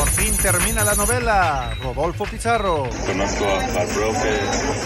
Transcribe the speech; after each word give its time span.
Por 0.00 0.08
fin 0.08 0.34
termina 0.38 0.82
la 0.82 0.94
novela. 0.94 1.76
Rodolfo 1.82 2.24
Pizarro. 2.24 2.88
Conozco 3.06 3.44
al 3.44 3.86
profe, 3.88 4.30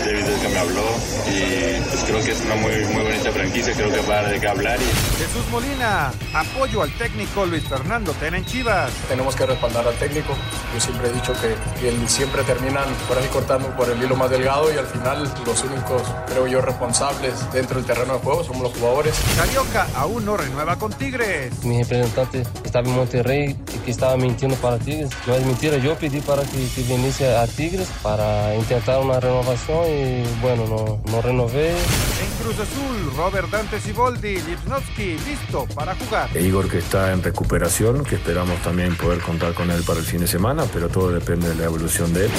David 0.00 0.24
que 0.42 0.48
me 0.48 0.58
habló 0.58 0.82
y 1.28 1.80
pues 1.88 2.04
creo 2.04 2.24
que 2.24 2.32
es 2.32 2.40
una 2.40 2.56
muy, 2.56 2.84
muy 2.92 3.04
bonita 3.04 3.30
franquicia, 3.30 3.74
creo 3.74 3.92
que 3.92 4.00
va 4.10 4.18
a 4.18 4.22
de 4.24 4.40
qué 4.40 4.48
hablar. 4.48 4.76
Y... 4.80 5.18
Jesús 5.18 5.48
Molina, 5.52 6.12
apoyo 6.34 6.82
al 6.82 6.90
técnico 6.98 7.46
Luis 7.46 7.62
Fernando 7.62 8.10
Tena 8.14 8.38
en 8.38 8.44
Chivas. 8.44 8.90
Tenemos 9.08 9.36
que 9.36 9.46
respaldar 9.46 9.86
al 9.86 9.94
técnico. 9.94 10.34
Yo 10.74 10.80
siempre 10.80 11.08
he 11.08 11.12
dicho 11.12 11.32
que, 11.34 11.54
que 11.80 12.08
siempre 12.08 12.42
terminan 12.42 12.86
por 13.06 13.16
ahí 13.16 13.28
cortando 13.28 13.68
por 13.76 13.88
el 13.88 14.02
hilo 14.02 14.16
más 14.16 14.30
delgado 14.30 14.74
y 14.74 14.78
al 14.78 14.86
final 14.86 15.32
los 15.46 15.62
únicos, 15.62 16.02
creo 16.26 16.48
yo, 16.48 16.60
responsables 16.60 17.52
dentro 17.52 17.76
del 17.76 17.86
terreno 17.86 18.14
de 18.14 18.18
juego 18.18 18.42
somos 18.42 18.64
los 18.64 18.72
jugadores. 18.72 19.14
Carioca 19.36 19.86
aún 19.94 20.24
no 20.24 20.36
renueva 20.36 20.76
con 20.76 20.92
Tigres. 20.92 21.62
Mi 21.62 21.84
representante 21.84 22.42
estaba 22.64 22.88
en 22.88 22.96
Monterrey 22.96 23.56
y 23.72 23.78
que 23.78 23.92
estaba 23.92 24.16
mintiendo 24.16 24.56
para 24.56 24.76
Tigres. 24.76 25.03
No 25.26 25.34
es 25.34 25.46
mentira, 25.46 25.76
yo 25.78 25.96
pedí 25.96 26.20
para 26.20 26.42
que, 26.42 26.68
que 26.74 26.82
viniese 26.82 27.36
a 27.36 27.46
Tigres 27.46 27.88
para 28.02 28.54
intentar 28.54 29.00
una 29.00 29.20
renovación 29.20 29.84
y 29.86 30.24
bueno, 30.40 30.66
no, 30.66 31.10
no 31.10 31.22
renové. 31.22 31.70
En 31.70 32.30
Cruz 32.42 32.58
Azul, 32.58 33.12
Robert 33.16 33.50
Dante 33.50 33.80
Siboldi, 33.80 34.40
Lipnowski, 34.42 35.16
listo 35.26 35.66
para 35.74 35.94
jugar. 35.94 36.28
E 36.34 36.42
Igor 36.42 36.68
que 36.68 36.78
está 36.78 37.12
en 37.12 37.22
recuperación, 37.22 38.04
que 38.04 38.16
esperamos 38.16 38.60
también 38.62 38.96
poder 38.96 39.20
contar 39.20 39.54
con 39.54 39.70
él 39.70 39.82
para 39.84 40.00
el 40.00 40.06
fin 40.06 40.20
de 40.20 40.26
semana, 40.26 40.64
pero 40.72 40.88
todo 40.88 41.10
depende 41.10 41.48
de 41.48 41.54
la 41.54 41.64
evolución 41.64 42.12
de 42.12 42.26
él. 42.26 42.30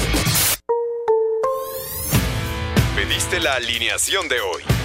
Pediste 2.95 3.39
la 3.39 3.55
alineación 3.55 4.27
de 4.27 4.39
hoy. 4.39 4.84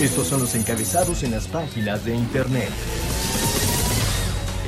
Estos 0.00 0.26
son 0.26 0.40
los 0.40 0.54
encabezados 0.54 1.22
en 1.22 1.30
las 1.30 1.46
páginas 1.46 2.04
de 2.04 2.14
internet. 2.14 2.70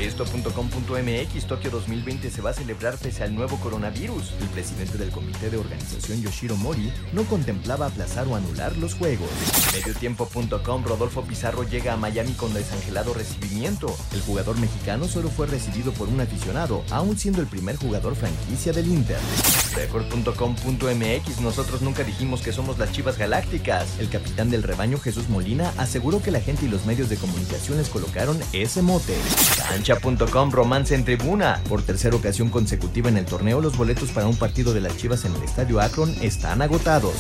Esto.com.mx 0.00 1.46
Tokio 1.46 1.70
2020 1.70 2.30
se 2.30 2.42
va 2.42 2.50
a 2.50 2.52
celebrar 2.52 2.96
pese 2.98 3.24
al 3.24 3.34
nuevo 3.34 3.58
coronavirus. 3.58 4.34
El 4.40 4.48
presidente 4.48 4.98
del 4.98 5.10
comité 5.10 5.50
de 5.50 5.56
organización 5.56 6.22
Yoshiro 6.22 6.56
Mori 6.56 6.92
no 7.12 7.24
contemplaba 7.24 7.86
aplazar 7.86 8.28
o 8.28 8.36
anular 8.36 8.76
los 8.76 8.94
juegos. 8.94 9.30
Mediotiempo.com 9.72 10.84
Rodolfo 10.84 11.22
Pizarro 11.22 11.62
llega 11.64 11.94
a 11.94 11.96
Miami 11.96 12.32
con 12.32 12.52
desangelado 12.52 13.14
recibimiento. 13.14 13.94
El 14.12 14.20
jugador 14.20 14.58
mexicano 14.58 15.08
solo 15.08 15.30
fue 15.30 15.46
recibido 15.46 15.92
por 15.92 16.08
un 16.08 16.20
aficionado, 16.20 16.84
aún 16.90 17.16
siendo 17.16 17.40
el 17.40 17.46
primer 17.46 17.76
jugador 17.76 18.14
franquicia 18.14 18.72
del 18.72 18.88
Inter. 18.88 19.18
Record.com.mx 19.74 21.40
Nosotros 21.40 21.82
nunca 21.82 22.04
dijimos 22.04 22.42
que 22.42 22.52
somos 22.52 22.78
las 22.78 22.92
Chivas 22.92 23.18
Galácticas. 23.18 23.98
El 23.98 24.08
capitán 24.08 24.50
del 24.50 24.62
rebaño 24.62 24.98
Jesús 24.98 25.28
Molina 25.28 25.72
aseguró 25.76 26.22
que 26.22 26.30
la 26.30 26.40
gente 26.40 26.66
y 26.66 26.68
los 26.68 26.86
medios 26.86 27.08
de 27.08 27.16
comunicación 27.16 27.78
les 27.78 27.88
colocaron 27.88 28.38
ese 28.52 28.82
mote. 28.82 29.16
Cancha.com 29.68 30.50
Romance 30.50 30.94
en 30.94 31.04
tribuna. 31.04 31.60
Por 31.68 31.82
tercera 31.82 32.16
ocasión 32.16 32.48
consecutiva 32.50 33.08
en 33.08 33.16
el 33.16 33.26
torneo, 33.26 33.60
los 33.60 33.76
boletos 33.76 34.10
para 34.10 34.26
un 34.26 34.36
partido 34.36 34.72
de 34.72 34.80
las 34.80 34.96
Chivas 34.96 35.24
en 35.24 35.34
el 35.34 35.42
Estadio 35.42 35.80
Akron 35.80 36.14
están 36.22 36.62
agotados. 36.62 37.14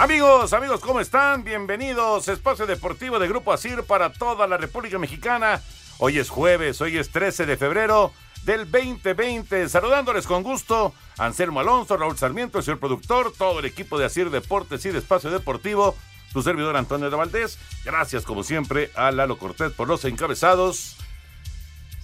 Amigos, 0.00 0.54
amigos, 0.54 0.80
¿cómo 0.80 0.98
están? 0.98 1.44
Bienvenidos. 1.44 2.26
Espacio 2.28 2.66
Deportivo 2.66 3.18
de 3.18 3.28
Grupo 3.28 3.52
Asir 3.52 3.82
para 3.82 4.10
toda 4.10 4.46
la 4.46 4.56
República 4.56 4.98
Mexicana. 4.98 5.60
Hoy 5.98 6.18
es 6.18 6.30
jueves, 6.30 6.80
hoy 6.80 6.96
es 6.96 7.10
13 7.10 7.44
de 7.44 7.58
febrero 7.58 8.10
del 8.44 8.70
2020. 8.70 9.68
Saludándoles 9.68 10.26
con 10.26 10.42
gusto, 10.42 10.94
Anselmo 11.18 11.60
Alonso, 11.60 11.98
Raúl 11.98 12.16
Sarmiento, 12.16 12.56
el 12.56 12.64
señor 12.64 12.80
productor, 12.80 13.34
todo 13.36 13.58
el 13.58 13.66
equipo 13.66 13.98
de 13.98 14.06
Asir 14.06 14.30
Deportes 14.30 14.86
y 14.86 14.88
de 14.88 15.00
Espacio 15.00 15.30
Deportivo, 15.30 15.94
su 16.32 16.42
servidor 16.42 16.78
Antonio 16.78 17.10
de 17.10 17.16
Valdés. 17.16 17.58
Gracias, 17.84 18.24
como 18.24 18.42
siempre, 18.42 18.90
a 18.94 19.10
Lalo 19.10 19.36
Cortés 19.36 19.70
por 19.72 19.86
los 19.86 20.02
encabezados. 20.06 20.96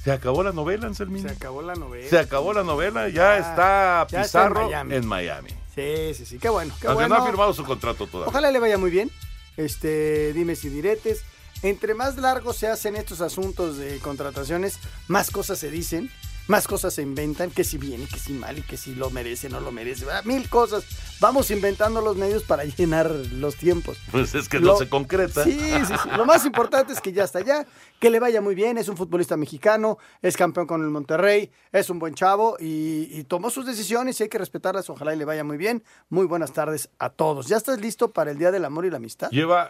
¿Se 0.05 0.12
acabó 0.12 0.43
la 0.43 0.53
novela, 0.53 0.87
Anselmín? 0.87 1.23
Se 1.23 1.31
acabó 1.31 1.62
la 1.62 1.75
novela. 1.75 2.11
Se 2.11 2.19
acabó 2.19 2.53
la 2.53 2.62
novela, 2.62 3.09
ya, 3.09 3.15
Ya, 3.15 3.39
está 3.39 4.06
ya 4.11 4.21
está 4.21 4.43
en 4.43 4.49
Pizarro 4.53 4.67
Miami. 4.67 4.95
en 4.97 5.06
Miami. 5.06 5.66
Sí, 5.76 6.14
sí, 6.14 6.25
sí. 6.25 6.38
Qué 6.38 6.48
bueno, 6.48 6.75
qué 6.81 6.88
Aunque 6.88 7.04
bueno. 7.04 7.16
no 7.16 7.22
ha 7.22 7.26
firmado 7.26 7.53
su 7.53 7.62
contrato 7.62 8.06
todavía. 8.06 8.31
Ojalá 8.31 8.50
le 8.50 8.59
vaya 8.59 8.78
muy 8.78 8.91
bien. 8.91 9.10
Este, 9.56 10.32
dime 10.32 10.56
si 10.56 10.69
diretes. 10.70 11.22
Entre 11.62 11.94
más 11.94 12.16
largos 12.16 12.56
se 12.56 12.66
hacen 12.66 12.97
estos 12.97 13.20
asuntos 13.20 13.76
de 13.78 13.98
contrataciones, 14.00 14.78
más 15.09 15.31
cosas 15.31 15.59
se 15.59 15.70
dicen, 15.70 16.10
más 16.49 16.67
cosas 16.69 16.95
se 16.95 17.03
inventan, 17.03 17.51
que 17.51 17.65
si 17.65 17.77
bien 17.79 18.03
y 18.03 18.07
que 18.07 18.19
si 18.19 18.33
mal 18.33 18.59
y 18.59 18.62
que 18.62 18.77
si 18.77 18.95
lo 18.95 19.11
merece, 19.11 19.49
no 19.49 19.61
lo 19.61 19.73
merece, 19.73 20.07
mil 20.25 20.49
cosas. 20.49 20.84
Vamos 21.19 21.51
inventando 21.51 22.01
los 22.03 22.17
medios 22.17 22.43
para 22.45 22.65
llenar 22.77 23.11
los 23.11 23.57
tiempos. 23.57 23.99
Pues 24.12 24.34
es 24.34 24.49
que 24.49 24.59
Lo- 24.61 24.73
no 24.73 24.79
se 24.79 24.89
concreta. 24.89 25.45
Sí, 25.45 25.59
sí, 25.59 25.95
sí. 26.03 26.09
Lo 26.17 26.25
más 26.25 26.45
importante 26.45 26.93
es 26.93 27.01
que 27.01 27.12
ya 27.12 27.25
está 27.25 27.39
allá, 27.41 27.67
que 27.99 28.11
le 28.11 28.21
vaya 28.21 28.41
muy 28.41 28.55
bien, 28.55 28.79
es 28.79 28.89
un 28.89 28.97
futbolista 28.97 29.37
mexicano, 29.37 29.99
es 30.23 30.37
campeón 30.37 30.67
con 30.67 30.83
el 30.83 30.91
Monterrey, 30.91 31.51
es 31.73 31.91
un 31.91 31.99
buen 31.99 32.15
chavo 32.15 32.56
y, 32.61 33.09
y 33.11 33.25
tomó 33.25 33.51
sus 33.51 33.67
decisiones 33.67 34.21
y 34.21 34.25
hay 34.25 34.29
que 34.29 34.39
respetarlas, 34.39 34.89
ojalá 34.91 35.15
y 35.15 35.19
le 35.19 35.25
vaya 35.25 35.43
muy 35.45 35.56
bien. 35.56 35.83
Muy 36.11 36.27
buenas 36.27 36.53
tardes 36.53 36.91
a 36.99 37.11
todos. 37.11 37.47
¿Ya 37.49 37.56
estás 37.56 37.81
listo 37.81 38.12
para 38.12 38.31
el 38.31 38.39
Día 38.39 38.51
del 38.51 38.65
Amor 38.65 38.85
y 38.87 38.91
la 38.91 38.99
Amistad? 38.99 39.31
Lleva, 39.31 39.69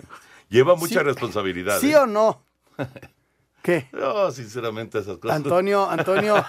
lleva 0.50 0.76
mucha 0.76 1.00
Sí. 1.00 1.04
responsabilidad. 1.04 1.80
¿Sí 1.80 1.92
¿eh? 1.92 1.96
o 1.96 2.06
no? 2.06 2.42
¿Qué? 3.62 3.88
No, 3.92 4.30
sinceramente 4.32 4.98
esas 4.98 5.18
cosas. 5.18 5.36
Antonio, 5.36 5.88
Antonio, 5.88 6.44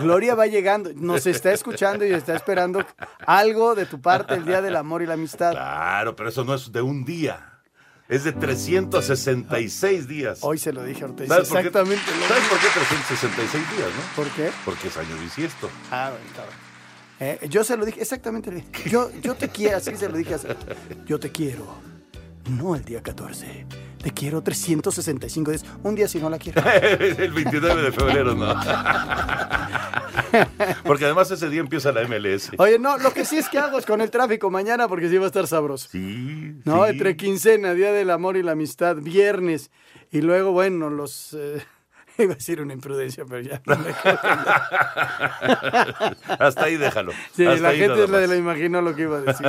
Gloria 0.00 0.34
va 0.36 0.46
llegando, 0.46 0.90
nos 0.94 1.26
está 1.26 1.52
escuchando 1.52 2.06
y 2.06 2.12
está 2.12 2.36
esperando 2.36 2.84
algo 3.26 3.74
de 3.74 3.86
tu 3.86 4.00
parte 4.00 4.34
el 4.34 4.44
Día 4.44 4.62
del 4.62 4.76
Amor 4.76 5.02
y 5.02 5.06
la 5.06 5.14
Amistad. 5.14 5.50
Claro, 5.52 6.14
pero 6.14 6.28
eso 6.28 6.44
no 6.44 6.54
es 6.54 6.70
de 6.70 6.80
un 6.80 7.04
día. 7.04 7.50
Es 8.08 8.22
de 8.24 8.32
366 8.32 10.06
días. 10.08 10.38
Hoy 10.42 10.58
se 10.58 10.72
lo 10.72 10.84
dije 10.84 11.02
a 11.04 11.06
Ortiz, 11.06 11.26
¿Sabes 11.28 11.48
por 11.48 11.58
qué- 11.60 11.66
exactamente 11.68 12.02
lo 12.20 12.28
¿Sabes 12.28 12.44
por 12.48 12.58
qué 12.58 12.66
366 12.68 13.76
días, 13.76 13.88
no? 13.88 14.16
¿Por 14.16 14.28
qué? 14.32 14.50
Porque 14.64 14.88
es 14.88 14.96
año 14.96 15.16
bisiesto. 15.20 15.70
Ah, 15.90 16.10
bueno, 16.10 16.26
está 16.26 16.42
bien. 16.42 16.64
Eh, 17.20 17.48
yo 17.48 17.64
se 17.64 17.76
lo 17.76 17.84
dije, 17.86 18.02
exactamente. 18.02 18.64
Yo, 18.86 19.10
yo 19.22 19.34
te 19.34 19.48
quiero, 19.48 19.78
así 19.78 19.96
se 19.96 20.08
lo 20.08 20.16
dije. 20.18 20.34
así. 20.34 20.48
Yo 21.06 21.18
te 21.18 21.30
quiero. 21.32 21.64
No 22.50 22.76
el 22.76 22.84
día 22.84 23.02
14. 23.02 23.66
Te 24.04 24.10
quiero 24.10 24.42
365 24.42 25.50
días. 25.50 25.64
Un 25.82 25.94
día 25.94 26.06
si 26.06 26.18
no 26.18 26.28
la 26.28 26.38
quiero. 26.38 26.62
el 26.82 27.32
29 27.32 27.82
de 27.84 27.90
febrero, 27.90 28.34
no. 28.34 28.54
Porque 30.84 31.06
además 31.06 31.30
ese 31.30 31.48
día 31.48 31.60
empieza 31.60 31.90
la 31.90 32.06
MLS. 32.06 32.50
Oye, 32.58 32.78
no, 32.78 32.98
lo 32.98 33.14
que 33.14 33.24
sí 33.24 33.38
es 33.38 33.48
que 33.48 33.58
hago 33.58 33.78
es 33.78 33.86
con 33.86 34.02
el 34.02 34.10
tráfico 34.10 34.50
mañana 34.50 34.88
porque 34.88 35.08
sí 35.08 35.16
va 35.16 35.24
a 35.24 35.28
estar 35.28 35.46
sabroso. 35.46 35.88
Sí. 35.90 36.54
No, 36.66 36.84
sí. 36.84 36.90
entre 36.90 37.16
quincena, 37.16 37.72
Día 37.72 37.92
del 37.92 38.10
Amor 38.10 38.36
y 38.36 38.42
la 38.42 38.52
Amistad, 38.52 38.96
viernes. 38.96 39.70
Y 40.10 40.20
luego, 40.20 40.52
bueno, 40.52 40.90
los... 40.90 41.32
eh, 41.32 41.64
iba 42.18 42.32
a 42.32 42.36
decir 42.36 42.60
una 42.60 42.74
imprudencia, 42.74 43.24
pero 43.24 43.40
ya. 43.40 43.62
no 43.64 43.78
me 43.78 43.88
acuerdo. 43.88 44.20
Hasta 46.38 46.64
ahí 46.64 46.76
déjalo. 46.76 47.12
Sí, 47.34 47.46
Hasta 47.46 47.62
la 47.62 47.72
gente 47.72 48.06
más. 48.06 48.28
le 48.28 48.36
imaginó 48.36 48.82
lo 48.82 48.94
que 48.94 49.02
iba 49.02 49.16
a 49.16 49.20
decir. 49.22 49.46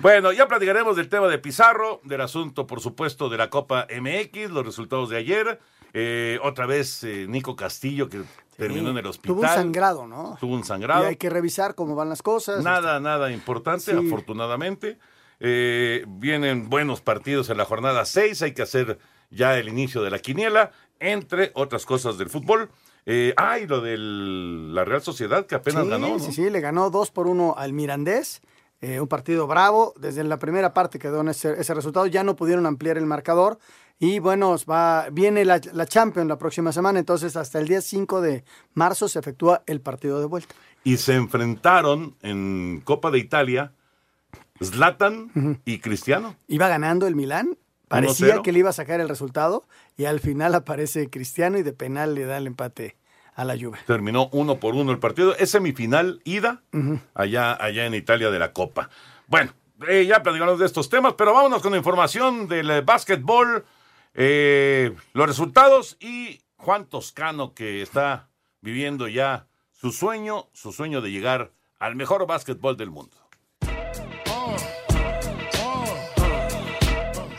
Bueno, 0.00 0.32
ya 0.32 0.46
platicaremos 0.46 0.96
del 0.96 1.08
tema 1.08 1.26
de 1.26 1.38
Pizarro, 1.38 2.00
del 2.04 2.20
asunto, 2.20 2.66
por 2.66 2.80
supuesto, 2.80 3.28
de 3.28 3.36
la 3.36 3.50
Copa 3.50 3.86
MX, 3.90 4.50
los 4.50 4.64
resultados 4.64 5.10
de 5.10 5.16
ayer. 5.16 5.58
Eh, 5.92 6.38
otra 6.42 6.66
vez 6.66 7.02
eh, 7.02 7.26
Nico 7.28 7.56
Castillo, 7.56 8.08
que 8.08 8.22
terminó 8.56 8.90
en 8.90 8.98
el 8.98 9.06
hospital. 9.06 9.34
Tuvo 9.36 9.42
un 9.42 9.48
sangrado, 9.48 10.06
¿no? 10.06 10.36
Tuvo 10.38 10.54
un 10.54 10.60
Y 10.60 10.64
sangrado. 10.64 11.06
hay 11.06 11.16
que 11.16 11.30
revisar 11.30 11.74
cómo 11.74 11.96
van 11.96 12.08
las 12.08 12.22
cosas. 12.22 12.62
Nada, 12.62 13.00
nada 13.00 13.32
importante, 13.32 13.90
Sí. 13.92 14.06
afortunadamente. 14.06 14.98
Eh, 15.40 16.04
vienen 16.06 16.68
buenos 16.68 17.00
partidos 17.00 17.48
en 17.50 17.56
la 17.56 17.64
jornada 17.64 18.04
6, 18.04 18.42
hay 18.42 18.52
que 18.54 18.62
hacer 18.62 18.98
ya 19.30 19.56
el 19.58 19.68
inicio 19.68 20.02
de 20.02 20.10
la 20.10 20.18
quiniela, 20.20 20.72
entre 21.00 21.50
otras 21.54 21.86
cosas 21.86 22.18
del 22.18 22.28
fútbol. 22.28 22.70
Eh, 23.06 23.32
ah, 23.36 23.58
y 23.58 23.66
lo 23.66 23.80
de 23.80 23.96
la 23.98 24.84
Real 24.84 25.00
Sociedad, 25.02 25.46
que 25.46 25.54
apenas 25.54 25.84
sí, 25.84 25.90
ganó, 25.90 26.08
¿no? 26.08 26.18
Sí, 26.18 26.32
sí, 26.32 26.50
le 26.50 26.60
ganó 26.60 26.90
2 26.90 27.10
por 27.10 27.26
1 27.26 27.54
al 27.56 27.72
Mirandés. 27.72 28.42
Eh, 28.80 29.00
un 29.00 29.08
partido 29.08 29.46
bravo. 29.46 29.94
Desde 29.98 30.22
la 30.24 30.38
primera 30.38 30.74
parte 30.74 30.98
quedó 30.98 31.20
en 31.20 31.28
ese, 31.28 31.60
ese 31.60 31.74
resultado. 31.74 32.06
Ya 32.06 32.24
no 32.24 32.36
pudieron 32.36 32.66
ampliar 32.66 32.98
el 32.98 33.06
marcador. 33.06 33.58
Y 33.98 34.20
bueno, 34.20 34.54
va, 34.70 35.08
viene 35.10 35.44
la, 35.44 35.60
la 35.72 35.86
Champions 35.86 36.28
la 36.28 36.38
próxima 36.38 36.70
semana, 36.70 37.00
entonces 37.00 37.36
hasta 37.36 37.58
el 37.58 37.66
día 37.66 37.80
5 37.80 38.20
de 38.20 38.44
marzo 38.74 39.08
se 39.08 39.18
efectúa 39.18 39.64
el 39.66 39.80
partido 39.80 40.20
de 40.20 40.26
vuelta. 40.26 40.54
Y 40.84 40.98
se 40.98 41.14
enfrentaron 41.16 42.14
en 42.22 42.80
Copa 42.84 43.10
de 43.10 43.18
Italia 43.18 43.72
Zlatan 44.62 45.60
y 45.64 45.78
Cristiano. 45.80 46.36
Iba 46.46 46.68
ganando 46.68 47.06
el 47.06 47.16
Milán, 47.16 47.58
parecía 47.88 48.36
1-0. 48.36 48.42
que 48.42 48.52
le 48.52 48.60
iba 48.60 48.70
a 48.70 48.74
sacar 48.74 49.00
el 49.00 49.08
resultado 49.08 49.66
y 49.96 50.04
al 50.04 50.20
final 50.20 50.54
aparece 50.54 51.10
Cristiano 51.10 51.58
y 51.58 51.62
de 51.62 51.72
penal 51.72 52.14
le 52.14 52.24
da 52.24 52.38
el 52.38 52.46
empate 52.46 52.96
a 53.38 53.44
la 53.44 53.56
Juve. 53.56 53.78
Terminó 53.86 54.28
uno 54.32 54.58
por 54.58 54.74
uno 54.74 54.90
el 54.90 54.98
partido. 54.98 55.34
Es 55.36 55.52
semifinal 55.52 56.20
ida 56.24 56.62
allá, 57.14 57.52
allá 57.54 57.86
en 57.86 57.94
Italia 57.94 58.30
de 58.30 58.38
la 58.40 58.52
Copa. 58.52 58.90
Bueno, 59.28 59.52
eh, 59.86 60.06
ya 60.06 60.24
platicamos 60.24 60.58
de 60.58 60.66
estos 60.66 60.88
temas, 60.88 61.14
pero 61.16 61.32
vámonos 61.32 61.62
con 61.62 61.74
información 61.76 62.48
del 62.48 62.68
eh, 62.68 62.80
básquetbol, 62.80 63.64
eh, 64.14 64.92
los 65.12 65.26
resultados 65.28 65.96
y 66.00 66.40
Juan 66.56 66.86
Toscano 66.86 67.54
que 67.54 67.80
está 67.80 68.28
viviendo 68.60 69.06
ya 69.06 69.46
su 69.70 69.92
sueño, 69.92 70.48
su 70.52 70.72
sueño 70.72 71.00
de 71.00 71.12
llegar 71.12 71.52
al 71.78 71.94
mejor 71.94 72.26
básquetbol 72.26 72.76
del 72.76 72.90
mundo. 72.90 73.16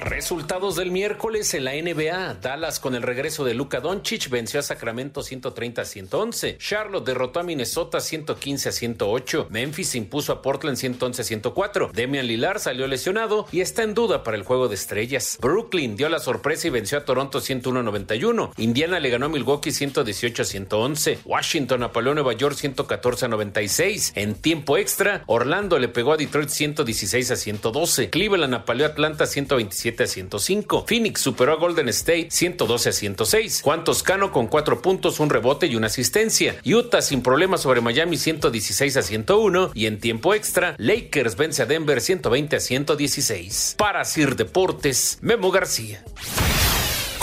Resultados 0.10 0.76
del 0.76 0.90
miércoles 0.90 1.54
en 1.54 1.66
la 1.66 1.74
NBA. 1.74 2.40
Dallas 2.42 2.80
con 2.80 2.96
el 2.96 3.04
regreso 3.04 3.46
de 3.46 3.54
Luka 3.54 3.80
Doncic 3.80 4.28
venció 4.30 4.60
a 4.60 4.64
Sacramento 4.64 5.22
130 5.22 5.84
a 5.84 5.86
111. 5.86 6.58
Charlotte 6.58 7.06
derrotó 7.06 7.42
a 7.42 7.44
Minnesota 7.44 8.00
115 8.02 8.70
a 8.70 8.72
108. 8.72 9.48
Memphis 9.52 9.94
impuso 9.94 10.34
a 10.34 10.42
Portland 10.42 10.78
111 10.78 11.22
a 11.22 11.26
104. 11.26 11.92
Damian 11.94 12.26
Lillard 12.26 12.58
salió 12.58 12.88
lesionado 12.88 13.46
y 13.52 13.62
está 13.62 13.84
en 13.84 13.94
duda 13.94 14.24
para 14.24 14.36
el 14.36 14.42
juego 14.42 14.68
de 14.68 14.74
estrellas. 14.74 15.38
Brooklyn 15.40 15.96
dio 15.96 16.10
la 16.10 16.18
sorpresa 16.18 16.66
y 16.66 16.72
venció 16.72 16.98
a 16.98 17.06
Toronto 17.06 17.40
101 17.40 17.80
a 17.80 17.84
91. 17.84 18.54
Indiana 18.58 19.00
le 19.00 19.12
ganó 19.12 19.28
a 19.28 19.30
Milwaukee 19.30 19.72
118 19.72 20.42
a 20.42 20.46
111. 20.46 21.20
Washington 21.24 21.84
apaleó 21.84 22.14
a 22.14 22.16
Nueva 22.16 22.34
York 22.34 22.56
114 22.56 23.26
a 23.26 23.28
96. 23.28 24.14
En 24.16 24.34
tiempo 24.34 24.76
extra, 24.78 25.24
Orlando 25.28 25.78
le 25.78 25.88
pegó 25.88 26.14
a 26.14 26.18
Detroit 26.18 26.50
116 26.50 27.30
a 27.30 27.36
112. 27.36 28.10
Cleveland 28.10 28.56
apaleó 28.56 28.88
a 28.88 28.90
Atlanta 28.90 29.28
127 29.28 29.99
a 30.04 30.08
105. 30.08 30.86
Phoenix 30.88 31.22
superó 31.22 31.54
a 31.54 31.56
Golden 31.56 31.90
State 31.90 32.28
112 32.30 32.90
a 32.90 32.92
106. 32.92 33.62
Juan 33.64 33.84
Toscano 33.84 34.32
con 34.32 34.48
cuatro 34.48 34.82
puntos, 34.82 35.20
un 35.20 35.30
rebote 35.30 35.68
y 35.68 35.76
una 35.76 35.88
asistencia. 35.88 36.56
Utah 36.66 37.02
sin 37.02 37.22
problemas 37.22 37.62
sobre 37.62 37.82
Miami 37.82 38.18
116 38.18 38.98
a 38.98 39.02
101. 39.02 39.72
Y 39.74 39.86
en 39.86 40.00
tiempo 40.00 40.34
extra, 40.34 40.76
Lakers 40.78 41.36
vence 41.36 41.64
a 41.64 41.66
Denver 41.66 42.02
120 42.02 42.56
a 42.56 42.60
116. 42.60 43.76
Para 43.78 44.06
Sir 44.06 44.36
Deportes, 44.36 45.20
Memo 45.22 45.52
García. 45.52 46.04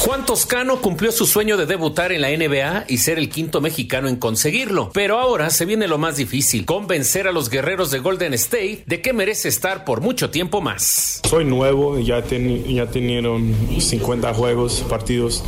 Juan 0.07 0.25
Toscano 0.25 0.81
cumplió 0.81 1.11
su 1.11 1.27
sueño 1.27 1.57
de 1.57 1.67
debutar 1.67 2.13
en 2.13 2.21
la 2.21 2.29
NBA 2.31 2.85
y 2.87 2.99
ser 2.99 3.19
el 3.19 3.29
quinto 3.29 3.61
mexicano 3.61 4.07
en 4.09 4.15
conseguirlo. 4.15 4.91
Pero 4.95 5.19
ahora 5.19 5.51
se 5.51 5.65
viene 5.65 5.89
lo 5.89 5.99
más 5.99 6.17
difícil, 6.17 6.65
convencer 6.65 7.27
a 7.27 7.33
los 7.33 7.51
guerreros 7.51 7.91
de 7.91 7.99
Golden 7.99 8.33
State 8.35 8.85
de 8.87 9.03
que 9.03 9.13
merece 9.13 9.49
estar 9.49 9.85
por 9.85 10.01
mucho 10.03 10.31
tiempo 10.31 10.61
más. 10.61 11.21
Soy 11.29 11.45
nuevo, 11.45 11.99
ya, 11.99 12.23
ten- 12.23 12.65
ya 12.73 12.87
tenieron 12.87 13.53
50 13.81 14.33
juegos, 14.33 14.85
partidos. 14.89 15.43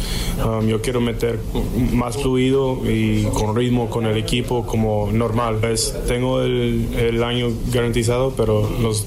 Um, 0.45 0.67
yo 0.67 0.83
quiero 0.83 1.01
meter 1.01 1.39
más 1.93 2.17
fluido 2.17 2.81
y 2.85 3.23
con 3.35 3.55
ritmo 3.55 3.89
con 3.89 4.07
el 4.07 4.17
equipo 4.17 4.67
como 4.67 5.09
normal. 5.13 5.61
Tengo 6.09 6.41
el, 6.43 6.89
el 6.99 7.23
año 7.23 7.53
garantizado, 7.73 8.35
pero 8.37 8.69
los, 8.83 9.07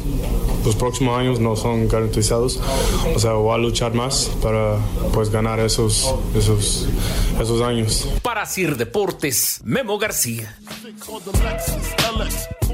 los 0.65 0.75
próximos 0.77 1.19
años 1.19 1.42
no 1.42 1.57
son 1.57 1.89
garantizados. 1.89 2.57
O 3.13 3.19
sea, 3.19 3.33
voy 3.33 3.53
a 3.53 3.57
luchar 3.57 3.94
más 3.94 4.31
para 4.42 4.77
pues, 5.12 5.30
ganar 5.30 5.40
esos, 5.41 6.13
esos, 6.35 6.88
esos 7.39 7.61
años. 7.61 8.07
Para 8.21 8.45
Sir 8.45 8.77
Deportes, 8.77 9.59
Memo 9.63 9.97
García. 9.97 10.55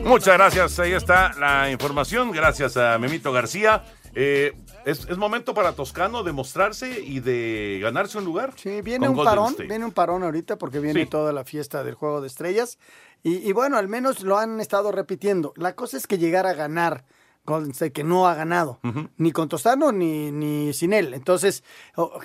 Muchas 0.03 0.33
gracias, 0.37 0.79
ahí 0.79 0.91
está 0.91 1.33
la 1.39 1.71
información, 1.71 2.31
gracias 2.31 2.75
a 2.77 2.97
Memito 2.97 3.31
García. 3.31 3.83
Eh, 4.13 4.53
es, 4.85 5.05
es 5.09 5.17
momento 5.17 5.53
para 5.53 5.73
Toscano 5.73 6.23
de 6.23 6.31
mostrarse 6.33 7.01
y 7.01 7.19
de 7.19 7.79
ganarse 7.81 8.17
un 8.17 8.25
lugar. 8.25 8.53
Sí, 8.57 8.81
viene 8.81 9.07
un 9.09 9.15
Golden 9.15 9.31
parón, 9.31 9.49
State. 9.51 9.67
viene 9.69 9.85
un 9.85 9.91
parón 9.91 10.23
ahorita 10.23 10.57
porque 10.57 10.79
viene 10.79 11.01
Sí. 11.03 11.09
toda 11.09 11.31
la 11.33 11.43
fiesta 11.45 11.83
del 11.83 11.95
Juego 11.95 12.21
de 12.21 12.27
Estrellas. 12.27 12.77
Y, 13.23 13.47
y 13.47 13.51
bueno, 13.53 13.77
al 13.77 13.87
menos 13.87 14.21
lo 14.21 14.37
han 14.37 14.59
estado 14.59 14.91
repitiendo. 14.91 15.53
La 15.55 15.73
cosa 15.75 15.97
es 15.97 16.05
que 16.07 16.17
llegar 16.17 16.45
a 16.47 16.53
ganar 16.53 17.05
Golden 17.47 17.71
State, 17.71 17.93
que 17.93 18.03
no 18.03 18.27
ha 18.27 18.35
ganado, 18.35 18.79
ni 19.17 19.31
con 19.31 19.47
Tostano 19.47 19.91
ni, 19.93 20.31
ni 20.31 20.73
sin 20.73 20.91
él. 20.91 21.13
Entonces, 21.13 21.63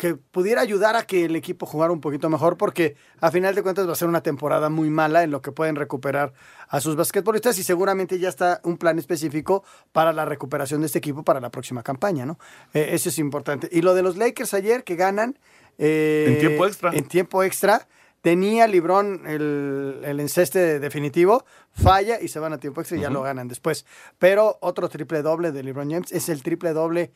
que 0.01 0.17
pudiera 0.17 0.61
ayudar 0.61 0.97
a 0.97 1.05
que 1.05 1.25
el 1.27 1.37
equipo 1.37 1.65
jugara 1.65 1.93
un 1.93 2.01
poquito 2.01 2.29
mejor, 2.29 2.57
porque 2.57 2.97
a 3.21 3.31
final 3.31 3.55
de 3.55 3.63
cuentas 3.63 3.89
va 3.89 3.93
a 3.93 3.95
ser 3.95 4.09
una 4.09 4.23
temporada 4.23 4.69
muy 4.69 4.91
mala 4.91 5.23
en 5.23 5.31
lo 5.31 5.41
que 5.41 5.53
pueden 5.53 5.77
recuperar 5.77 6.33
a 6.69 6.81
sus 6.81 6.97
basquetbolistas 6.97 7.57
y 7.59 7.63
seguramente 7.63 8.19
ya 8.19 8.29
está 8.29 8.61
un 8.65 8.77
plan 8.77 8.99
específico 8.99 9.63
para 9.93 10.13
la 10.13 10.25
recuperación 10.25 10.81
de 10.81 10.87
este 10.87 10.99
equipo 10.99 11.23
para 11.23 11.39
la 11.41 11.51
próxima 11.51 11.83
campaña, 11.85 12.27
¿no? 12.27 12.39
Eh, 12.75 12.89
eso 12.93 13.09
es 13.09 13.19
importante. 13.21 13.69
Y 13.71 13.83
lo 13.83 13.95
de 13.95 14.03
los 14.03 14.17
Lakers 14.17 14.53
ayer 14.55 14.83
que 14.83 14.97
ganan. 14.97 15.39
eh, 15.79 16.25
En 16.29 16.39
tiempo 16.41 16.67
extra. 16.67 16.91
En 16.93 17.05
tiempo 17.05 17.43
extra. 17.45 17.87
Tenía 18.23 18.69
Librón 18.69 19.25
el, 19.27 20.01
el 20.05 20.21
enceste 20.21 20.79
definitivo, 20.79 21.45
falla 21.73 22.21
y 22.21 22.29
se 22.29 22.39
van 22.39 22.53
a 22.53 22.59
tiempo 22.59 22.81
extra 22.81 22.97
y 22.97 23.01
ya 23.01 23.11
lo 23.11 23.23
ganan 23.23 23.49
después. 23.49 23.85
Pero 24.19 24.59
otro 24.61 24.89
triple 24.89 25.23
doble 25.23 25.51
de 25.51 25.63
LeBron 25.65 25.91
James 25.91 26.13
es 26.13 26.29
el 26.29 26.43
triple 26.43 26.73
doble 26.73 27.13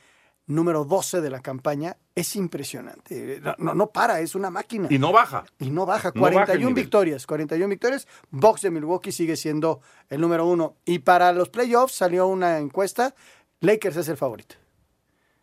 número 0.46 0.84
12 0.84 1.20
de 1.20 1.30
la 1.30 1.40
campaña. 1.40 1.96
Es 2.14 2.34
impresionante. 2.36 3.40
No, 3.40 3.54
no, 3.58 3.74
no 3.74 3.90
para, 3.90 4.20
es 4.20 4.34
una 4.34 4.50
máquina. 4.50 4.88
Y 4.90 4.98
no 4.98 5.12
baja. 5.12 5.44
Y 5.58 5.70
no 5.70 5.86
baja. 5.86 6.10
No 6.14 6.22
baja 6.22 6.34
el 6.38 6.42
41 6.42 6.58
nivel. 6.58 6.74
victorias. 6.74 7.26
41 7.26 7.68
victorias. 7.68 8.08
Box 8.30 8.62
de 8.62 8.70
Milwaukee 8.70 9.12
sigue 9.12 9.36
siendo 9.36 9.80
el 10.08 10.20
número 10.20 10.46
uno. 10.46 10.76
Y 10.84 11.00
para 11.00 11.32
los 11.32 11.48
playoffs 11.50 11.94
salió 11.94 12.26
una 12.26 12.58
encuesta. 12.58 13.14
Lakers 13.60 13.96
es 13.96 14.08
el 14.08 14.16
favorito. 14.16 14.56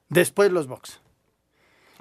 Después 0.10 0.52
los 0.52 0.68
Bucks. 0.68 1.03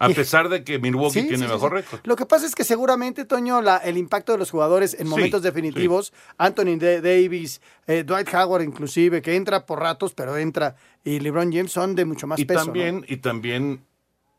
A 0.04 0.08
pesar 0.08 0.48
de 0.48 0.64
que 0.64 0.78
Milwaukee 0.78 1.20
Sí, 1.20 1.28
tiene 1.28 1.38
sí, 1.38 1.44
sí, 1.46 1.52
mejor 1.52 1.70
sí. 1.70 1.74
récord. 1.76 2.00
Lo 2.04 2.16
que 2.16 2.26
pasa 2.26 2.46
es 2.46 2.54
que 2.54 2.64
seguramente, 2.64 3.24
Toño, 3.24 3.62
la- 3.62 3.76
el 3.78 3.96
impacto 3.96 4.32
de 4.32 4.38
los 4.38 4.50
jugadores 4.50 4.94
en 4.94 5.00
Sí, 5.06 5.10
momentos 5.10 5.42
definitivos, 5.42 6.12
Anthony 6.38 6.76
Da- 6.78 7.00
Davis, 7.00 7.60
eh, 7.86 8.02
Dwight 8.04 8.32
Howard 8.34 8.62
inclusive, 8.62 9.22
que 9.22 9.36
entra 9.36 9.64
por 9.66 9.80
ratos, 9.80 10.12
pero 10.14 10.36
entra, 10.36 10.76
y 11.04 11.20
LeBron 11.20 11.52
James 11.52 11.72
son 11.72 11.94
de 11.94 12.04
mucho 12.04 12.26
más 12.26 12.38
y 12.40 12.44
peso. 12.44 12.60
¿no? 12.60 12.64
también, 12.66 13.04
y 13.08 13.16
también, 13.18 13.84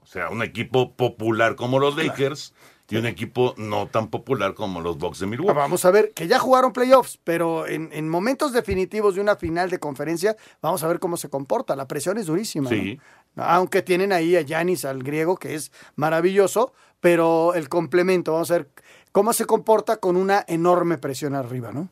o 0.01 0.05
sea, 0.05 0.29
un 0.29 0.43
equipo 0.43 0.91
popular 0.93 1.55
como 1.55 1.79
los 1.79 1.95
Lakers 1.95 2.53
y 2.89 2.97
un 2.97 3.05
equipo 3.07 3.55
no 3.57 3.87
tan 3.87 4.09
popular 4.09 4.53
como 4.53 4.79
los 4.79 4.99
Bucks 4.99 5.17
de 5.19 5.25
Milwaukee. 5.25 5.57
Vamos 5.57 5.83
a 5.85 5.89
ver, 5.89 6.11
que 6.13 6.27
ya 6.27 6.37
jugaron 6.37 6.73
playoffs, 6.73 7.17
pero 7.23 7.65
en, 7.65 7.89
en 7.91 8.07
momentos 8.07 8.53
definitivos 8.53 9.15
de 9.15 9.21
una 9.21 9.35
final 9.35 9.71
de 9.71 9.79
conferencia, 9.79 10.35
vamos 10.61 10.83
a 10.83 10.87
ver 10.87 10.99
cómo 10.99 11.17
se 11.17 11.27
comporta. 11.27 11.75
La 11.75 11.87
presión 11.87 12.19
es 12.19 12.27
durísima. 12.27 12.69
¿no? 12.69 12.75
Aunque 13.35 13.81
tienen 13.81 14.13
ahí 14.13 14.35
a 14.35 14.41
Yanis, 14.41 14.85
al 14.85 15.03
griego, 15.03 15.37
que 15.37 15.55
es 15.55 15.71
maravilloso, 15.95 16.73
pero 16.99 17.53
el 17.53 17.69
complemento, 17.69 18.33
vamos 18.33 18.51
a 18.51 18.55
ver 18.55 18.69
cómo 19.11 19.33
se 19.33 19.45
comporta 19.45 19.97
con 19.97 20.15
una 20.15 20.43
enorme 20.47 20.97
presión 20.97 21.35
arriba, 21.35 21.71
¿no? 21.71 21.89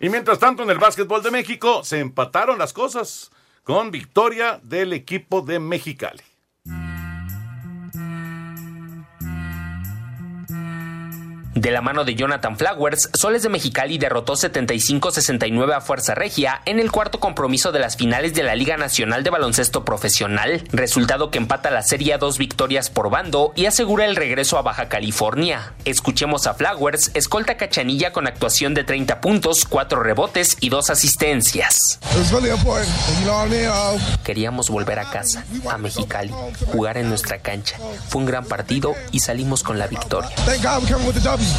Y 0.00 0.08
mientras 0.08 0.38
tanto, 0.38 0.64
en 0.64 0.70
el 0.70 0.78
básquetbol 0.78 1.22
de 1.22 1.30
México 1.30 1.84
se 1.84 2.00
empataron 2.00 2.58
las 2.58 2.72
cosas 2.72 3.30
con 3.62 3.90
victoria 3.90 4.60
del 4.62 4.92
equipo 4.92 5.42
de 5.42 5.60
Mexicali. 5.60 6.31
De 11.54 11.70
la 11.70 11.82
mano 11.82 12.04
de 12.04 12.14
Jonathan 12.14 12.56
Flowers, 12.56 13.10
Soles 13.12 13.42
de 13.42 13.50
Mexicali 13.50 13.98
derrotó 13.98 14.32
75-69 14.32 15.76
a 15.76 15.82
Fuerza 15.82 16.14
Regia 16.14 16.62
en 16.64 16.80
el 16.80 16.90
cuarto 16.90 17.20
compromiso 17.20 17.72
de 17.72 17.78
las 17.78 17.96
finales 17.96 18.32
de 18.32 18.42
la 18.42 18.54
Liga 18.54 18.78
Nacional 18.78 19.22
de 19.22 19.28
Baloncesto 19.28 19.84
Profesional, 19.84 20.64
resultado 20.72 21.30
que 21.30 21.36
empata 21.36 21.70
la 21.70 21.82
serie 21.82 22.14
a 22.14 22.18
dos 22.18 22.38
victorias 22.38 22.88
por 22.88 23.10
bando 23.10 23.52
y 23.54 23.66
asegura 23.66 24.06
el 24.06 24.16
regreso 24.16 24.56
a 24.56 24.62
Baja 24.62 24.88
California. 24.88 25.74
Escuchemos 25.84 26.46
a 26.46 26.54
Flowers, 26.54 27.10
escolta 27.12 27.58
Cachanilla 27.58 28.12
con 28.12 28.26
actuación 28.26 28.72
de 28.72 28.84
30 28.84 29.20
puntos, 29.20 29.66
4 29.68 30.02
rebotes 30.02 30.56
y 30.60 30.70
2 30.70 30.88
asistencias. 30.88 31.98
Queríamos 34.24 34.70
volver 34.70 34.98
a 35.00 35.10
casa, 35.10 35.44
a 35.68 35.76
Mexicali, 35.76 36.32
jugar 36.72 36.96
en 36.96 37.10
nuestra 37.10 37.40
cancha. 37.40 37.76
Fue 38.08 38.22
un 38.22 38.26
gran 38.26 38.46
partido 38.46 38.94
y 39.10 39.20
salimos 39.20 39.62
con 39.62 39.78
la 39.78 39.86
victoria. 39.86 40.30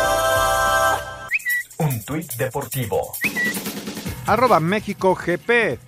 Un 1.78 2.02
tuit 2.04 2.33
deportivo. 2.35 3.14
arroba 4.26 4.61
México 4.61 5.16
GP. 5.16 5.80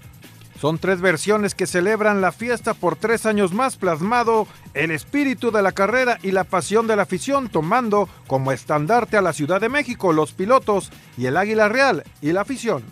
Son 0.60 0.78
tres 0.78 1.00
versiones 1.00 1.54
que 1.54 1.66
celebran 1.66 2.20
la 2.20 2.32
fiesta 2.32 2.74
por 2.74 2.94
tres 2.94 3.24
años 3.24 3.54
más 3.54 3.78
plasmado 3.78 4.46
el 4.74 4.90
espíritu 4.90 5.50
de 5.50 5.62
la 5.62 5.72
carrera 5.72 6.18
y 6.22 6.32
la 6.32 6.44
pasión 6.44 6.86
de 6.86 6.96
la 6.96 7.04
afición, 7.04 7.48
tomando 7.48 8.10
como 8.26 8.52
estandarte 8.52 9.16
a 9.16 9.22
la 9.22 9.32
Ciudad 9.32 9.58
de 9.58 9.70
México, 9.70 10.12
los 10.12 10.32
pilotos 10.32 10.92
y 11.16 11.24
el 11.24 11.38
Águila 11.38 11.70
Real 11.70 12.04
y 12.20 12.32
la 12.32 12.42
afición. 12.42 12.84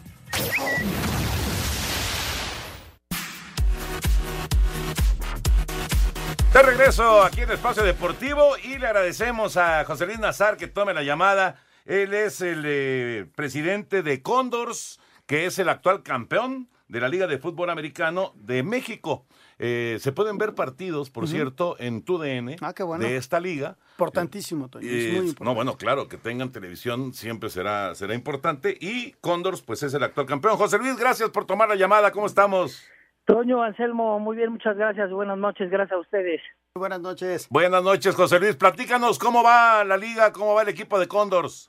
De 6.54 6.62
regreso 6.62 7.22
aquí 7.22 7.42
en 7.42 7.50
Espacio 7.50 7.82
Deportivo 7.82 8.56
y 8.56 8.78
le 8.78 8.86
agradecemos 8.86 9.58
a 9.58 9.84
José 9.84 10.06
Luis 10.06 10.18
Nazar 10.18 10.56
que 10.56 10.68
tome 10.68 10.94
la 10.94 11.02
llamada. 11.02 11.60
Él 11.84 12.14
es 12.14 12.40
el 12.40 12.62
eh, 12.64 13.26
presidente 13.36 14.02
de 14.02 14.22
Condors, 14.22 14.98
que 15.26 15.44
es 15.44 15.58
el 15.58 15.68
actual 15.68 16.02
campeón 16.02 16.70
de 16.88 17.00
la 17.00 17.08
Liga 17.08 17.26
de 17.26 17.38
Fútbol 17.38 17.70
Americano 17.70 18.32
de 18.36 18.62
México. 18.62 19.26
Eh, 19.58 19.98
se 20.00 20.12
pueden 20.12 20.38
ver 20.38 20.54
partidos, 20.54 21.10
por 21.10 21.28
cierto, 21.28 21.76
en 21.78 22.02
TUDN 22.02 22.56
Ah, 22.60 22.72
qué 22.74 22.82
bueno. 22.82 23.04
de 23.04 23.16
esta 23.16 23.40
liga. 23.40 23.76
Importantísimo, 23.96 24.68
Toño. 24.68 24.86
es 24.88 24.92
Eh, 24.92 25.08
muy 25.08 25.16
importante. 25.28 25.44
no, 25.44 25.54
bueno, 25.54 25.76
claro, 25.76 26.08
que 26.08 26.16
tengan 26.16 26.50
televisión 26.52 27.12
siempre 27.12 27.50
será, 27.50 27.94
será 27.94 28.14
importante. 28.14 28.76
Y 28.80 29.12
Condors, 29.20 29.62
pues 29.62 29.82
es 29.82 29.92
el 29.94 30.02
actual 30.02 30.26
campeón. 30.26 30.56
José 30.56 30.78
Luis, 30.78 30.96
gracias 30.96 31.30
por 31.30 31.44
tomar 31.44 31.68
la 31.68 31.74
llamada. 31.76 32.10
¿Cómo 32.12 32.26
estamos? 32.26 32.82
Toño, 33.26 33.62
Anselmo, 33.62 34.18
muy 34.18 34.36
bien, 34.36 34.52
muchas 34.52 34.76
gracias. 34.76 35.10
Buenas 35.10 35.36
noches, 35.36 35.68
gracias 35.70 35.96
a 35.96 36.00
ustedes. 36.00 36.40
Buenas 36.74 37.00
noches. 37.00 37.46
Buenas 37.50 37.82
noches, 37.82 38.14
José 38.14 38.38
Luis. 38.40 38.56
Platícanos 38.56 39.18
cómo 39.18 39.42
va 39.42 39.84
la 39.84 39.96
liga, 39.98 40.32
cómo 40.32 40.54
va 40.54 40.62
el 40.62 40.68
equipo 40.68 40.98
de 40.98 41.08
Condors. 41.08 41.68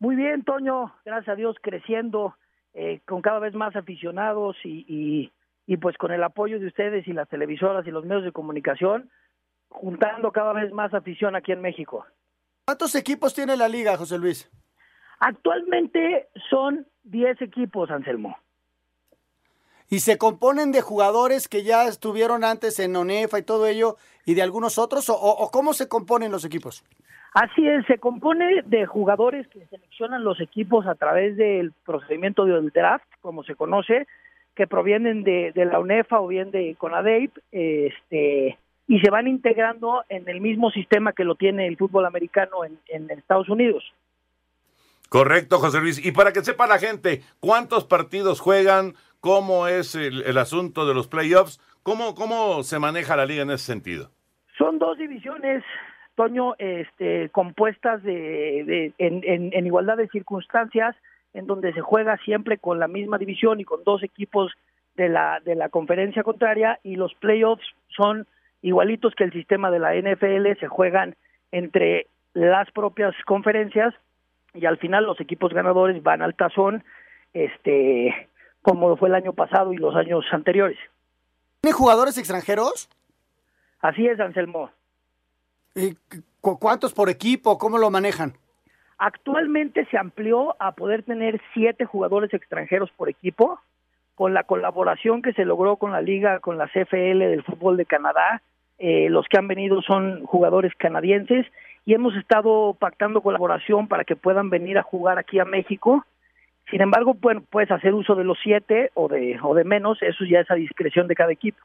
Muy 0.00 0.16
bien, 0.16 0.42
Toño, 0.44 0.92
gracias 1.04 1.28
a 1.28 1.36
Dios 1.36 1.56
creciendo, 1.62 2.34
eh, 2.74 3.00
con 3.06 3.22
cada 3.22 3.38
vez 3.38 3.54
más 3.54 3.76
aficionados 3.76 4.56
y, 4.64 4.84
y, 4.88 5.32
y 5.66 5.76
pues 5.76 5.96
con 5.98 6.12
el 6.12 6.22
apoyo 6.22 6.58
de 6.58 6.66
ustedes 6.66 7.06
y 7.06 7.12
las 7.12 7.28
televisoras 7.28 7.86
y 7.86 7.90
los 7.90 8.04
medios 8.04 8.24
de 8.24 8.32
comunicación, 8.32 9.10
juntando 9.68 10.32
cada 10.32 10.52
vez 10.52 10.72
más 10.72 10.92
afición 10.94 11.36
aquí 11.36 11.52
en 11.52 11.60
México. 11.60 12.06
¿Cuántos 12.64 12.94
equipos 12.94 13.34
tiene 13.34 13.56
la 13.56 13.68
liga, 13.68 13.96
José 13.96 14.18
Luis? 14.18 14.50
Actualmente 15.18 16.28
son 16.50 16.86
10 17.04 17.42
equipos, 17.42 17.90
Anselmo. 17.90 18.36
Y 19.88 20.00
se 20.00 20.16
componen 20.16 20.72
de 20.72 20.80
jugadores 20.80 21.48
que 21.48 21.64
ya 21.64 21.86
estuvieron 21.86 22.44
antes 22.44 22.78
en 22.78 22.96
ONEFA 22.96 23.38
y 23.38 23.42
todo 23.42 23.66
ello, 23.66 23.96
y 24.24 24.34
de 24.34 24.42
algunos 24.42 24.78
otros, 24.78 25.10
o, 25.10 25.14
o 25.14 25.50
cómo 25.50 25.74
se 25.74 25.88
componen 25.88 26.32
los 26.32 26.44
equipos? 26.44 26.82
Así 27.34 27.66
es, 27.66 27.86
se 27.86 27.98
compone 27.98 28.62
de 28.66 28.84
jugadores 28.84 29.48
que 29.48 29.64
seleccionan 29.66 30.22
los 30.22 30.40
equipos 30.40 30.86
a 30.86 30.94
través 30.94 31.36
del 31.36 31.72
procedimiento 31.84 32.44
del 32.44 32.70
draft, 32.70 33.06
como 33.22 33.42
se 33.42 33.54
conoce, 33.54 34.06
que 34.54 34.66
provienen 34.66 35.24
de, 35.24 35.52
de 35.52 35.64
la 35.64 35.78
UNEFA 35.78 36.20
o 36.20 36.28
bien 36.28 36.50
de 36.50 36.74
CONADEIP, 36.76 37.38
este, 37.50 38.58
y 38.86 39.00
se 39.00 39.10
van 39.10 39.28
integrando 39.28 40.04
en 40.10 40.28
el 40.28 40.42
mismo 40.42 40.70
sistema 40.70 41.14
que 41.14 41.24
lo 41.24 41.34
tiene 41.34 41.66
el 41.66 41.78
fútbol 41.78 42.04
americano 42.04 42.64
en, 42.66 42.78
en 42.88 43.10
Estados 43.10 43.48
Unidos. 43.48 43.82
Correcto, 45.08 45.58
José 45.58 45.80
Luis. 45.80 46.04
Y 46.04 46.12
para 46.12 46.32
que 46.32 46.42
sepa 46.42 46.66
la 46.66 46.78
gente, 46.78 47.22
¿cuántos 47.40 47.84
partidos 47.84 48.40
juegan? 48.40 48.94
¿Cómo 49.20 49.68
es 49.68 49.94
el, 49.94 50.22
el 50.22 50.36
asunto 50.36 50.86
de 50.86 50.94
los 50.94 51.06
playoffs? 51.06 51.60
¿Cómo, 51.82 52.14
¿Cómo 52.14 52.62
se 52.62 52.78
maneja 52.78 53.16
la 53.16 53.24
liga 53.24 53.42
en 53.42 53.50
ese 53.50 53.64
sentido? 53.64 54.10
Son 54.58 54.78
dos 54.78 54.98
divisiones, 54.98 55.64
Toño, 56.14 56.54
este, 56.58 57.28
compuestas 57.30 58.02
de, 58.02 58.64
de- 58.64 58.92
en, 58.98 59.22
en- 59.24 59.50
en 59.52 59.66
igualdad 59.66 59.96
de 59.96 60.08
circunstancias, 60.08 60.94
en 61.34 61.46
donde 61.46 61.72
se 61.72 61.80
juega 61.80 62.16
siempre 62.18 62.58
con 62.58 62.78
la 62.78 62.88
misma 62.88 63.18
división 63.18 63.60
y 63.60 63.64
con 63.64 63.82
dos 63.84 64.02
equipos 64.02 64.52
de 64.96 65.08
la, 65.08 65.40
de 65.40 65.54
la 65.54 65.70
conferencia 65.70 66.22
contraria, 66.22 66.78
y 66.82 66.96
los 66.96 67.14
playoffs 67.14 67.64
son 67.88 68.26
igualitos 68.60 69.14
que 69.14 69.24
el 69.24 69.32
sistema 69.32 69.70
de 69.70 69.78
la 69.78 69.94
NFL, 69.94 70.58
se 70.60 70.68
juegan 70.68 71.16
entre 71.50 72.06
las 72.34 72.70
propias 72.72 73.14
conferencias 73.26 73.94
y 74.54 74.66
al 74.66 74.76
final 74.78 75.04
los 75.04 75.18
equipos 75.20 75.52
ganadores 75.54 76.02
van 76.02 76.20
al 76.22 76.34
tazón, 76.34 76.84
este, 77.32 78.28
como 78.60 78.96
fue 78.98 79.08
el 79.08 79.14
año 79.14 79.32
pasado 79.32 79.72
y 79.72 79.76
los 79.78 79.96
años 79.96 80.24
anteriores. 80.30 80.78
¿Tiene 81.62 81.72
jugadores 81.74 82.18
extranjeros? 82.18 82.88
Así 83.80 84.06
es, 84.06 84.20
Anselmo. 84.20 84.70
¿Y 85.74 85.94
cu- 86.40 86.58
cuántos 86.58 86.92
por 86.92 87.08
equipo? 87.08 87.58
¿Cómo 87.58 87.78
lo 87.78 87.90
manejan? 87.90 88.32
Actualmente 88.98 89.86
se 89.90 89.98
amplió 89.98 90.54
a 90.60 90.72
poder 90.72 91.02
tener 91.02 91.40
siete 91.54 91.84
jugadores 91.84 92.32
extranjeros 92.32 92.90
por 92.96 93.08
equipo, 93.08 93.58
con 94.14 94.34
la 94.34 94.44
colaboración 94.44 95.22
que 95.22 95.32
se 95.32 95.44
logró 95.44 95.76
con 95.76 95.90
la 95.92 96.00
liga, 96.02 96.38
con 96.40 96.58
la 96.58 96.68
CFL 96.68 97.18
del 97.18 97.42
fútbol 97.42 97.76
de 97.76 97.86
Canadá. 97.86 98.42
eh, 98.78 99.08
los 99.10 99.26
que 99.28 99.38
han 99.38 99.46
venido 99.46 99.80
son 99.82 100.24
jugadores 100.26 100.72
canadienses 100.76 101.46
y 101.84 101.94
hemos 101.94 102.16
estado 102.16 102.74
pactando 102.74 103.20
colaboración 103.20 103.86
para 103.86 104.02
que 104.02 104.16
puedan 104.16 104.50
venir 104.50 104.76
a 104.76 104.82
jugar 104.82 105.18
aquí 105.18 105.38
a 105.38 105.44
México. 105.44 106.04
Sin 106.68 106.80
embargo, 106.80 107.14
bueno, 107.14 107.44
puedes 107.48 107.70
hacer 107.70 107.94
uso 107.94 108.16
de 108.16 108.24
los 108.24 108.38
siete 108.42 108.90
o 108.94 109.06
de, 109.08 109.38
o 109.42 109.54
de 109.54 109.62
menos, 109.64 110.02
eso 110.02 110.24
ya 110.24 110.40
es 110.40 110.50
a 110.50 110.54
discreción 110.54 111.06
de 111.06 111.14
cada 111.14 111.30
equipo. 111.32 111.58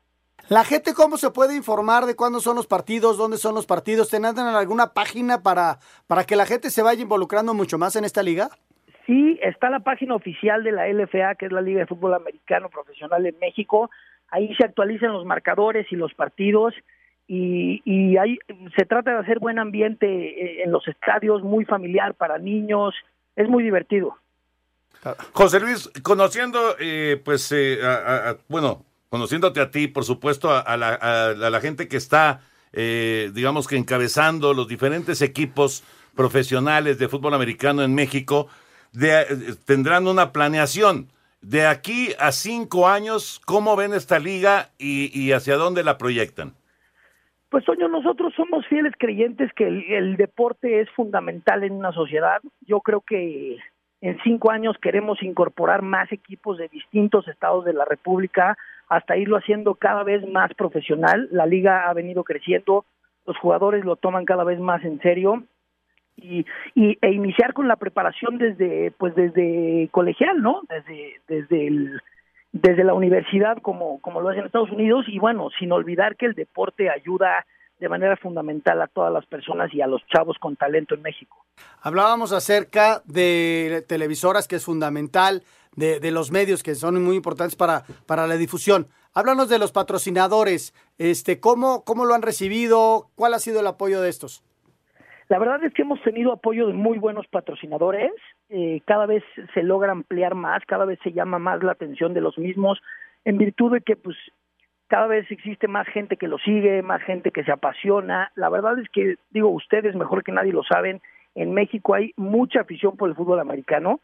¿La 0.49 0.63
gente 0.63 0.93
cómo 0.93 1.17
se 1.17 1.29
puede 1.31 1.55
informar 1.57 2.05
de 2.05 2.15
cuándo 2.15 2.39
son 2.39 2.55
los 2.55 2.67
partidos, 2.67 3.17
dónde 3.17 3.37
son 3.37 3.53
los 3.53 3.65
partidos? 3.65 4.09
¿Tendrán 4.09 4.37
alguna 4.39 4.93
página 4.93 5.43
para, 5.43 5.79
para 6.07 6.23
que 6.23 6.37
la 6.37 6.45
gente 6.45 6.69
se 6.69 6.81
vaya 6.81 7.01
involucrando 7.01 7.53
mucho 7.53 7.77
más 7.77 7.95
en 7.97 8.05
esta 8.05 8.23
liga? 8.23 8.49
Sí, 9.05 9.37
está 9.41 9.69
la 9.69 9.81
página 9.81 10.15
oficial 10.15 10.63
de 10.63 10.71
la 10.71 10.87
LFA, 10.87 11.35
que 11.35 11.47
es 11.47 11.51
la 11.51 11.61
Liga 11.61 11.79
de 11.81 11.85
Fútbol 11.87 12.13
Americano 12.13 12.69
Profesional 12.69 13.25
en 13.25 13.37
México. 13.39 13.89
Ahí 14.29 14.53
se 14.55 14.63
actualizan 14.65 15.11
los 15.13 15.25
marcadores 15.25 15.85
y 15.91 15.95
los 15.97 16.13
partidos 16.13 16.73
y, 17.27 17.81
y 17.83 18.15
ahí 18.17 18.37
se 18.77 18.85
trata 18.85 19.11
de 19.11 19.17
hacer 19.19 19.39
buen 19.39 19.59
ambiente 19.59 20.05
eh, 20.07 20.63
en 20.63 20.71
los 20.71 20.87
estadios, 20.87 21.41
muy 21.43 21.65
familiar 21.65 22.13
para 22.13 22.37
niños, 22.37 22.93
es 23.35 23.49
muy 23.49 23.63
divertido. 23.63 24.17
José 25.33 25.59
Luis, 25.59 25.89
conociendo, 26.03 26.75
eh, 26.79 27.21
pues, 27.23 27.51
eh, 27.51 27.79
a- 27.83 27.95
a- 27.95 28.29
a- 28.31 28.37
bueno, 28.49 28.83
conociéndote 29.09 29.61
a 29.61 29.71
ti, 29.71 29.87
por 29.87 30.03
supuesto, 30.03 30.51
a, 30.51 30.77
la, 30.77 31.59
gente 31.61 31.87
que 31.87 31.97
está, 31.97 32.41
eh, 32.73 33.31
digamos 33.33 33.67
que 33.67 33.77
encabezando 33.77 34.53
los 34.53 34.67
diferentes 34.67 35.21
equipos 35.21 35.83
profesionales 36.15 36.97
de 36.99 37.07
fútbol 37.07 37.33
americano 37.33 37.83
en 37.83 37.95
México, 37.95 38.47
de- 38.91 39.21
eh, 39.21 39.27
tendrán 39.65 40.07
una 40.07 40.31
planeación. 40.31 41.07
De 41.41 41.67
aquí 41.67 42.09
a 42.19 42.31
cinco 42.31 42.87
años, 42.87 43.39
¿cómo 43.45 43.75
ven 43.75 43.93
esta 43.93 44.19
liga 44.19 44.71
y, 44.79 45.31
hacia 45.31 45.55
dónde 45.55 45.83
la 45.83 45.97
proyectan? 45.97 46.53
Pues 47.49 47.63
Toño, 47.63 47.87
nosotros 47.87 48.33
somos 48.35 48.65
fieles 48.67 48.93
creyentes 48.97 49.51
que 49.53 49.67
el 49.67 50.17
deporte 50.17 50.81
es 50.81 50.89
fundamental 50.91 51.63
en 51.63 51.73
una 51.73 51.93
sociedad. 51.93 52.41
Yo 52.61 52.81
creo 52.81 53.01
que 53.01 53.57
en 54.01 54.17
cinco 54.23 54.51
años 54.51 54.75
queremos 54.81 55.21
incorporar 55.23 55.81
más 55.81 56.11
equipos 56.11 56.57
de 56.57 56.67
distintos 56.67 57.27
estados 57.27 57.63
de 57.65 57.73
la 57.73 57.85
República 57.85 58.57
hasta 58.87 59.17
irlo 59.17 59.37
haciendo 59.37 59.75
cada 59.75 60.03
vez 60.03 60.27
más 60.27 60.53
profesional. 60.53 61.27
La 61.31 61.45
liga 61.45 61.89
ha 61.89 61.93
venido 61.93 62.23
creciendo, 62.23 62.85
los 63.25 63.37
jugadores 63.37 63.83
lo 63.83 63.95
toman 63.95 64.25
cada 64.25 64.43
vez 64.43 64.59
más 64.59 64.83
en 64.83 64.99
serio 65.01 65.43
y, 66.15 66.45
y 66.73 66.97
e 67.01 67.11
iniciar 67.11 67.53
con 67.53 67.67
la 67.67 67.75
preparación 67.75 68.37
desde 68.37 68.91
pues 68.91 69.15
desde 69.15 69.89
colegial, 69.91 70.41
¿no? 70.41 70.61
Desde 70.69 71.21
desde 71.27 71.67
el 71.67 72.01
desde 72.51 72.83
la 72.83 72.93
universidad 72.93 73.57
como, 73.61 73.99
como 74.01 74.21
lo 74.21 74.29
hacen 74.29 74.39
en 74.41 74.45
Estados 74.47 74.71
Unidos 74.71 75.05
y 75.07 75.19
bueno, 75.19 75.49
sin 75.59 75.71
olvidar 75.71 76.15
que 76.15 76.25
el 76.25 76.33
deporte 76.33 76.89
ayuda 76.89 77.45
de 77.79 77.89
manera 77.89 78.17
fundamental 78.17 78.81
a 78.81 78.87
todas 78.87 79.13
las 79.13 79.25
personas 79.25 79.73
y 79.73 79.81
a 79.81 79.87
los 79.87 80.05
chavos 80.07 80.37
con 80.39 80.55
talento 80.55 80.95
en 80.95 81.01
México. 81.01 81.45
Hablábamos 81.81 82.31
acerca 82.31 83.01
de 83.05 83.83
televisoras, 83.87 84.47
que 84.47 84.55
es 84.55 84.65
fundamental, 84.65 85.43
de, 85.75 85.99
de 85.99 86.11
los 86.11 86.31
medios, 86.31 86.63
que 86.63 86.75
son 86.75 87.03
muy 87.03 87.15
importantes 87.15 87.55
para, 87.55 87.83
para 88.07 88.25
la 88.27 88.35
difusión. 88.35 88.87
Háblanos 89.13 89.47
de 89.47 89.59
los 89.59 89.71
patrocinadores, 89.71 90.73
este, 90.97 91.39
¿cómo, 91.39 91.83
¿cómo 91.85 92.05
lo 92.05 92.13
han 92.13 92.21
recibido? 92.21 93.09
¿Cuál 93.15 93.33
ha 93.35 93.39
sido 93.39 93.59
el 93.59 93.67
apoyo 93.67 94.01
de 94.01 94.09
estos? 94.09 94.43
La 95.29 95.39
verdad 95.39 95.63
es 95.63 95.73
que 95.73 95.81
hemos 95.81 96.01
tenido 96.03 96.31
apoyo 96.31 96.67
de 96.67 96.73
muy 96.73 96.97
buenos 96.97 97.27
patrocinadores, 97.27 98.11
eh, 98.49 98.81
cada 98.85 99.05
vez 99.05 99.23
se 99.53 99.61
logra 99.61 99.91
ampliar 99.91 100.35
más, 100.35 100.63
cada 100.65 100.85
vez 100.85 100.99
se 101.03 101.11
llama 101.11 101.37
más 101.37 101.61
la 101.63 101.73
atención 101.73 102.13
de 102.13 102.21
los 102.21 102.37
mismos, 102.37 102.79
en 103.25 103.37
virtud 103.37 103.73
de 103.73 103.81
que 103.81 103.95
pues 103.97 104.15
cada 104.87 105.07
vez 105.07 105.29
existe 105.31 105.67
más 105.67 105.87
gente 105.87 106.17
que 106.17 106.27
lo 106.27 106.37
sigue, 106.39 106.81
más 106.81 107.01
gente 107.03 107.31
que 107.31 107.43
se 107.43 107.51
apasiona. 107.51 108.31
La 108.35 108.49
verdad 108.49 108.79
es 108.79 108.89
que, 108.89 109.17
digo, 109.31 109.49
ustedes 109.49 109.95
mejor 109.95 110.23
que 110.23 110.31
nadie 110.31 110.53
lo 110.53 110.63
saben, 110.63 111.01
en 111.35 111.53
México 111.53 111.93
hay 111.93 112.13
mucha 112.15 112.61
afición 112.61 112.97
por 112.97 113.09
el 113.09 113.15
fútbol 113.15 113.39
americano, 113.39 113.99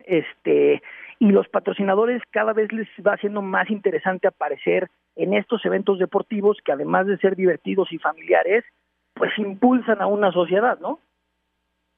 este, 0.00 0.82
y 1.18 1.30
los 1.30 1.48
patrocinadores 1.48 2.22
cada 2.30 2.52
vez 2.52 2.70
les 2.72 2.88
va 3.04 3.14
haciendo 3.14 3.42
más 3.42 3.70
interesante 3.70 4.28
aparecer 4.28 4.90
en 5.16 5.34
estos 5.34 5.64
eventos 5.64 5.98
deportivos 5.98 6.58
que 6.64 6.72
además 6.72 7.06
de 7.06 7.16
ser 7.18 7.36
divertidos 7.36 7.90
y 7.92 7.98
familiares, 7.98 8.64
pues 9.14 9.30
impulsan 9.38 10.02
a 10.02 10.06
una 10.06 10.30
sociedad, 10.30 10.78
¿no? 10.78 11.00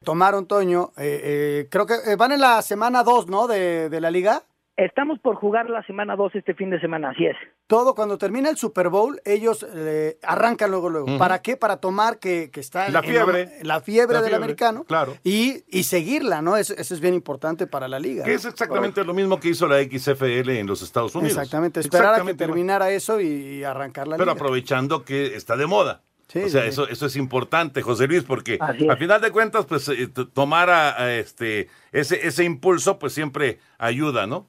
Tomaron, 0.04 0.47
Toño, 0.47 0.90
eh, 0.97 1.20
eh, 1.25 1.68
creo 1.70 1.85
que 1.85 1.94
eh, 1.94 2.16
van 2.16 2.30
en 2.30 2.40
la 2.40 2.62
semana 2.62 3.02
2, 3.02 3.26
¿no? 3.26 3.49
De, 3.49 3.88
de 3.88 4.00
la 4.00 4.12
liga. 4.12 4.42
Estamos 4.78 5.18
por 5.18 5.35
jugar 5.35 5.68
la 5.68 5.82
semana 5.82 6.14
2 6.14 6.37
este 6.37 6.54
fin 6.54 6.70
de 6.70 6.78
semana, 6.80 7.11
así 7.11 7.26
es. 7.26 7.35
Todo 7.66 7.97
cuando 7.97 8.16
termina 8.16 8.49
el 8.49 8.56
Super 8.56 8.90
Bowl, 8.90 9.20
ellos 9.25 9.66
eh, 9.75 10.18
arrancan 10.23 10.70
luego, 10.70 10.88
luego. 10.88 11.18
¿Para 11.18 11.42
qué? 11.42 11.56
Para 11.56 11.78
tomar 11.78 12.20
que, 12.20 12.52
que 12.52 12.61
está 12.61 12.88
La 12.88 13.00
en- 13.00 13.04
fiebre. 13.06 13.50
la 13.64 13.80
fiebre 13.80 14.14
La 14.14 14.20
del 14.20 14.30
fiebre, 14.30 14.37
americano. 14.37 14.85
claro. 14.85 15.16
Y, 15.25 15.64
y 15.68 15.82
seguirla, 15.82 16.42
¿no? 16.42 16.56
Eso, 16.56 16.75
eso 16.78 16.94
es 16.94 17.00
bien 17.00 17.14
importante 17.14 17.66
para 17.66 17.88
la 17.88 17.99
liga. 17.99 18.23
Que 18.23 18.35
es 18.35 18.44
exactamente 18.44 19.02
lo 19.04 19.14
mismo 19.14 19.40
que 19.40 19.49
hizo 19.49 19.66
la 19.66 19.82
XFL 19.82 20.49
en 20.50 20.68
los 20.68 20.80
Estados 20.82 21.12
Unidos. 21.16 21.37
Exactamente, 21.37 21.80
esperar 21.80 22.20
a 22.20 22.25
que 22.25 22.35
terminara 22.35 22.88
eso 22.92 23.20
y 23.20 23.64
arrancar 23.64 24.06
la 24.06 24.16
Pero 24.16 24.26
liga. 24.30 24.40
aprovechando 24.40 25.04
que 25.04 25.35
está 25.35 25.56
de 25.56 25.66
moda. 25.66 26.02
Sí, 26.28 26.38
o 26.44 26.49
sea, 26.50 26.62
sí. 26.62 26.68
eso, 26.68 26.87
eso 26.88 27.06
es 27.06 27.16
importante, 27.16 27.82
José 27.82 28.06
Luis, 28.06 28.23
porque 28.23 28.58
al 28.61 28.99
final 28.99 29.20
de 29.20 29.32
cuentas, 29.32 29.66
pues 29.66 29.88
eh, 29.88 30.06
tomar 30.35 30.70
a, 30.70 31.02
a 31.02 31.14
este 31.14 31.68
ese, 31.90 32.28
ese 32.28 32.44
impulso, 32.44 32.99
pues 33.00 33.12
siempre 33.14 33.58
ayuda, 33.78 34.26
¿no? 34.28 34.47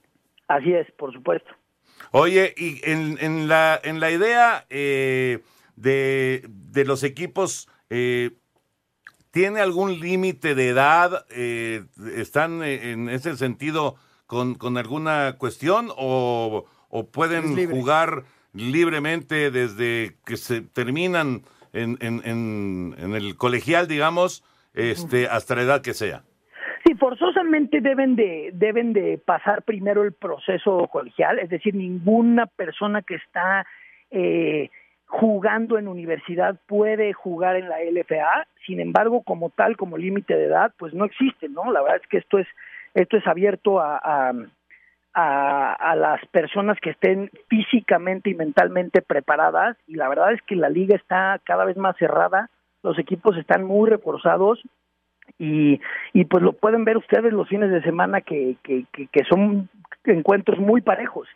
Así 0.50 0.74
es, 0.74 0.92
por 0.98 1.14
supuesto. 1.14 1.50
Oye, 2.12 2.54
y 2.58 2.82
en, 2.84 3.18
en 3.22 3.48
la, 3.48 3.80
en 3.84 4.00
la 4.00 4.10
idea 4.10 4.66
eh, 4.70 5.44
de, 5.76 6.44
de 6.48 6.86
los 6.86 7.04
equipos, 7.04 7.70
eh, 7.92 8.32
¿tiene 9.30 9.62
algún 9.62 10.00
límite 10.00 10.56
de 10.56 10.70
edad? 10.70 11.26
Eh, 11.30 11.86
¿Están 12.16 12.64
eh, 12.64 12.92
en 12.92 13.10
ese 13.10 13.38
sentido 13.38 13.96
con, 14.26 14.56
con 14.56 14.78
alguna 14.78 15.36
cuestión 15.38 15.92
o, 15.96 16.66
o 16.90 17.08
pueden 17.12 17.56
libre. 17.56 17.76
jugar 17.76 18.24
libremente 18.54 19.52
desde 19.52 20.18
que 20.26 20.36
se 20.38 20.62
terminan 20.62 21.44
en, 21.74 22.00
en, 22.02 22.22
en, 22.26 22.96
en 22.98 23.14
el 23.14 23.38
colegial, 23.38 23.88
digamos, 23.88 24.44
este, 24.74 25.28
hasta 25.28 25.56
la 25.56 25.62
edad 25.62 25.82
que 25.82 25.94
sea? 25.94 26.24
Forzosamente 27.00 27.82
deben 27.82 28.16
de 28.16 28.52
deben 28.54 28.94
de 28.94 29.18
pasar 29.18 29.64
primero 29.64 30.04
el 30.04 30.14
proceso 30.14 30.88
colegial, 30.88 31.40
es 31.40 31.50
decir, 31.50 31.74
ninguna 31.74 32.46
persona 32.46 33.02
que 33.02 33.16
está 33.16 33.66
eh, 34.12 34.70
jugando 35.06 35.78
en 35.78 35.88
universidad 35.88 36.60
puede 36.68 37.14
jugar 37.14 37.56
en 37.56 37.70
la 37.70 37.78
LFA. 37.82 38.48
Sin 38.66 38.80
embargo, 38.80 39.24
como 39.24 39.50
tal, 39.50 39.78
como 39.78 39.98
límite 39.98 40.36
de 40.36 40.46
edad, 40.46 40.74
pues 40.78 40.94
no 40.94 41.06
existe, 41.06 41.50
¿no? 41.50 41.72
La 41.72 41.82
verdad 41.82 42.02
es 42.02 42.08
que 42.08 42.18
esto 42.18 42.38
es 42.38 42.48
esto 42.94 43.18
es 43.18 43.28
abierto 43.28 43.80
a, 43.80 43.98
a, 43.98 44.34
a, 45.14 45.74
a 45.74 45.96
las 45.96 46.26
personas 46.28 46.78
que 46.82 46.92
estén 46.92 47.32
físicamente 47.48 48.30
y 48.30 48.36
mentalmente 48.36 49.02
preparadas 49.02 49.78
y 49.88 49.96
la 49.96 50.10
verdad 50.10 50.34
es 50.34 50.42
que 50.44 50.56
la 50.56 50.70
liga 50.70 50.96
está 50.96 51.40
cada 51.44 51.66
vez 51.66 51.78
más 51.78 51.96
cerrada, 51.98 52.50
los 52.82 52.98
equipos 52.98 53.38
están 53.38 53.64
muy 53.64 53.90
reforzados 53.90 54.62
y, 55.38 55.80
y 56.14 56.26
pues 56.26 56.44
lo 56.44 56.54
pueden 56.54 56.84
ver 56.86 56.98
ustedes 56.98 57.32
los 57.34 57.48
fines 57.48 57.72
de 57.72 57.82
semana 57.84 58.22
que, 58.22 58.56
que, 58.64 58.86
que, 58.92 59.08
que 59.08 59.24
son 59.26 59.70
encuentros 60.06 60.60
muy 60.60 60.82
parejos. 60.82 61.28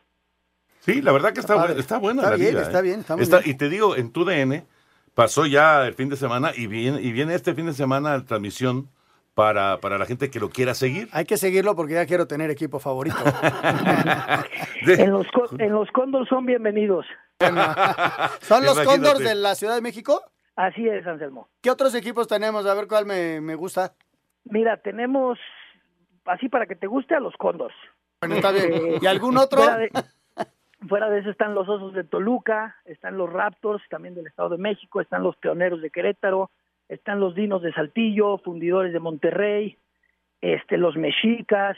Sí, 0.79 1.01
la 1.01 1.11
verdad 1.11 1.31
que 1.33 1.39
está, 1.39 1.55
padre. 1.55 1.79
está 1.79 1.97
buena 1.97 2.21
Está 2.21 2.31
la 2.31 2.37
bien, 2.37 2.49
liga. 2.51 2.61
está 2.63 2.79
¿eh? 2.79 2.81
bien, 2.81 2.99
está 2.99 3.15
muy 3.15 3.23
Está- 3.23 3.39
bien. 3.39 3.51
Y 3.51 3.57
te 3.57 3.69
digo, 3.69 3.95
en 3.95 4.11
tu 4.11 4.25
DN 4.25 4.65
pasó 5.13 5.45
ya 5.45 5.85
el 5.87 5.93
fin 5.93 6.09
de 6.09 6.15
semana 6.17 6.51
y 6.55 6.67
viene, 6.67 7.01
y 7.01 7.11
viene 7.11 7.35
este 7.35 7.53
fin 7.53 7.67
de 7.67 7.73
semana 7.73 8.17
la 8.17 8.25
transmisión 8.25 8.89
para, 9.33 9.79
para 9.79 9.97
la 9.97 10.05
gente 10.05 10.29
que 10.29 10.39
lo 10.39 10.49
quiera 10.49 10.73
seguir. 10.73 11.07
Hay 11.11 11.25
que 11.25 11.37
seguirlo 11.37 11.75
porque 11.75 11.93
ya 11.93 12.05
quiero 12.05 12.27
tener 12.27 12.49
equipo 12.51 12.79
favorito. 12.79 13.15
En 14.85 15.11
los, 15.11 15.25
co- 15.31 15.47
en 15.59 15.71
los 15.71 15.89
Cóndor 15.91 16.27
son 16.27 16.45
bienvenidos. 16.45 17.05
¿Son 17.39 17.55
los 18.65 18.73
Imagínate. 18.73 18.85
Cóndors 18.85 19.19
de 19.19 19.35
la 19.35 19.55
Ciudad 19.55 19.75
de 19.75 19.81
México? 19.81 20.21
Así 20.55 20.87
es, 20.87 21.05
Anselmo. 21.07 21.47
¿Qué 21.61 21.71
otros 21.71 21.95
equipos 21.95 22.27
tenemos? 22.27 22.65
A 22.65 22.73
ver 22.73 22.87
cuál 22.87 23.05
me, 23.05 23.41
me 23.41 23.55
gusta. 23.55 23.93
Mira, 24.45 24.77
tenemos, 24.77 25.39
así 26.25 26.49
para 26.49 26.65
que 26.65 26.75
te 26.75 26.87
guste, 26.87 27.15
a 27.15 27.19
los 27.19 27.35
Cóndors. 27.37 27.75
Bueno, 28.21 28.35
está 28.35 28.51
bien. 28.51 28.73
Eh, 28.73 28.99
¿Y 29.01 29.05
algún 29.07 29.37
otro? 29.37 29.61
Fuera 29.61 29.77
de, 29.77 29.91
fuera 30.87 31.09
de 31.09 31.19
eso 31.19 31.29
están 31.29 31.55
los 31.55 31.67
Osos 31.67 31.93
de 31.93 32.03
Toluca, 32.03 32.77
están 32.85 33.17
los 33.17 33.31
Raptors, 33.31 33.83
también 33.89 34.15
del 34.15 34.27
Estado 34.27 34.49
de 34.49 34.57
México, 34.57 35.01
están 35.01 35.23
los 35.23 35.35
Pioneros 35.37 35.81
de 35.81 35.89
Querétaro, 35.89 36.51
están 36.87 37.19
los 37.19 37.35
Dinos 37.35 37.61
de 37.61 37.73
Saltillo, 37.73 38.37
Fundidores 38.37 38.93
de 38.93 38.99
Monterrey, 38.99 39.77
este, 40.41 40.77
los 40.77 40.95
Mexicas, 40.97 41.77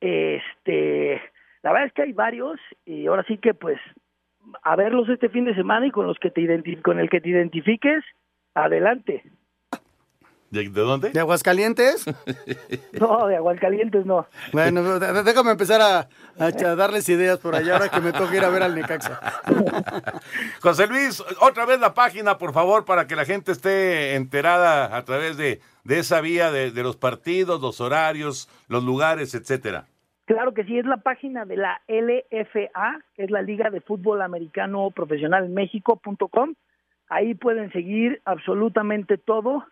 este, 0.00 1.22
la 1.62 1.72
verdad 1.72 1.86
es 1.86 1.92
que 1.94 2.02
hay 2.02 2.12
varios 2.12 2.60
y 2.84 3.06
ahora 3.06 3.24
sí 3.26 3.38
que 3.38 3.54
pues 3.54 3.78
a 4.62 4.76
verlos 4.76 5.08
este 5.08 5.28
fin 5.28 5.44
de 5.44 5.54
semana 5.54 5.86
y 5.86 5.90
con 5.90 6.06
los 6.06 6.18
que 6.18 6.30
te 6.30 6.40
identi- 6.40 6.80
con 6.82 6.98
el 6.98 7.08
que 7.10 7.20
te 7.20 7.28
identifiques, 7.30 8.04
adelante. 8.54 9.24
¿De, 10.50 10.62
de 10.68 10.80
dónde? 10.80 11.10
¿De 11.10 11.20
Aguascalientes? 11.20 12.04
No, 13.00 13.26
de 13.26 13.36
Aguascalientes 13.36 14.06
no. 14.06 14.26
Bueno, 14.52 14.98
déjame 14.98 15.50
empezar 15.50 15.80
a, 15.82 16.08
a 16.42 16.50
darles 16.76 17.08
ideas 17.08 17.38
por 17.38 17.54
allá 17.54 17.74
ahora 17.74 17.88
que 17.90 18.00
me 18.00 18.12
toca 18.12 18.34
ir 18.34 18.42
a 18.44 18.48
ver 18.48 18.62
al 18.62 18.74
Necaxa. 18.74 19.20
José 20.62 20.86
Luis, 20.86 21.22
otra 21.40 21.66
vez 21.66 21.78
la 21.80 21.92
página, 21.92 22.38
por 22.38 22.52
favor, 22.52 22.84
para 22.84 23.06
que 23.06 23.16
la 23.16 23.24
gente 23.24 23.52
esté 23.52 24.14
enterada 24.14 24.96
a 24.96 25.04
través 25.04 25.36
de, 25.36 25.60
de 25.84 25.98
esa 25.98 26.20
vía 26.20 26.50
de, 26.50 26.70
de 26.70 26.82
los 26.82 26.96
partidos, 26.96 27.60
los 27.60 27.80
horarios, 27.80 28.48
los 28.68 28.82
lugares, 28.84 29.34
etcétera. 29.34 29.86
Claro 30.26 30.54
que 30.54 30.64
sí, 30.64 30.78
es 30.78 30.84
la 30.86 30.98
página 30.98 31.44
de 31.44 31.56
la 31.56 31.80
LFA, 31.86 33.00
que 33.14 33.24
es 33.24 33.30
la 33.30 33.42
Liga 33.42 33.70
de 33.70 33.80
Fútbol 33.80 34.22
Americano 34.22 34.90
Profesional 34.90 35.44
en 35.44 35.54
México.com. 35.54 36.54
Ahí 37.08 37.34
pueden 37.34 37.70
seguir 37.70 38.20
absolutamente 38.24 39.18
todo 39.18 39.64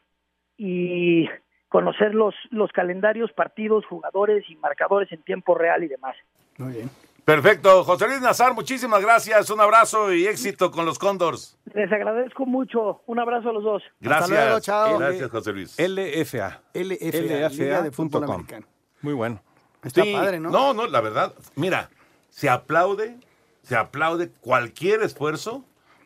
y 0.57 1.29
conocer 1.69 2.15
los, 2.15 2.37
los 2.51 2.71
calendarios, 2.71 3.33
partidos, 3.33 3.85
jugadores 3.87 4.49
y 4.49 4.55
marcadores 4.57 5.11
en 5.11 5.23
tiempo 5.23 5.57
real 5.57 5.83
y 5.83 5.89
demás. 5.89 6.15
Muy 6.59 6.75
bien. 6.75 6.91
Perfecto. 7.25 7.83
José 7.83 8.07
Luis 8.07 8.21
Nazar, 8.21 8.55
muchísimas 8.55 9.03
gracias. 9.03 9.51
Un 9.51 9.61
abrazo 9.61 10.13
y 10.13 10.27
éxito 10.27 10.71
con 10.71 10.87
los 10.87 11.01
Cóndors. 11.01 11.59
Les 11.75 11.91
agradezco 11.91 12.47
mucho. 12.47 13.03
Un 13.07 13.19
abrazo 13.19 13.51
a 13.51 13.53
los 13.55 13.65
dos. 13.65 13.83
Gracias. 13.99 14.31
luego, 14.31 14.61
chao. 14.61 14.99
Gracias, 14.99 15.31
José 15.31 15.53
Luis. 15.53 15.77
LFA. 15.81 16.63
LFA, 16.75 17.49
Liga 17.49 17.83
de 17.83 17.91
Fútbol 17.91 18.23
LFA.com. 18.23 18.35
Americano. 18.35 18.67
Muy 19.03 19.15
bueno. 19.15 19.41
Está 19.85 20.03
Sí, 20.03 20.13
padre, 20.13 20.41
¿no? 20.41 20.51
No, 20.51 20.75
no, 20.75 20.87
la 20.87 21.01
verdad, 21.01 21.35
mira, 21.55 21.91
se 22.31 22.49
aplaude, 22.49 23.17
se 23.63 23.77
aplaude 23.77 24.31
cualquier 24.41 25.03
esfuerzo 25.03 25.65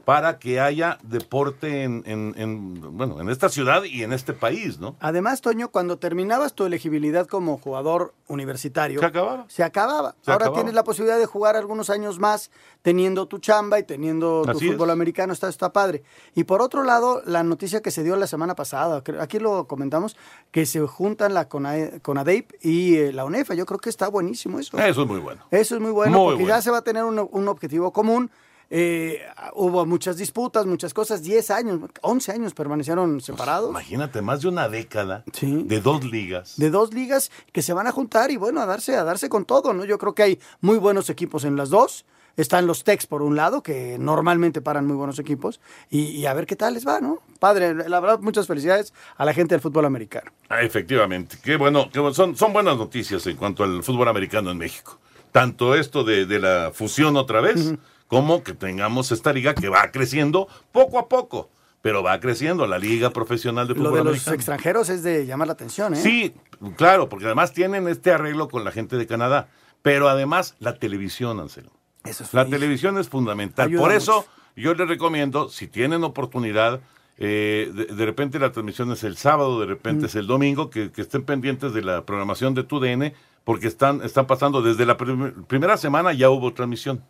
para 0.09 0.39
que 0.39 0.59
haya 0.59 0.97
deporte 1.03 1.83
en, 1.83 2.03
en- 2.07 2.33
en, 2.39 2.97
bueno, 2.97 3.21
en 3.21 3.29
esta 3.29 3.51
ciudad 3.51 3.83
y 3.85 4.05
en 4.05 4.15
este 4.15 4.33
país, 4.33 4.79
¿no? 4.81 4.97
Además, 5.01 5.43
Toño, 5.43 5.69
cuando 5.69 5.99
terminabas 5.99 6.55
tu 6.55 6.65
elegibilidad 6.65 7.27
como 7.27 7.59
jugador 7.59 8.15
universitario, 8.27 9.01
Se 9.01 9.05
acababa. 9.05 9.45
se 9.49 9.63
acababa. 9.63 10.15
Se 10.23 10.31
Ahora 10.33 10.47
acababa. 10.47 10.55
tienes 10.63 10.75
la 10.75 10.83
posibilidad 10.83 11.19
de 11.19 11.27
jugar 11.27 11.57
algunos 11.57 11.91
años 11.91 12.19
más 12.19 12.51
teniendo 12.81 13.27
tu 13.27 13.39
chamba 13.39 13.79
y 13.79 13.83
teniendo 13.83 14.45
tu 14.47 14.51
Así 14.53 14.69
fútbol 14.73 14.89
es. 14.89 14.93
americano. 14.95 15.35
Está, 15.35 15.51
está 15.51 15.75
padre. 15.75 16.03
Y 16.35 16.45
por 16.45 16.63
otro 16.63 16.85
lado, 16.85 17.21
la 17.27 17.43
noticia 17.43 17.83
que 17.83 17.91
se 17.91 18.03
dio 18.03 18.17
la 18.17 18.27
semana 18.27 18.55
pasada, 18.55 19.03
aquí 19.21 19.39
lo 19.39 19.67
comentamos, 19.67 20.17
que 20.53 20.65
se 20.65 20.81
juntan 20.87 21.35
la 21.35 21.51
CONA- 21.51 22.01
CONADEIP 22.01 22.53
y 22.65 22.97
eh, 22.97 23.13
la 23.13 23.27
UNEFA. 23.27 23.53
Yo 23.53 23.67
creo 23.67 23.79
que 23.79 23.91
está 23.91 24.09
buenísimo 24.09 24.59
eso. 24.59 24.79
Eso 24.79 25.03
es 25.03 25.07
muy 25.07 25.21
bueno. 25.21 25.43
Eso 25.51 25.75
es 25.75 25.83
muy 25.83 25.91
bueno 25.91 26.13
Muy 26.17 26.25
porque 26.29 26.45
bueno. 26.45 26.57
ya 26.57 26.63
se 26.63 26.71
va 26.71 26.79
a 26.79 26.83
tener 26.83 27.05
un, 27.05 27.29
un 27.31 27.49
objetivo 27.49 27.93
común. 27.93 28.31
Eh, 28.71 29.23
hubo 29.55 29.87
muchas 29.87 30.17
disputas, 30.19 30.67
muchas 30.67 30.93
cosas. 30.93 31.23
10 31.23 31.51
años, 31.51 31.81
11 32.03 32.33
años 32.33 32.55
permanecieron 32.55 33.21
separados. 33.21 33.71
Imagínate, 33.71 34.21
más 34.21 34.43
de 34.43 34.49
una 34.49 34.69
década 34.69 35.25
Sí. 35.33 35.63
de 35.67 35.81
dos 35.81 36.05
ligas. 36.05 36.55
de 36.57 36.71
dos 36.71 36.93
ligas 36.93 37.31
que 37.53 37.63
se 37.63 37.73
van 37.73 37.87
a 37.87 37.93
juntar 37.93 38.31
y 38.31 38.37
bueno, 38.37 38.61
a 38.61 38.67
darse, 38.67 38.95
a 38.97 39.05
darse 39.05 39.29
con 39.29 39.45
todo, 39.47 39.73
¿no? 39.73 39.85
Yo 39.85 39.99
creo 39.99 40.15
que 40.15 40.23
hay 40.23 40.39
muy 40.61 40.79
buenos 40.79 41.09
equipos 41.11 41.45
en 41.45 41.57
las 41.57 41.71
dos. 41.71 42.05
Están 42.37 42.69
los 42.69 42.85
Tex 42.85 43.07
por 43.09 43.23
un 43.23 43.35
lado, 43.35 43.65
que 43.65 43.97
normalmente 43.99 44.61
paran 44.61 44.87
muy 44.87 44.95
buenos 44.95 45.19
equipos, 45.19 45.59
y, 45.91 46.03
y 46.11 46.27
a 46.27 46.35
ver 46.35 46.47
qué 46.47 46.55
tal 46.55 46.75
les 46.75 46.87
va, 46.87 47.01
¿no? 47.01 47.19
Padre, 47.41 47.75
la 47.89 47.99
verdad, 47.99 48.21
muchas 48.21 48.47
felicidades 48.47 48.95
a 49.17 49.25
la 49.25 49.35
gente 49.35 49.55
del 49.57 49.61
fútbol 49.61 49.87
americano. 49.87 50.31
Ah, 50.49 50.63
efectivamente, 50.63 51.37
qué 51.43 51.57
bueno, 51.57 51.89
qué 51.93 51.99
bueno. 51.99 52.15
Son, 52.15 52.37
son 52.37 52.53
buenas 52.53 52.77
noticias 52.77 53.27
en 53.27 53.37
cuanto 53.37 53.65
al 53.65 53.83
fútbol 53.83 54.07
americano 54.07 54.53
en 54.53 54.59
México. 54.59 55.01
Tanto 55.33 55.75
esto 55.75 56.05
de, 56.05 56.27
de 56.27 56.39
la 56.39 56.71
fusión 56.73 57.17
otra 57.17 57.41
vez, 57.41 57.75
como 58.09 58.43
que 58.43 58.55
tengamos 58.55 59.13
esta 59.13 59.33
liga 59.33 59.55
que 59.55 59.69
va 59.69 59.91
creciendo 59.93 60.49
poco 60.73 60.99
a 60.99 61.09
poco, 61.09 61.51
pero 61.83 62.03
va 62.03 62.19
creciendo 62.19 62.67
la 62.67 62.79
liga 62.79 63.11
profesional 63.11 63.69
de 63.69 63.75
Lo 63.75 63.79
fútbol 63.81 63.93
de 63.93 63.99
los 63.99 64.07
americano. 64.15 64.35
extranjeros 64.35 64.89
es 64.89 65.03
de 65.05 65.27
llamar 65.27 65.47
la 65.47 65.53
atención, 65.53 65.95
¿eh? 65.95 65.97
Sí, 66.03 66.35
claro, 66.77 67.09
porque 67.09 67.27
además 67.27 67.53
tienen 67.53 67.87
este 67.87 68.11
arreglo 68.11 68.49
con 68.49 68.65
la 68.65 68.73
gente 68.73 68.97
de 68.97 69.07
Canadá, 69.07 69.49
pero 69.83 70.09
además 70.09 70.57
la 70.59 70.75
televisión, 70.79 71.39
Anselmo. 71.39 71.71
Eso 72.05 72.25
es 72.25 72.35
La 72.35 72.45
televisión 72.47 72.99
es 72.99 73.09
fundamental. 73.09 73.69
Ayuda 73.69 73.81
Por 73.83 73.93
eso 73.93 74.17
mucho. 74.17 74.29
yo 74.57 74.75
les 74.75 74.89
recomiendo, 74.89 75.51
si 75.51 75.69
tienen 75.69 76.03
oportunidad, 76.03 76.81
eh, 77.19 77.71
de, 77.75 77.85
de 77.87 78.07
repente 78.07 78.39
la 78.39 78.53
transmisión 78.53 78.91
es 78.93 79.05
el 79.05 79.17
sábado, 79.17 79.61
de 79.61 79.67
repente 79.67 80.07
es 80.07 80.15
el 80.15 80.27
domingo, 80.27 80.71
que, 80.71 80.91
que 80.91 81.03
estén 81.03 81.25
pendientes 81.25 81.75
de 81.75 81.83
la 81.83 82.05
programación 82.07 82.55
de 82.55 82.63
TUDN, 82.65 83.13
porque 83.45 83.67
están, 83.67 84.03
están 84.03 84.27
pasando 84.27 84.63
desde 84.63 84.87
la 84.87 84.97
prim- 84.97 85.45
primera 85.47 85.77
semana 85.77 86.13
ya 86.13 86.31
hubo 86.31 86.53
transmisión. 86.55 87.03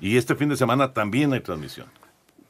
Y 0.00 0.16
este 0.16 0.34
fin 0.34 0.48
de 0.48 0.56
semana 0.56 0.92
también 0.92 1.32
hay 1.32 1.40
transmisión. 1.40 1.86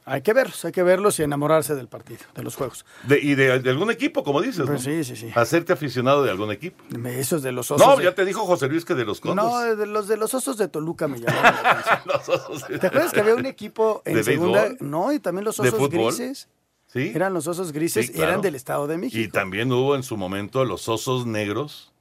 Hay 0.05 0.21
que 0.23 0.33
verlos, 0.33 0.65
hay 0.65 0.71
que 0.71 0.81
verlos 0.81 1.19
y 1.19 1.23
enamorarse 1.23 1.75
del 1.75 1.87
partido, 1.87 2.21
de 2.33 2.41
los 2.41 2.55
juegos. 2.55 2.83
De- 3.03 3.19
y 3.19 3.35
de, 3.35 3.59
de 3.59 3.69
algún 3.69 3.91
equipo, 3.91 4.23
como 4.23 4.41
dices. 4.41 4.65
Pues 4.65 4.69
¿no? 4.69 4.79
sí, 4.79 5.03
sí, 5.03 5.15
sí. 5.15 5.29
Hacerte 5.35 5.71
aficionado 5.73 6.23
de 6.23 6.31
algún 6.31 6.51
equipo. 6.51 6.83
Esos 7.05 7.43
de 7.43 7.51
los 7.51 7.69
osos. 7.69 7.85
No, 7.85 7.95
de- 7.95 8.05
ya 8.05 8.15
te 8.15 8.25
dijo 8.25 8.43
José 8.47 8.67
Luis 8.69 8.85
que 8.85 8.95
de 8.95 9.05
los 9.05 9.19
condos. 9.21 9.45
No, 9.45 9.59
de 9.75 9.85
los 9.85 10.07
de 10.07 10.17
los 10.17 10.33
osos 10.33 10.57
de 10.57 10.67
Toluca 10.67 11.07
me 11.07 11.19
llamaron 11.19 11.43
la 11.63 11.71
atención. 11.71 11.99
Los 12.05 12.27
osos 12.29 12.67
de- 12.67 12.79
¿Te 12.79 12.87
acuerdas 12.87 13.11
que 13.13 13.19
había 13.19 13.35
un 13.35 13.45
equipo 13.45 14.01
en 14.05 14.15
¿De 14.15 14.23
segunda? 14.23 14.63
béisbol? 14.63 14.89
No, 14.89 15.11
y 15.13 15.19
también 15.19 15.45
los 15.45 15.57
¿De 15.57 15.67
osos 15.67 15.79
fútbol? 15.79 16.07
grises. 16.15 16.47
Sí. 16.87 17.11
Eran 17.13 17.35
los 17.35 17.45
osos 17.47 17.71
grises, 17.71 18.07
Sí, 18.07 18.13
claro. 18.13 18.31
eran 18.31 18.41
del 18.41 18.55
Estado 18.55 18.87
de 18.87 18.97
México. 18.97 19.19
Y 19.21 19.27
también 19.27 19.71
hubo 19.71 19.95
en 19.95 20.01
su 20.01 20.17
momento 20.17 20.65
los 20.65 20.89
osos 20.89 21.27
negros 21.27 21.93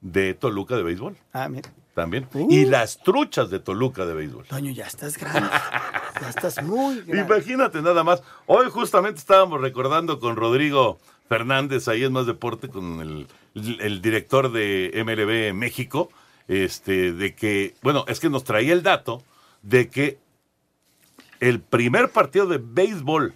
de 0.00 0.32
Toluca 0.34 0.76
de 0.76 0.84
béisbol. 0.84 1.16
Ah, 1.32 1.48
mira. 1.48 1.72
También. 1.98 2.28
Uh. 2.32 2.46
Y 2.48 2.64
las 2.64 2.98
truchas 3.02 3.50
de 3.50 3.58
Toluca 3.58 4.06
de 4.06 4.14
béisbol. 4.14 4.44
Toño, 4.46 4.70
ya 4.70 4.86
estás 4.86 5.18
grande. 5.18 5.48
ya 6.20 6.28
estás 6.28 6.62
muy 6.62 7.00
grande. 7.06 7.34
Imagínate 7.34 7.82
nada 7.82 8.04
más. 8.04 8.22
Hoy 8.46 8.68
justamente 8.70 9.18
estábamos 9.18 9.60
recordando 9.60 10.20
con 10.20 10.36
Rodrigo 10.36 11.00
Fernández, 11.28 11.88
ahí 11.88 12.04
es 12.04 12.10
más 12.12 12.26
deporte, 12.26 12.68
con 12.68 13.00
el, 13.00 13.26
el 13.80 14.00
director 14.00 14.52
de 14.52 14.92
MLB 15.04 15.58
México, 15.58 16.08
este, 16.46 17.12
de 17.12 17.34
que, 17.34 17.74
bueno, 17.82 18.04
es 18.06 18.20
que 18.20 18.30
nos 18.30 18.44
traía 18.44 18.72
el 18.72 18.84
dato 18.84 19.22
de 19.62 19.88
que 19.88 20.18
el 21.40 21.60
primer 21.60 22.10
partido 22.10 22.46
de 22.46 22.58
béisbol 22.62 23.34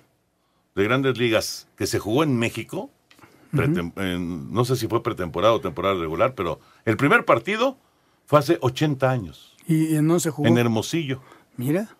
de 0.77 0.85
grandes 0.85 1.18
ligas 1.18 1.66
que 1.77 1.88
se 1.88 1.98
jugó 1.98 2.22
en 2.22 2.38
México, 2.38 2.90
en- 3.53 4.53
no 4.53 4.64
sé 4.64 4.77
si 4.77 4.87
fue 4.87 5.03
pretemporada 5.03 5.53
o 5.53 5.61
temporada 5.61 5.94
regular, 5.96 6.35
pero 6.37 6.61
el 6.85 6.96
primer 6.96 7.25
partido 7.25 7.77
fue 8.33 8.38
hace 8.38 8.57
80 8.62 9.11
años, 9.11 9.55
¿Y 9.68 9.95
en 9.95 10.09
dónde 10.09 10.21
se 10.23 10.31
jugó? 10.31 10.49
en 10.49 10.57
Hermosillo. 10.57 11.21
Mira. 11.59 11.95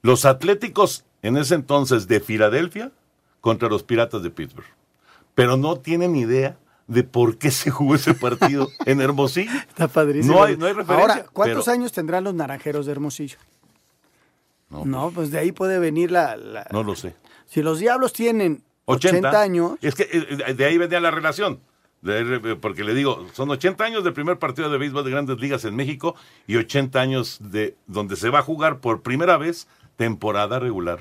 Los 0.00 0.24
Atléticos 0.24 1.04
en 1.20 1.36
ese 1.36 1.54
entonces 1.54 2.08
de 2.08 2.20
Filadelfia 2.20 2.92
contra 3.42 3.68
los 3.68 3.82
Piratas 3.82 4.22
de 4.22 4.30
Pittsburgh. 4.30 4.64
Pero 5.34 5.58
no 5.58 5.76
tienen 5.78 6.16
idea 6.16 6.56
de 6.86 7.02
por 7.04 7.36
qué 7.36 7.50
se 7.50 7.70
jugó 7.70 7.94
ese 7.94 8.14
partido 8.14 8.68
en 8.86 9.02
Hermosillo. 9.02 9.52
Está 9.68 9.86
padrísimo. 9.86 10.36
No 10.36 10.44
hay, 10.44 10.56
no 10.56 10.64
hay 10.64 10.72
referencia. 10.72 11.12
Ahora, 11.14 11.26
¿cuántos 11.30 11.64
pero- 11.66 11.74
años 11.74 11.92
tendrán 11.92 12.24
los 12.24 12.32
naranjeros 12.32 12.86
de 12.86 12.92
Hermosillo? 12.92 13.36
No, 14.70 14.86
No, 14.86 15.10
pues 15.10 15.30
de 15.30 15.38
ahí 15.40 15.52
puede 15.52 15.78
venir 15.78 16.10
la... 16.10 16.36
la- 16.38 16.66
No 16.72 16.82
lo 16.84 16.96
sé. 16.96 17.14
Si 17.44 17.60
los 17.60 17.78
diablos 17.80 18.14
tienen 18.14 18.62
80, 18.86 19.38
años, 19.38 19.72
Es 19.82 19.94
que 19.94 20.08
eh, 20.10 20.54
de 20.54 20.64
ahí 20.64 20.78
venía 20.78 21.00
la 21.00 21.10
relación. 21.10 21.60
Porque 22.60 22.84
le 22.84 22.94
digo, 22.94 23.26
son 23.32 23.50
80 23.50 23.84
años 23.84 24.04
del 24.04 24.12
primer 24.12 24.38
partido 24.38 24.70
de 24.70 24.78
béisbol 24.78 25.04
de 25.04 25.10
grandes 25.10 25.38
ligas 25.38 25.64
en 25.64 25.74
México 25.76 26.14
y 26.46 26.56
80 26.56 27.00
años 27.00 27.38
de 27.40 27.76
donde 27.86 28.16
se 28.16 28.30
va 28.30 28.40
a 28.40 28.42
jugar 28.42 28.78
por 28.80 29.02
primera 29.02 29.36
vez 29.36 29.68
temporada 29.96 30.58
regular. 30.58 31.00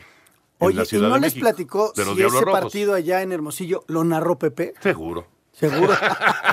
en 0.59 0.67
oye, 0.67 0.75
la 0.77 0.83
¿y 0.83 0.85
Ciudad 0.85 1.09
no 1.09 1.15
de 1.15 1.21
les 1.21 1.33
México, 1.35 1.43
platicó 1.43 1.91
si 1.95 2.01
ese 2.01 2.23
Rojos. 2.41 2.61
partido 2.61 2.93
allá 2.93 3.21
en 3.21 3.31
Hermosillo 3.31 3.83
lo 3.87 4.03
narró 4.03 4.37
Pepe? 4.39 4.73
Seguro. 4.81 5.27
Seguro. 5.51 5.93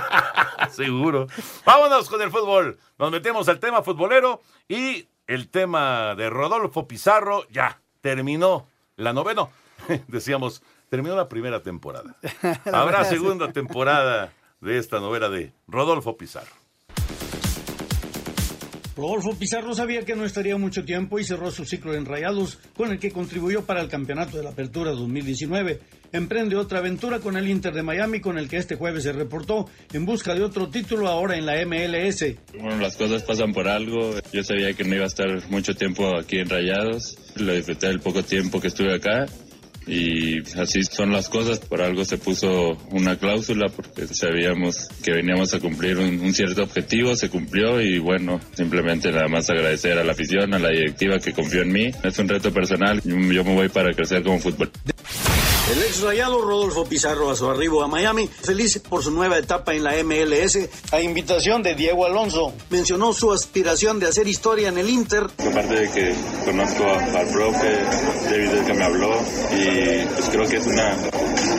Seguro. 0.71 1.27
Vámonos 1.67 2.09
con 2.09 2.23
el 2.23 2.31
fútbol. 2.31 2.79
Nos 2.99 3.11
metemos 3.11 3.49
al 3.49 3.59
tema 3.59 3.83
futbolero 3.83 4.41
y 4.69 5.09
el 5.27 5.49
tema 5.49 6.15
de 6.15 6.31
Rodolfo 6.31 6.87
Pizarro 6.87 7.47
ya 7.51 7.81
terminó 8.01 8.67
la 8.97 9.13
novena. 9.13 9.49
Decíamos, 10.09 10.63
terminó 10.89 11.17
la 11.17 11.29
primera 11.29 11.63
temporada. 11.63 12.17
Habrá 12.73 13.05
segunda 13.05 13.53
temporada 13.53 14.33
de 14.63 14.79
esta 14.79 15.01
novela 15.01 15.29
de 15.29 15.53
Rodolfo 15.69 16.17
Pizarro. 16.17 16.63
Rodolfo 18.95 19.35
Pizarro 19.39 19.75
sabía 19.75 20.05
que 20.05 20.15
no 20.15 20.25
estaría 20.25 20.57
mucho 20.59 20.85
tiempo 20.85 21.19
y 21.19 21.25
cerró 21.25 21.51
su 21.51 21.65
ciclo 21.65 21.95
en 21.95 22.05
Rayados, 22.05 22.59
con 22.77 22.91
el 22.91 22.99
que 22.99 23.11
contribuyó 23.11 23.65
para 23.65 23.81
el 23.81 23.89
campeonato 23.89 24.37
de 24.37 24.45
la 24.45 24.51
Apertura 24.51 24.91
2019. 24.91 25.81
Emprende 26.13 26.57
otra 26.57 26.81
aventura 26.81 27.19
con 27.19 27.39
el 27.39 27.49
Inter 27.49 27.73
de 27.73 27.83
Miami, 27.83 28.21
con 28.21 28.37
el 28.37 28.51
que 28.51 28.59
este 28.59 28.77
jueves 28.77 29.05
se 29.05 29.13
reportó 29.13 29.67
en 29.95 30.05
busca 30.05 30.35
de 30.35 30.43
otro 30.43 30.69
título 30.69 31.09
ahora 31.09 31.37
en 31.37 31.47
la 31.47 31.55
MLS. 31.65 32.37
Bueno, 32.53 32.77
las 32.77 32.97
cosas 32.97 33.23
pasan 33.23 33.55
por 33.55 33.67
algo. 33.67 34.15
Yo 34.31 34.45
sabía 34.45 34.75
que 34.75 34.85
no 34.85 34.95
iba 34.95 35.05
a 35.05 35.09
estar 35.09 35.49
mucho 35.49 35.75
tiempo 35.75 36.15
aquí 36.15 36.39
en 36.39 36.51
Rayados. 36.51 37.17
Lo 37.37 37.55
disfruté 37.55 37.87
el 37.87 38.01
poco 38.01 38.23
tiempo 38.23 38.61
que 38.61 38.69
estuve 38.69 38.95
acá. 38.95 39.27
Y 39.87 40.39
así 40.61 40.83
son 40.85 41.13
las 41.13 41.29
cosas. 41.29 41.59
Por 41.61 41.83
algo 41.83 42.05
se 42.05 42.19
puso 42.19 42.77
una 42.91 43.19
cláusula 43.19 43.69
porque 43.69 44.07
sabíamos 44.07 44.89
que 45.03 45.13
veníamos 45.13 45.53
a 45.55 45.61
cumplir 45.61 45.99
un, 45.99 46.21
un 46.21 46.33
cierto 46.35 46.63
objetivo. 46.63 47.15
Se 47.17 47.29
cumplió 47.31 47.81
y 47.81 47.99
bueno, 47.99 48.41
simplemente 48.55 49.11
nada 49.11 49.29
más 49.29 49.49
agradecer 49.51 49.99
a 49.99 50.05
la 50.05 50.13
afición, 50.13 50.55
a 50.55 50.59
la 50.59 50.69
directiva 50.69 51.19
que 51.19 51.33
confió 51.33 51.63
en 51.63 51.73
mí. 51.73 51.91
Es 52.05 52.19
un 52.19 52.29
reto 52.29 52.53
personal. 52.53 53.01
Yo 53.05 53.17
yo 53.17 53.45
me 53.45 53.55
voy 53.55 53.69
para 53.69 53.93
crecer 53.93 54.23
como 54.23 54.39
fútbol. 54.39 54.71
El 55.73 55.79
ex 55.85 56.01
rayado 56.03 56.43
Rodolfo 56.43 56.85
Pizarro 56.87 57.31
a 57.31 57.37
su 57.37 57.49
arribo 57.49 57.83
a 57.83 57.89
Miami, 57.89 58.29
feliz 58.29 58.79
por 58.81 59.03
su 59.03 59.11
nueva 59.11 59.39
etapa 59.39 59.73
en 59.73 59.85
la 59.85 59.95
MLS, 60.03 60.59
a 60.91 61.01
invitación 61.01 61.63
de 61.63 61.75
Diego 61.75 62.05
Alonso. 62.05 62.53
Mencionó 62.69 63.13
su 63.15 63.33
aspiración 63.33 63.99
de 63.99 64.07
hacer 64.07 64.27
historia 64.27 64.69
en 64.69 64.77
el 64.79 64.91
Inter. 64.91 65.23
Aparte 65.39 65.75
de 65.75 65.91
que 65.91 66.15
conozco 66.45 66.85
a- 66.85 67.21
al 67.21 67.29
profe, 67.29 67.79
David 68.33 68.45
es 68.49 68.61
el 68.61 68.65
que 68.67 68.75
me 68.75 68.85
habló 68.85 69.11
y 69.53 70.05
pues 70.07 70.29
creo 70.31 70.49
que 70.49 70.57
es 70.57 70.67
una, 70.67 70.97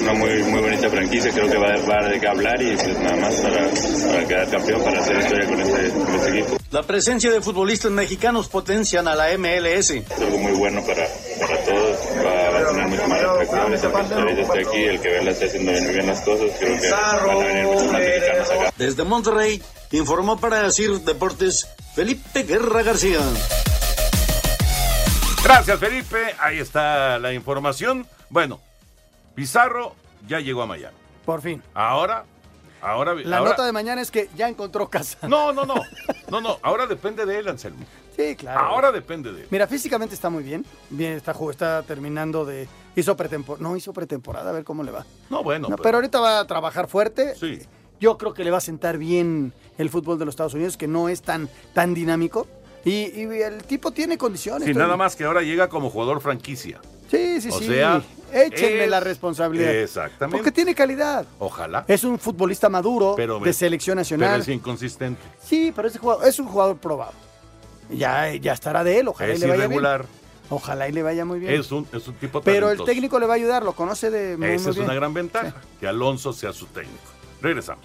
una 0.02 0.14
muy, 0.14 0.44
muy 0.44 0.62
bonita 0.62 0.90
franquicia, 0.90 1.32
creo 1.32 1.50
que 1.50 1.58
va, 1.58 1.68
a- 1.68 1.78
va 1.88 1.96
a 2.00 2.02
dar 2.04 2.12
de 2.12 2.20
qué 2.20 2.28
hablar 2.28 2.62
y 2.62 2.76
pues 2.76 3.00
nada 3.00 3.16
más 3.18 3.36
para, 3.36 3.70
para 4.08 4.28
quedar 4.28 4.50
campeón, 4.50 4.84
para 4.84 5.00
hacer 5.00 5.18
historia 5.20 5.48
con 5.48 5.62
este, 5.62 5.90
con 5.90 6.16
este 6.16 6.30
equipo. 6.40 6.58
La 6.72 6.82
presencia 6.84 7.30
de 7.32 7.42
futbolistas 7.42 7.92
mexicanos 7.92 8.48
potencian 8.50 9.08
a 9.08 9.14
la 9.16 9.28
MLS. 9.38 9.92
Es 9.92 10.04
algo 10.20 10.38
muy 10.40 10.54
bueno 10.54 10.82
para, 10.84 11.08
para 11.40 11.58
todos, 11.64 11.98
va, 12.26 12.50
va 12.50 12.60
a 12.60 12.68
tener 12.72 12.88
mucho 12.88 13.08
más 13.08 13.22
reflexiones, 13.22 13.84
el 13.84 14.36
que 14.36 14.42
esté 14.42 14.60
aquí, 14.60 14.84
el 14.84 15.00
que 15.02 15.10
Vela 15.10 15.32
esté 15.32 15.46
haciendo 15.46 15.72
bien, 15.72 15.88
bien 15.94 16.08
las 16.08 16.22
cosas, 16.22 16.50
creo 16.60 16.80
que 16.82 16.90
van 16.90 17.30
a 17.30 17.36
venir 17.46 17.66
muchos 17.66 17.92
más 17.92 18.02
mexicanos 18.02 18.50
acá. 18.50 18.74
Desde 18.78 19.04
Monterrey, 19.04 19.62
informó 19.92 20.40
para 20.40 20.64
decir 20.64 20.90
Deportes 21.02 21.68
Felipe 21.96 22.42
Guerra 22.44 22.82
García. 22.82 23.20
Gracias, 25.44 25.80
Felipe. 25.80 26.36
Ahí 26.40 26.60
está 26.60 27.20
la 27.20 27.34
información. 27.34 28.08
Bueno, 28.30 28.60
Pizarro 29.36 29.96
ya 30.28 30.40
llegó 30.40 30.62
a 30.62 30.66
Miami. 30.66 30.96
Por 31.26 31.42
fin. 31.42 31.62
Ahora, 31.74 32.26
ahora. 32.82 33.14
La 33.16 33.38
ahora- 33.38 33.52
nota 33.52 33.66
de 33.66 33.72
mañana 33.72 34.02
es 34.02 34.10
que 34.12 34.30
ya 34.36 34.48
encontró 34.48 34.90
casa. 34.90 35.28
No, 35.28 35.52
no, 35.52 35.66
no. 35.66 35.76
No, 36.30 36.42
no. 36.42 36.58
Ahora 36.62 36.88
depende 36.88 37.26
de 37.26 37.40
él, 37.40 37.48
Anselmo. 37.48 37.86
Sí, 38.16 38.36
claro. 38.36 38.60
Ahora 38.60 38.92
depende 38.92 39.34
de 39.34 39.42
él. 39.42 39.48
Mira, 39.50 39.68
físicamente 39.68 40.16
está 40.16 40.30
muy 40.30 40.44
bien. 40.44 40.66
Bien, 40.90 41.14
está, 41.14 41.36
está 41.50 41.84
terminando 41.84 42.46
de. 42.46 42.68
Hizo 42.96 43.18
pretemporada. 43.18 43.68
No, 43.68 43.76
hizo 43.76 43.92
pretemporada, 43.92 44.50
a 44.50 44.54
ver 44.54 44.64
cómo 44.64 44.84
le 44.84 44.92
va. 44.92 45.06
No, 45.30 45.44
bueno. 45.44 45.68
No, 45.70 45.76
pero 45.78 45.98
ahorita 45.98 46.20
va 46.20 46.40
a 46.40 46.48
trabajar 46.48 46.88
fuerte. 46.88 47.36
Sí. 47.36 47.60
Yo 48.00 48.18
creo 48.18 48.34
que 48.34 48.44
le 48.44 48.52
va 48.52 48.58
a 48.58 48.62
sentar 48.62 48.98
bien 48.98 49.54
el 49.78 49.90
fútbol 49.90 50.20
de 50.20 50.26
los 50.26 50.34
Estados 50.34 50.54
Unidos, 50.54 50.78
que 50.78 50.88
no 50.88 51.10
es 51.10 51.22
tan, 51.22 51.50
tan 51.74 51.94
dinámico. 51.94 52.48
Y, 52.86 52.92
y 52.92 53.42
el 53.42 53.64
tipo 53.64 53.92
tiene 53.92 54.18
condiciones. 54.18 54.68
Sí, 54.68 54.74
nada 54.74 54.98
más 54.98 55.16
que 55.16 55.24
ahora 55.24 55.42
llega 55.42 55.70
como 55.70 55.90
jugador 55.90 56.20
franquicia. 56.22 56.80
Sí, 57.10 57.40
sí, 57.42 57.50
O 57.52 57.60
sí. 57.60 57.68
sea, 57.68 58.02
Échenme 58.34 58.86
es- 58.86 58.90
la 58.90 59.00
responsabilidad. 59.00 59.72
Exactamente. 59.76 60.38
Porque 60.38 60.52
tiene 60.52 60.74
calidad. 60.76 61.26
Ojalá. 61.40 61.86
Es 61.88 62.04
un 62.04 62.18
futbolista 62.20 62.68
maduro 62.70 63.14
Pero 63.16 63.40
de 63.40 63.54
selección 63.54 63.96
Pero 63.96 64.02
nacional. 64.02 64.42
es 64.42 64.48
inconsistente. 64.48 65.22
Sí, 65.42 65.72
pero 65.76 65.88
ese 65.88 66.00
jugador, 66.00 66.28
es 66.28 66.40
un 66.40 66.48
jugador 66.48 66.78
probado. 66.78 67.14
Ya, 67.90 68.34
ya 68.36 68.54
estará 68.54 68.84
de 68.84 69.00
él, 69.00 69.08
ojalá 69.10 69.34
Es 69.34 69.40
y 69.40 69.42
le 69.44 69.48
vaya 69.50 69.64
irregular. 69.66 70.02
bien. 70.02 70.24
Ojalá 70.50 70.90
y 70.90 70.92
le 70.92 71.04
vaya 71.04 71.24
muy 71.26 71.40
bien. 71.40 71.54
Es 71.54 71.72
un, 71.72 71.88
es 71.94 72.08
un 72.08 72.16
tipo 72.16 72.42
pero 72.42 72.70
el 72.72 72.84
técnico 72.84 73.20
le 73.20 73.26
va 73.28 73.34
a 73.34 73.36
ayudar, 73.38 73.64
lo 73.64 73.74
conoce 73.74 74.10
de 74.10 74.36
muy, 74.38 74.48
Esa 74.48 74.64
muy 74.64 74.70
es 74.72 74.76
bien. 74.76 74.86
una 74.86 74.94
gran 74.96 75.14
ventaja, 75.14 75.54
que 75.80 75.88
Alonso 75.88 76.34
sea 76.34 76.52
su 76.52 76.66
técnico. 76.68 77.00
Regresamos. 77.42 77.84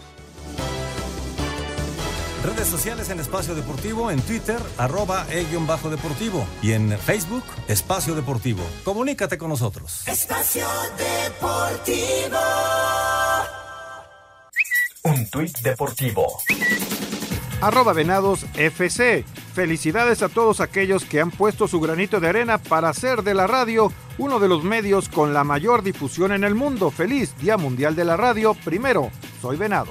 Redes 2.44 2.68
sociales 2.68 3.11
en 3.11 3.18
Espacio 3.18 3.55
Deportivo, 3.55 4.11
en 4.11 4.20
Twitter, 4.22 4.59
arroba 4.77 5.27
e-bajo 5.31 5.90
deportivo 5.90 6.46
y 6.62 6.72
en 6.72 6.96
Facebook, 6.98 7.42
Espacio 7.66 8.14
Deportivo. 8.14 8.62
Comunícate 8.85 9.37
con 9.37 9.48
nosotros. 9.48 10.07
Espacio 10.07 10.66
Deportivo. 10.96 12.38
Un 15.05 15.29
tuit 15.31 15.59
deportivo. 15.59 16.27
Arroba 17.61 17.92
Venados 17.92 18.46
FC. 18.55 19.24
Felicidades 19.53 20.22
a 20.22 20.29
todos 20.29 20.61
aquellos 20.61 21.05
que 21.05 21.20
han 21.20 21.33
puesto 21.33 21.66
su 21.66 21.81
granito 21.81 22.20
de 22.20 22.29
arena 22.29 22.59
para 22.59 22.90
hacer 22.90 23.22
de 23.24 23.35
la 23.35 23.48
radio 23.48 23.92
uno 24.16 24.38
de 24.38 24.48
los 24.48 24.62
medios 24.62 25.09
con 25.09 25.35
la 25.35 25.42
mayor 25.42 25.83
difusión 25.83 26.31
en 26.31 26.44
el 26.44 26.55
mundo. 26.55 26.92
Feliz 26.92 27.37
Día 27.38 27.57
Mundial 27.57 27.96
de 27.96 28.05
la 28.05 28.16
Radio. 28.16 28.55
Primero, 28.64 29.11
soy 29.42 29.57
Venado. 29.57 29.90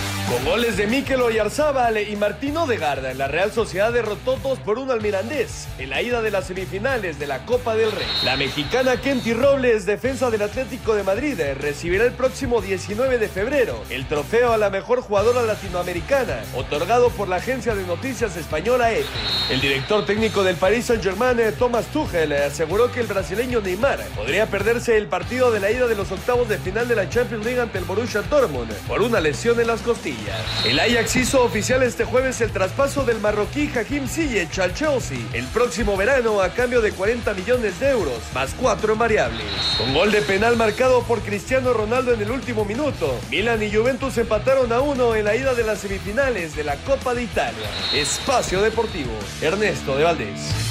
Con 0.31 0.45
goles 0.45 0.77
de 0.77 0.87
Mikel 0.87 1.21
Oyarzábal 1.21 1.97
y 1.97 2.15
Martín 2.15 2.55
Odegaard, 2.55 3.17
la 3.17 3.27
Real 3.27 3.51
Sociedad 3.51 3.91
derrotó 3.91 4.37
2 4.37 4.59
por 4.59 4.79
1 4.79 4.93
al 4.93 5.01
Mirandés 5.01 5.67
en 5.77 5.89
la 5.89 6.01
ida 6.01 6.21
de 6.21 6.31
las 6.31 6.47
semifinales 6.47 7.19
de 7.19 7.27
la 7.27 7.45
Copa 7.45 7.75
del 7.75 7.91
Rey. 7.91 8.07
La 8.23 8.37
mexicana 8.37 8.95
Kenty 8.95 9.33
Robles, 9.33 9.85
defensa 9.85 10.31
del 10.31 10.43
Atlético 10.43 10.95
de 10.95 11.03
Madrid, 11.03 11.37
recibirá 11.59 12.05
el 12.05 12.13
próximo 12.13 12.61
19 12.61 13.17
de 13.17 13.27
febrero 13.27 13.83
el 13.89 14.07
trofeo 14.07 14.53
a 14.53 14.57
la 14.57 14.69
mejor 14.69 15.01
jugadora 15.01 15.41
latinoamericana, 15.41 16.39
otorgado 16.55 17.09
por 17.09 17.27
la 17.27 17.35
agencia 17.35 17.75
de 17.75 17.85
noticias 17.85 18.37
española 18.37 18.93
EFE. 18.93 19.09
El 19.49 19.59
director 19.59 20.05
técnico 20.05 20.45
del 20.45 20.55
Paris 20.55 20.85
Saint-Germain, 20.85 21.39
Thomas 21.59 21.87
Tuchel, 21.87 22.31
aseguró 22.31 22.89
que 22.89 23.01
el 23.01 23.07
brasileño 23.07 23.59
Neymar 23.59 23.99
podría 24.15 24.45
perderse 24.45 24.95
el 24.97 25.07
partido 25.07 25.51
de 25.51 25.59
la 25.59 25.71
ida 25.71 25.87
de 25.87 25.95
los 25.95 26.09
octavos 26.09 26.47
de 26.47 26.57
final 26.57 26.87
de 26.87 26.95
la 26.95 27.09
Champions 27.09 27.43
League 27.43 27.59
ante 27.59 27.79
el 27.79 27.83
Borussia 27.83 28.21
Dortmund 28.21 28.71
por 28.87 29.01
una 29.01 29.19
lesión 29.19 29.59
en 29.59 29.67
las 29.67 29.81
costillas. 29.81 30.20
El 30.65 30.79
Ajax 30.79 31.15
hizo 31.15 31.43
oficial 31.43 31.83
este 31.83 32.05
jueves 32.05 32.41
el 32.41 32.51
traspaso 32.51 33.03
del 33.03 33.19
marroquí 33.19 33.71
Hakim 33.75 34.07
Ziyech 34.07 34.59
al 34.59 34.73
Chelsea 34.73 35.17
el 35.33 35.45
próximo 35.47 35.97
verano 35.97 36.41
a 36.41 36.49
cambio 36.49 36.81
de 36.81 36.91
40 36.91 37.33
millones 37.33 37.79
de 37.79 37.89
euros, 37.89 38.19
más 38.33 38.53
cuatro 38.59 38.95
variables. 38.95 39.45
Con 39.77 39.93
gol 39.93 40.11
de 40.11 40.21
penal 40.21 40.57
marcado 40.57 41.03
por 41.03 41.21
Cristiano 41.21 41.73
Ronaldo 41.73 42.13
en 42.13 42.21
el 42.21 42.31
último 42.31 42.65
minuto, 42.65 43.19
Milan 43.29 43.61
y 43.63 43.71
Juventus 43.71 44.17
empataron 44.17 44.71
a 44.71 44.79
uno 44.79 45.15
en 45.15 45.25
la 45.25 45.35
ida 45.35 45.53
de 45.53 45.63
las 45.63 45.79
semifinales 45.79 46.55
de 46.55 46.63
la 46.63 46.75
Copa 46.77 47.13
de 47.13 47.23
Italia. 47.23 47.69
Espacio 47.93 48.61
Deportivo, 48.61 49.11
Ernesto 49.41 49.97
de 49.97 50.03
Valdés. 50.03 50.70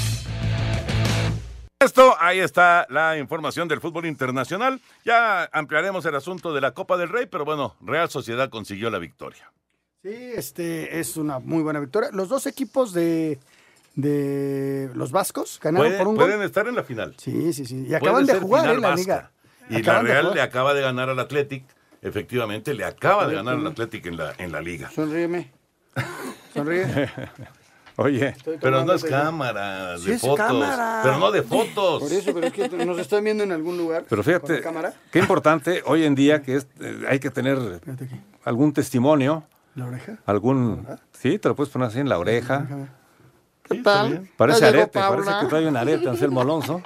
Esto, 1.81 2.15
ahí 2.19 2.39
está 2.39 2.85
la 2.89 3.17
información 3.17 3.67
del 3.67 3.81
fútbol 3.81 4.05
internacional. 4.05 4.79
Ya 5.03 5.49
ampliaremos 5.51 6.05
el 6.05 6.15
asunto 6.15 6.53
de 6.53 6.61
la 6.61 6.71
Copa 6.73 6.95
del 6.95 7.09
Rey, 7.09 7.25
pero 7.25 7.43
bueno, 7.43 7.75
Real 7.81 8.07
Sociedad 8.09 8.49
consiguió 8.49 8.89
la 8.91 8.99
victoria. 8.99 9.51
Sí, 10.03 10.13
este 10.35 10.99
es 10.99 11.17
una 11.17 11.39
muy 11.39 11.63
buena 11.63 11.79
victoria. 11.79 12.09
Los 12.13 12.29
dos 12.29 12.45
equipos 12.45 12.93
de, 12.93 13.39
de 13.95 14.91
los 14.93 15.11
vascos 15.11 15.59
ganaron 15.61 15.87
Pueden, 15.87 15.97
por 15.99 16.07
un 16.07 16.15
pueden 16.17 16.37
gol. 16.37 16.45
estar 16.45 16.67
en 16.67 16.75
la 16.75 16.83
final. 16.83 17.15
Sí, 17.17 17.51
sí, 17.51 17.65
sí. 17.65 17.77
Y 17.79 17.83
Puede 17.85 17.95
acaban 17.97 18.25
de 18.27 18.33
ser 18.33 18.41
jugar 18.41 18.69
en 18.69 18.81
la 18.81 18.89
vasca. 18.89 19.01
liga. 19.01 19.31
Y 19.69 19.73
la 19.73 19.79
Acaban 19.79 20.05
Real 20.05 20.31
le 20.35 20.41
acaba 20.41 20.73
de 20.73 20.81
ganar 20.81 21.09
al 21.09 21.19
Athletic. 21.19 21.63
Efectivamente, 22.03 22.73
le 22.75 22.83
acaba 22.83 23.27
de 23.27 23.35
ganar 23.35 23.55
al 23.55 23.59
Correcto. 23.61 23.81
Athletic 23.83 24.05
en 24.07 24.17
la, 24.17 24.33
en 24.37 24.51
la 24.51 24.61
liga. 24.61 24.89
Sonríeme. 24.91 25.51
Sonríe. 26.53 26.85
Oye, 28.01 28.35
pero 28.59 28.83
no 28.85 28.93
es 28.93 29.03
cámara, 29.03 29.97
Sí, 29.97 30.05
de 30.07 30.13
es 30.15 30.21
fotos. 30.21 30.37
cámara. 30.37 30.99
Pero 31.03 31.17
no 31.19 31.31
de 31.31 31.43
fotos. 31.43 32.01
Por 32.03 32.11
eso, 32.11 32.33
pero 32.33 32.47
es 32.47 32.53
que 32.53 32.67
nos 32.85 32.97
están 32.99 33.23
viendo 33.23 33.43
en 33.43 33.51
algún 33.51 33.77
lugar. 33.77 34.05
Pero 34.09 34.23
con 34.23 34.25
fíjate, 34.33 34.55
la 34.57 34.61
cámara. 34.61 34.93
qué 35.11 35.19
importante 35.19 35.83
hoy 35.85 36.03
en 36.05 36.15
día 36.15 36.41
que 36.41 36.55
es, 36.57 36.67
eh, 36.79 37.05
hay 37.09 37.19
que 37.19 37.29
tener 37.29 37.57
algún 38.43 38.73
testimonio, 38.73 39.43
¿La 39.75 39.85
oreja? 39.85 40.17
algún... 40.25 40.85
Sí, 41.13 41.37
te 41.39 41.47
lo 41.49 41.55
puedes 41.55 41.71
poner 41.71 41.87
así 41.89 41.99
en 41.99 42.09
la 42.09 42.17
oreja. 42.19 42.67
¿Qué 43.63 43.75
tal? 43.81 44.27
Parece 44.35 44.65
arete, 44.65 44.99
parece 44.99 45.31
que 45.41 45.47
trae 45.47 45.67
un 45.67 45.77
arete 45.77 46.09
Anselmo 46.09 46.41
Alonso. 46.41 46.81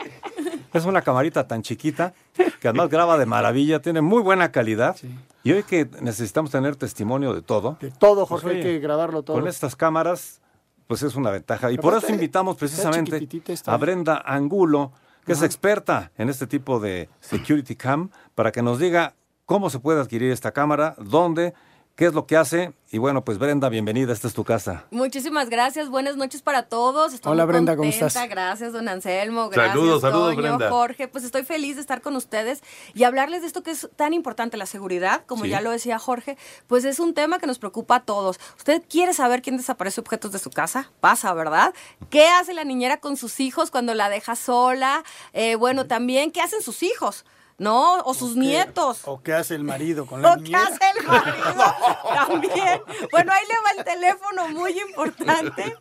Es 0.73 0.83
una 0.85 1.01
camarita 1.01 1.47
tan 1.47 1.61
chiquita 1.61 2.13
que 2.59 2.67
además 2.67 2.89
graba 2.89 3.17
de 3.17 3.25
maravilla, 3.25 3.81
tiene 3.81 4.01
muy 4.01 4.21
buena 4.21 4.51
calidad. 4.51 4.95
Y 5.43 5.51
hoy 5.53 5.63
que 5.63 5.87
necesitamos 6.01 6.51
tener 6.51 6.75
testimonio 6.75 7.33
de 7.33 7.41
todo. 7.41 7.77
De 7.79 7.91
todo, 7.91 8.27
pues, 8.27 8.41
Jorge, 8.41 8.57
hay 8.57 8.63
que 8.63 8.79
grabarlo 8.79 9.23
todo. 9.23 9.37
Con 9.37 9.47
estas 9.47 9.75
cámaras, 9.75 10.41
pues 10.87 11.03
es 11.03 11.15
una 11.15 11.31
ventaja. 11.31 11.71
Y 11.71 11.77
Pero 11.77 11.89
por 11.89 11.97
eso 11.97 12.11
invitamos 12.11 12.57
precisamente 12.57 13.27
a 13.65 13.77
Brenda 13.77 14.21
Angulo, 14.25 14.91
que 15.25 15.33
es 15.33 15.41
experta 15.41 16.11
en 16.17 16.29
este 16.29 16.47
tipo 16.47 16.79
de 16.79 17.09
Security 17.21 17.75
Cam, 17.75 18.09
para 18.35 18.51
que 18.51 18.61
nos 18.61 18.79
diga 18.79 19.15
cómo 19.45 19.69
se 19.69 19.79
puede 19.79 20.01
adquirir 20.01 20.31
esta 20.31 20.51
cámara, 20.51 20.95
dónde, 20.99 21.53
qué 21.95 22.05
es 22.05 22.13
lo 22.13 22.25
que 22.27 22.37
hace. 22.37 22.73
Y 22.91 22.97
bueno, 22.97 23.25
pues 23.25 23.39
Brenda, 23.39 23.67
bienvenida, 23.67 24.13
esta 24.13 24.27
es 24.27 24.33
tu 24.33 24.45
casa. 24.45 24.85
Muchísimas 24.89 25.49
gracias, 25.49 25.89
buenas 25.89 26.15
noches 26.15 26.41
para 26.41 26.63
todos. 26.63 27.13
Estoy 27.13 27.31
Hola, 27.33 27.43
muy 27.45 27.53
Brenda, 27.53 27.75
¿cómo 27.75 27.89
estás? 27.89 28.15
Gracias, 28.29 28.71
don 28.71 28.87
Anselmo. 28.87 29.49
Gracias, 29.49 29.73
Saludos, 29.75 30.01
saludos, 30.01 30.35
Toño, 30.35 30.41
Brenda. 30.41 30.69
Jorge. 30.69 31.07
Pues 31.09 31.23
estoy 31.25 31.43
feliz 31.43 31.75
de 31.75 31.81
estar 31.81 32.01
con 32.01 32.15
ustedes 32.15 32.61
y 32.93 33.03
hablarles 33.03 33.41
de 33.41 33.47
esto 33.47 33.63
que 33.63 33.71
es 33.71 33.89
tan 33.97 34.13
importante, 34.13 34.55
la 34.55 34.65
seguridad, 34.65 35.25
como 35.25 35.43
Sí. 35.43 35.49
ya 35.49 35.59
lo 35.61 35.71
decía 35.71 35.99
Jorge, 35.99 36.37
pues 36.67 36.85
es 36.85 36.99
un 36.99 37.13
tema 37.13 37.39
que 37.39 37.47
nos 37.47 37.59
preocupa 37.59 37.95
a 37.97 38.03
todos. 38.03 38.39
¿Usted 38.57 38.83
quiere 38.89 39.13
saber 39.13 39.41
quién 39.41 39.57
desaparece 39.57 39.99
objetos 39.99 40.31
de 40.31 40.39
su 40.39 40.51
casa? 40.51 40.91
Pasa, 41.01 41.33
¿verdad? 41.33 41.73
¿Qué 42.09 42.27
hace 42.27 42.53
la 42.53 42.63
niñera 42.63 42.97
con 42.97 43.17
sus 43.17 43.39
hijos 43.41 43.71
cuando 43.71 43.93
la 43.93 44.07
deja 44.09 44.35
sola? 44.35 45.03
Eh, 45.33 45.55
bueno, 45.55 45.85
también, 45.87 46.31
¿qué 46.31 46.41
hacen 46.41 46.61
sus 46.61 46.81
hijos? 46.83 47.25
¿No? 47.57 47.99
O 47.99 48.13
sus 48.13 48.35
nietos. 48.35 48.99
¿O 49.05 49.21
qué 49.23 49.31
hace 49.33 49.55
el 49.55 49.63
marido 49.63 50.05
con 50.05 50.21
la 50.21 50.33
¿O 50.33 50.35
qué 50.35 50.41
niñera? 50.41 50.63
hace 50.63 50.99
el 50.99 51.07
marido? 51.07 51.63
También. 52.13 52.81
Bueno, 53.11 53.31
ahí 53.31 53.45
le 53.47 53.53
va 53.63 53.71
el 53.77 53.83
teléfono, 53.85 54.47
muy 54.49 54.77
importante. 54.77 55.77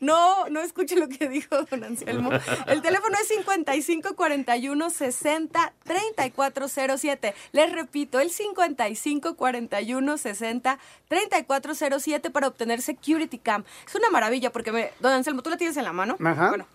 No, 0.00 0.48
no 0.48 0.60
escuche 0.60 0.96
lo 0.96 1.06
que 1.08 1.28
dijo 1.28 1.64
don 1.70 1.84
Anselmo. 1.84 2.30
El 2.66 2.80
teléfono 2.80 3.14
es 3.20 3.28
55 3.28 4.16
41 4.16 4.88
60 4.90 5.72
3407. 5.84 7.34
Les 7.52 7.72
repito, 7.72 8.20
el 8.20 8.30
55 8.30 9.34
41 9.36 10.16
60 10.18 10.78
3407 11.08 12.30
para 12.30 12.48
obtener 12.48 12.80
Security 12.80 13.38
Cam. 13.38 13.64
Es 13.86 13.94
una 13.94 14.08
maravilla 14.10 14.50
porque, 14.50 14.72
me, 14.72 14.92
don 15.00 15.12
Anselmo, 15.12 15.42
¿tú 15.42 15.50
la 15.50 15.56
tienes 15.58 15.76
en 15.76 15.84
la 15.84 15.92
mano? 15.92 16.16
Ajá. 16.24 16.48
Bueno, 16.48 16.66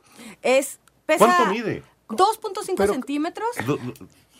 es... 0.42 0.80
Pesa 1.06 1.26
¿Cuánto 1.26 1.46
mide? 1.48 1.84
2.5 2.08 2.76
Pero- 2.78 2.94
centímetros, 2.94 3.48
Do- 3.66 3.78
do- 3.78 3.94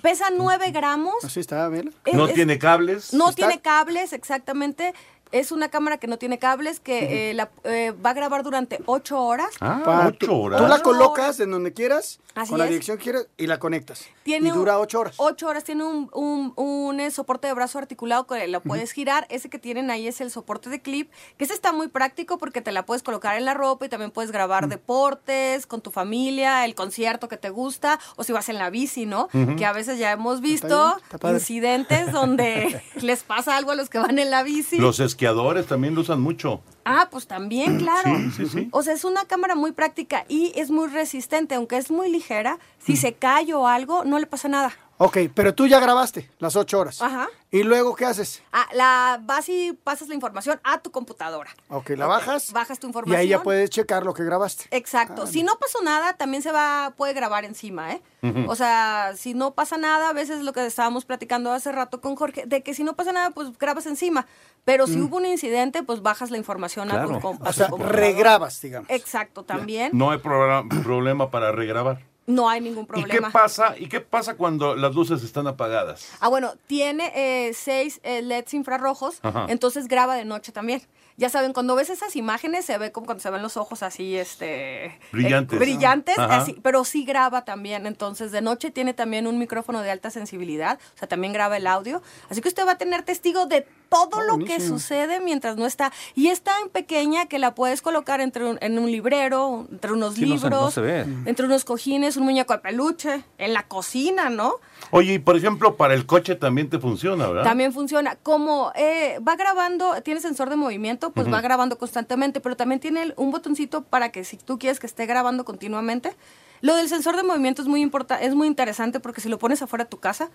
pesa 0.04 0.26
9 0.32 0.72
gramos. 0.72 1.16
Así 1.24 1.40
está, 1.40 1.68
vela. 1.70 1.90
No 2.12 2.28
Es- 2.28 2.34
tiene 2.36 2.60
cables. 2.60 3.14
No 3.14 3.30
Está- 3.30 3.36
tiene 3.48 3.62
cables, 3.62 4.12
exactamente. 4.12 4.94
Es 5.34 5.52
una 5.52 5.68
cámara 5.70 5.98
que 5.98 6.08
no 6.08 6.18
tiene 6.18 6.40
cables, 6.40 6.80
que 6.80 7.32
eh, 7.32 7.34
la- 7.34 7.50
eh, 7.66 7.92
va 8.06 8.12
a 8.12 8.14
grabar 8.14 8.44
durante 8.44 8.80
ocho 8.86 9.20
horas. 9.22 9.50
Pa- 9.60 10.06
ocho 10.08 10.18
tú- 10.28 10.42
horas. 10.44 10.62
Tú 10.62 10.68
la 10.68 10.80
colocas 10.80 11.40
en 11.42 11.52
donde 11.52 11.74
quieras, 11.74 12.20
Así 12.36 12.50
con 12.52 12.60
la 12.60 12.66
es. 12.66 12.70
dirección 12.70 12.98
que 12.98 13.04
quieras, 13.04 13.28
y 13.36 13.48
la 13.48 13.60
conectas. 13.60 14.06
Tiene 14.24 14.50
y 14.50 14.52
dura 14.52 14.80
ocho 14.80 15.00
horas. 15.02 15.16
Ocho 15.18 15.48
horas. 15.48 15.64
Tiene 15.66 15.84
un, 15.84 16.10
un- 16.14 16.54
un, 16.56 17.00
eh, 17.00 17.12
soporte 17.12 17.48
de 17.48 17.54
brazo 17.54 17.80
articulado 17.80 18.26
que 18.28 18.48
lo 18.48 18.62
puedes 18.62 18.92
girar. 18.94 19.26
Ese 19.30 19.50
que 19.50 19.60
tienen 19.60 19.90
ahí 19.92 20.08
es 20.08 20.22
el 20.22 20.32
soporte 20.32 20.70
de 20.70 20.82
clip, 20.82 21.12
que 21.38 21.44
ese 21.46 21.54
está 21.54 21.74
muy 21.74 21.88
práctico 21.90 22.38
porque 22.38 22.62
te 22.62 22.72
la 22.72 22.86
puedes 22.86 23.04
colocar 23.04 23.36
en 23.38 23.44
la 23.46 23.54
ropa 23.54 23.86
y 23.86 23.90
también 23.90 24.12
puedes 24.12 24.32
grabar 24.32 24.68
deportes 24.68 25.66
con 25.66 25.82
tu 25.82 25.92
familia, 25.92 26.64
el 26.66 26.76
concierto 26.76 27.28
que 27.28 27.38
te 27.38 27.50
gusta, 27.50 28.00
o 28.16 28.24
si 28.24 28.32
vas 28.32 28.50
en 28.50 28.58
la 28.60 28.70
bici, 28.70 29.06
¿no? 29.06 29.28
Que 29.58 29.66
a 29.66 29.74
veces 29.74 29.98
ya 29.98 30.12
hemos 30.12 30.42
visto 30.42 30.96
está 31.12 31.32
incidentes 31.32 32.12
donde 32.12 32.82
les 33.02 33.24
pasa 33.24 33.58
algo 33.58 33.72
a 33.72 33.76
los 33.76 33.90
que 33.90 33.98
van 34.00 34.20
en 34.20 34.30
la 34.30 34.44
bici. 34.44 34.78
Los 34.78 35.00
esquiadores 35.24 35.68
también 35.68 35.96
lo 35.96 36.02
usan 36.02 36.20
mucho. 36.22 36.62
Ah, 36.84 37.08
pues 37.10 37.28
también, 37.28 37.78
claro. 37.78 38.10
Sí, 38.36 38.46
sí, 38.46 38.46
sí. 38.46 38.68
O 38.72 38.84
sea, 38.84 38.94
es 38.94 39.06
una 39.06 39.24
cámara 39.24 39.56
muy 39.56 39.72
práctica 39.72 40.26
y 40.28 40.52
es 40.56 40.70
muy 40.70 40.90
resistente, 40.90 41.56
aunque 41.56 41.78
es 41.78 41.90
muy 41.90 42.12
ligera. 42.12 42.60
Si 42.80 42.98
se 42.98 43.14
cae 43.14 43.54
o 43.54 43.66
algo, 43.66 44.04
no 44.04 44.20
le 44.20 44.26
pasa 44.26 44.50
nada. 44.50 44.74
Ok, 44.98 45.18
pero 45.34 45.54
tú 45.56 45.68
ya 45.68 45.80
grabaste 45.80 46.30
las 46.40 46.56
ocho 46.56 46.80
horas. 46.80 47.02
Ajá. 47.02 47.28
¿Y 47.52 47.64
luego 47.64 47.96
qué 47.96 48.06
haces? 48.06 48.42
Ah, 48.54 48.68
la 48.74 49.20
vas 49.24 49.50
y 49.50 49.74
pasas 49.84 50.08
la 50.08 50.14
información 50.16 50.60
a 50.64 50.80
tu 50.80 50.92
computadora. 50.92 51.50
Ok, 51.70 51.90
la 51.92 52.06
bajas. 52.06 52.52
Bajas 52.54 52.80
tu 52.80 52.88
Y 52.88 52.90
información. 52.90 53.20
ahí 53.20 53.28
ya 53.28 53.44
puedes 53.44 53.70
checar 53.70 54.04
lo 54.06 54.14
que 54.14 54.24
grabaste. 54.24 54.66
Exacto. 54.72 55.28
si 55.28 55.44
no 55.44 55.58
pasó 55.60 55.82
nada, 55.84 56.14
también 56.14 56.42
se 56.44 56.52
va, 56.52 56.94
puede 56.96 57.14
grabar 57.14 57.44
encima, 57.44 57.92
¿eh? 57.94 58.02
O 58.48 58.56
sea, 58.56 59.14
si 59.18 59.34
no 59.34 59.52
pasa 59.52 59.78
nada, 59.78 60.10
a 60.10 60.14
veces 60.14 60.42
lo 60.44 60.54
que 60.54 60.66
estábamos 60.66 61.04
platicando 61.06 61.52
hace 61.52 61.72
rato 61.74 62.00
con 62.00 62.16
Jorge, 62.16 62.44
de 62.46 62.62
que 62.64 62.74
si 62.74 62.84
no 62.86 62.96
pasa 62.96 63.12
nada, 63.12 63.32
pues 63.32 63.58
grabas 63.58 63.86
encima. 63.88 64.26
Pero 64.64 64.88
si 64.88 64.96
Mm. 64.98 65.04
hubo 65.06 65.18
un 65.18 65.26
incidente, 65.26 65.84
pues 65.84 66.02
bajas 66.02 66.32
la 66.32 66.38
información 66.38 66.90
a 66.92 67.04
tu, 67.04 67.12
a 67.14 67.18
O 67.18 67.20
tu 67.38 67.52
sea, 67.54 67.68
computadora. 67.68 67.90
regrabas, 68.00 68.62
digamos. 68.62 68.90
Exacto, 68.90 69.44
también. 69.44 69.90
No 69.94 70.12
hay 70.12 70.20
problema 70.20 71.30
para 71.32 71.52
regrabar. 71.52 72.00
No 72.26 72.50
hay 72.50 72.62
ningún 72.62 72.84
¿Y 72.84 72.88
problema. 72.88 73.28
qué 73.28 73.34
pasa? 73.34 73.76
¿Y 73.78 73.88
qué 73.88 74.00
pasa 74.00 74.36
cuando 74.36 74.76
las 74.76 74.96
luces 74.96 75.24
están 75.24 75.46
apagadas? 75.48 76.10
Ah, 76.22 76.30
bueno, 76.30 76.54
tiene 76.68 77.12
eh, 77.16 77.54
seis 77.54 78.00
eh, 78.04 78.22
LEDs 78.22 78.54
infrarrojos, 78.54 79.20
Ajá. 79.24 79.46
entonces 79.50 79.88
graba 79.88 80.16
de 80.16 80.24
noche 80.26 80.52
también. 80.52 80.82
Ya 81.18 81.30
saben, 81.30 81.54
cuando 81.54 81.76
ves 81.76 81.90
esas 81.90 82.16
imágenes 82.16 82.66
se 82.66 82.78
ve 82.78 82.92
como 82.92 83.06
cuando 83.06 83.22
se 83.22 83.30
ven 83.30 83.42
los 83.42 83.56
ojos 83.58 83.84
así, 83.84 84.18
este... 84.18 84.86
eh, 84.88 85.00
Brillantes. 85.12 85.60
brillantes, 85.60 86.18
así, 86.18 86.58
pero 86.64 86.84
sí 86.86 87.06
graba 87.06 87.46
también. 87.46 87.86
Entonces, 87.86 88.32
de 88.32 88.42
noche 88.42 88.72
tiene 88.72 88.94
también 88.94 89.28
un 89.28 89.38
micrófono 89.38 89.82
de 89.82 89.92
alta 89.92 90.10
sensibilidad, 90.10 90.80
o 90.96 90.98
sea, 90.98 91.08
también 91.08 91.34
graba 91.34 91.58
el 91.58 91.68
audio. 91.68 92.02
Así 92.30 92.42
que 92.42 92.48
usted 92.48 92.66
va 92.66 92.72
a 92.74 92.78
tener 92.78 93.04
testigo 93.04 93.46
de 93.46 93.68
todo 93.90 94.22
lo 94.24 94.40
que 94.44 94.60
sucede 94.60 95.20
mientras 95.20 95.56
no 95.56 95.68
está. 95.68 95.92
Y 96.16 96.30
es 96.30 96.42
tan 96.42 96.70
pequeña 96.70 97.28
que 97.28 97.38
la 97.38 97.54
puedes 97.54 97.84
colocar 97.84 98.22
entre 98.22 98.44
un- 98.46 98.58
en 98.62 98.80
un 98.80 98.90
librero, 98.92 99.68
entre 99.72 99.92
unos 99.94 100.16
Sí, 100.16 100.22
no 100.22 100.38
se- 100.40 100.46
libros, 100.46 100.62
no 100.64 100.72
se 100.72 100.82
ve. 100.82 101.02
entre 101.26 101.46
unos 101.46 101.64
cojines, 101.64 102.18
un 102.18 102.24
muñeco 102.24 102.54
de 102.54 102.60
peluche, 102.60 103.24
en 103.38 103.54
la 103.54 103.68
cocina, 103.68 104.32
¿no? 104.32 104.56
Oye, 104.90 105.14
y 105.14 105.20
por 105.20 105.36
ejemplo, 105.38 105.76
para 105.78 105.94
el 105.94 106.08
coche 106.08 106.34
también 106.36 106.72
te 106.72 106.80
funciona, 106.80 107.28
¿verdad? 107.28 107.44
También 107.44 107.72
funciona. 107.72 108.16
Como 108.16 108.72
eh, 108.74 109.20
va 109.20 109.36
grabando, 109.36 110.02
tiene 110.02 110.20
sensor 110.22 110.50
de 110.50 110.56
movimiento, 110.56 111.03
pues 111.12 111.32
va 111.32 111.42
grabando 111.42 111.78
constantemente, 111.78 112.40
pero 112.40 112.56
también 112.56 112.80
tiene 112.80 113.14
un 113.18 113.32
botoncito 113.32 113.84
para 113.84 114.12
que 114.12 114.24
si 114.24 114.38
tú 114.38 114.60
quieres 114.60 114.80
que 114.80 114.88
esté 114.88 115.06
grabando 115.06 115.46
continuamente. 115.46 116.16
Lo 116.62 116.76
del 116.76 116.88
sensor 116.88 117.18
de 117.18 117.24
movimiento 117.24 117.62
es 117.62 117.68
muy 117.68 117.82
importa 117.82 118.22
es 118.22 118.36
muy 118.36 118.48
interesante 118.48 119.00
porque 119.00 119.22
si 119.22 119.30
lo 119.30 119.38
pones 119.38 119.62
afuera 119.62 119.84
de 119.86 119.90
tu 119.90 120.00
casa, 120.00 120.30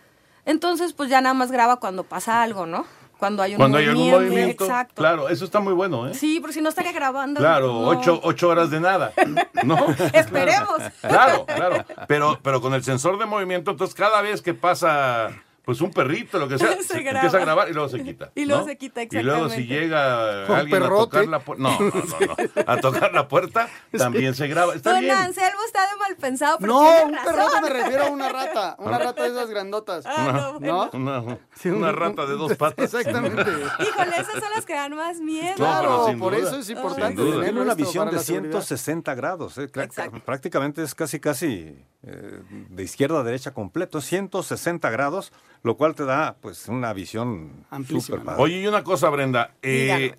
entonces 0.44 0.92
pues 0.92 1.08
ya 1.08 1.20
nada 1.20 1.34
más 1.34 1.50
graba 1.50 1.76
cuando 1.80 2.04
pasa 2.04 2.42
algo, 2.42 2.66
¿no? 2.66 2.84
cuando 3.18 3.42
hay 3.42 3.52
un 3.52 3.58
Cuando 3.58 3.78
hay 3.78 3.86
algún 3.86 4.10
movimiento. 4.10 4.30
movimiento. 4.30 4.64
Exacto. 4.64 4.94
Claro, 4.94 5.28
eso 5.28 5.44
está 5.44 5.60
muy 5.60 5.72
bueno, 5.72 6.06
¿eh? 6.06 6.14
Sí, 6.14 6.38
porque 6.40 6.54
si 6.54 6.60
no 6.62 6.68
estaría 6.68 6.92
grabando. 6.92 7.40
Claro, 7.40 7.66
no. 7.72 7.88
ocho, 7.88 8.20
ocho 8.22 8.48
horas 8.48 8.70
de 8.70 8.80
nada. 8.80 9.12
¿No? 9.64 9.86
Esperemos. 10.12 10.78
Claro, 11.02 11.44
claro. 11.44 11.84
Pero, 12.06 12.38
pero 12.42 12.60
con 12.60 12.74
el 12.74 12.84
sensor 12.84 13.18
de 13.18 13.26
movimiento, 13.26 13.72
entonces 13.72 13.94
cada 13.94 14.22
vez 14.22 14.40
que 14.40 14.54
pasa 14.54 15.30
pues 15.68 15.82
un 15.82 15.90
perrito, 15.90 16.38
lo 16.38 16.48
que 16.48 16.56
sea, 16.56 16.78
Se 16.82 16.96
empieza 16.96 17.36
a 17.36 17.40
grabar 17.40 17.68
y 17.68 17.74
luego 17.74 17.90
se 17.90 18.02
quita. 18.02 18.30
Y 18.34 18.46
luego 18.46 18.62
¿no? 18.62 18.68
se 18.68 18.78
quita, 18.78 19.02
Y 19.02 19.06
luego 19.22 19.50
si 19.50 19.60
exactamente. 19.60 19.66
llega 19.74 20.46
Un 20.48 20.54
alguien 20.56 20.82
a 20.82 20.88
tocar 20.88 21.26
la 21.28 21.40
puerta, 21.40 21.62
no, 21.62 21.78
no, 21.78 21.90
no, 21.90 21.92
no, 22.56 22.72
a 22.72 22.76
tocar 22.78 23.12
la 23.12 23.28
puerta, 23.28 23.68
también 23.94 24.34
se 24.34 24.48
graba. 24.48 24.74
Está 24.74 24.92
Don 24.92 25.00
bien. 25.00 25.14
Anselmo 25.14 25.60
está 25.66 25.82
de 25.82 25.96
mal 25.98 26.16
pensado, 26.16 26.56
pero 26.58 26.72
No, 26.72 26.80
tiene 26.80 27.04
un 27.04 27.12
razón. 27.12 27.34
perrote 27.34 27.60
me 27.60 27.68
refiero 27.68 28.04
a 28.04 28.08
una 28.08 28.28
rata. 28.30 28.76
Una 28.78 28.98
rata 28.98 29.22
de 29.24 29.28
esas 29.28 29.50
grandotas. 29.50 30.06
Ah, 30.06 30.54
no, 30.58 30.88
Una, 30.94 31.38
bueno. 31.64 31.78
una- 31.78 31.92
rata 31.92 32.26
de 32.26 32.32
dos 32.34 32.56
patas. 32.56 32.94
Exactamente. 32.94 33.40
Híjole, 33.80 34.16
esas 34.18 34.34
son 34.34 34.50
las 34.54 34.64
que 34.66 34.74
dan 34.74 34.94
más 34.94 35.20
miedo. 35.20 35.54
Claro, 35.56 36.06
por 36.18 36.34
duda. 36.36 36.48
eso 36.48 36.58
es 36.58 36.70
importante 36.70 37.22
Tiene 37.22 37.60
una 37.60 37.74
visión 37.74 38.06
de 38.08 38.16
la 38.16 38.22
seguridad. 38.22 38.50
160 38.62 39.14
grados. 39.14 39.58
eh. 39.58 39.68
Prácticamente 40.24 40.82
es 40.82 40.94
casi, 40.94 41.20
casi 41.20 41.76
eh, 42.02 42.42
de 42.70 42.82
izquierda 42.82 43.20
a 43.20 43.22
derecha 43.22 43.52
completo. 43.52 44.00
160 44.00 44.90
grados, 44.90 45.32
lo 45.62 45.76
cual 45.76 45.94
te 45.94 46.04
da 46.04 46.36
pues 46.40 46.68
una 46.68 46.92
visión 46.92 47.66
súper 47.88 48.20
padre. 48.22 48.42
Oye, 48.42 48.60
y 48.62 48.66
una 48.66 48.84
cosa, 48.84 49.08
Brenda, 49.10 49.54
eh, 49.62 50.14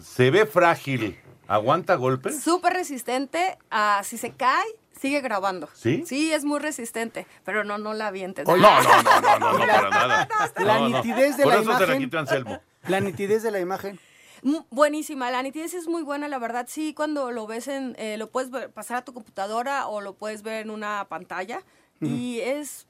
se 0.00 0.30
ve 0.30 0.46
frágil, 0.46 1.18
¿aguanta 1.48 1.94
golpes? 1.96 2.40
Súper 2.42 2.72
resistente. 2.74 3.58
a 3.70 4.02
si 4.04 4.16
se 4.18 4.32
cae, 4.32 4.64
sigue 5.00 5.20
grabando. 5.20 5.68
¿Sí? 5.74 6.04
Sí, 6.06 6.32
es 6.32 6.44
muy 6.44 6.58
resistente. 6.60 7.26
Pero 7.44 7.64
no, 7.64 7.78
no 7.78 7.94
la 7.94 8.08
avientes. 8.08 8.46
No, 8.46 8.56
no, 8.56 8.82
no, 8.82 9.02
no, 9.02 9.38
no, 9.38 9.52
no, 9.52 9.58
para 9.66 9.90
nada. 9.90 10.28
La 10.58 10.78
No, 10.78 10.88
no. 10.88 10.96
nitidez 11.02 11.36
de 11.36 11.42
Por 11.44 11.54
la 11.54 11.60
eso 11.60 11.72
se 11.72 11.78
la 11.80 11.84
imagen. 11.86 11.98
quitó 12.02 12.18
Anselmo. 12.18 12.60
La 12.88 13.00
nitidez 13.00 13.42
de 13.42 13.50
la 13.50 13.60
imagen. 13.60 13.98
Mm, 14.42 14.56
Buenísima, 14.70 15.30
la 15.30 15.42
nitidez 15.42 15.74
es 15.74 15.88
muy 15.88 16.02
buena, 16.02 16.28
la 16.28 16.38
verdad. 16.38 16.66
Sí, 16.68 16.94
cuando 16.94 17.32
lo 17.32 17.46
ves 17.46 17.68
en, 17.68 17.96
eh, 17.98 18.16
lo 18.16 18.30
puedes 18.30 18.50
ver- 18.50 18.70
pasar 18.70 18.98
a 18.98 19.04
tu 19.04 19.12
computadora 19.12 19.86
o 19.88 20.00
lo 20.00 20.14
puedes 20.14 20.42
ver 20.42 20.62
en 20.62 20.70
una 20.70 21.06
pantalla 21.08 21.62
y 22.00 22.40
es, 22.40 22.86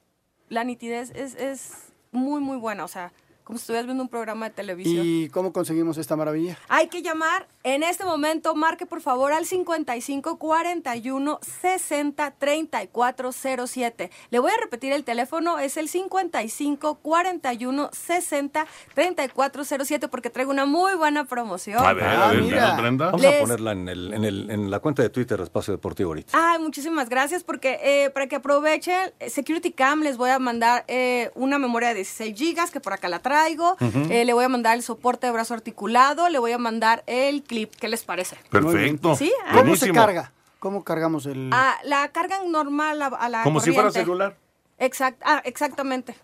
la 0.49 0.63
nitidez 0.65 1.11
es, 1.15 1.33
es 1.35 1.71
muy, 2.11 2.41
muy 2.41 2.57
buena. 2.57 2.83
O 2.83 2.87
sea, 2.87 3.11
como 3.47 3.57
si 3.57 3.61
estuvieras 3.63 3.85
viendo 3.85 4.03
un 4.03 4.09
programa 4.09 4.49
de 4.49 4.55
televisión. 4.55 5.05
¿Y 5.07 5.29
cómo 5.29 5.53
conseguimos 5.53 5.97
esta 5.97 6.17
maravilla? 6.17 6.57
Hay 6.67 6.89
que 6.89 7.01
llamar 7.01 7.47
en 7.63 7.81
este 7.81 8.03
momento, 8.03 8.53
marque 8.55 8.85
por 8.85 8.99
favor 8.99 9.31
al 9.31 9.45
55 9.45 10.37
41 10.37 11.39
60 11.61 12.31
34 12.31 13.31
07. 13.31 14.11
Le 14.31 14.39
voy 14.39 14.51
a 14.51 14.61
repetir 14.61 14.91
el 14.91 15.05
teléfono, 15.05 15.59
es 15.59 15.77
el 15.77 15.87
55 15.87 16.95
41 16.95 17.89
60 17.93 18.67
34 18.93 19.63
07 19.85 20.07
porque 20.09 20.29
traigo 20.29 20.51
una 20.51 20.65
muy 20.65 20.95
buena 20.95 21.23
promoción. 21.23 21.79
A 21.85 21.93
ver, 21.93 22.03
a 22.03 22.27
ver, 22.31 22.41
mira. 22.41 22.75
Brenda. 22.75 23.05
Vamos 23.05 23.21
Les- 23.21 23.37
a 23.37 23.39
ponerla 23.39 23.71
en, 23.71 23.87
el, 23.87 24.13
en, 24.13 24.25
el, 24.25 24.51
en 24.51 24.69
la 24.69 24.79
cuenta 24.81 25.03
de 25.03 25.09
Twitter 25.09 25.39
Espacio 25.39 25.71
Deportivo 25.71 26.09
ahorita. 26.09 26.31
Ay, 26.33 26.59
muchísimas 26.59 27.07
gracias 27.07 27.45
porque 27.45 27.79
eh, 27.81 28.09
para 28.09 28.27
que 28.27 28.35
aprovechen 28.35 29.13
eh, 29.21 29.29
Security 29.29 29.71
Cam 29.71 30.01
les 30.01 30.17
voy 30.17 30.31
a 30.31 30.39
mandar 30.39 30.83
eh, 30.89 31.31
una 31.35 31.57
memoria 31.59 31.87
de 31.89 31.95
16 31.95 32.37
gigas 32.37 32.71
que 32.71 32.81
por 32.81 32.91
acá 32.91 33.07
la 33.07 33.19
traigo. 33.19 33.36
Eh, 33.79 34.25
le 34.25 34.33
voy 34.33 34.45
a 34.45 34.49
mandar 34.49 34.75
el 34.75 34.83
soporte 34.83 35.27
de 35.27 35.33
brazo 35.33 35.53
articulado, 35.53 36.29
le 36.29 36.39
voy 36.39 36.51
a 36.51 36.57
mandar 36.57 37.03
el 37.07 37.43
clip. 37.43 37.73
¿Qué 37.75 37.87
les 37.87 38.03
parece? 38.03 38.37
Perfecto. 38.49 39.15
Sí, 39.15 39.31
ah. 39.43 39.49
¿Cómo 39.49 39.61
Buenísimo. 39.63 39.93
se 39.93 39.99
carga? 39.99 40.31
¿Cómo 40.59 40.83
cargamos 40.83 41.25
el...? 41.27 41.49
Ah, 41.53 41.75
la 41.83 42.07
cargan 42.09 42.51
normal 42.51 43.01
a, 43.01 43.07
a 43.07 43.29
la 43.29 43.43
Como 43.43 43.59
si 43.59 43.71
fuera 43.71 43.91
celular. 43.91 44.35
Exact, 44.79 45.21
ah, 45.25 45.41
exactamente. 45.45 46.15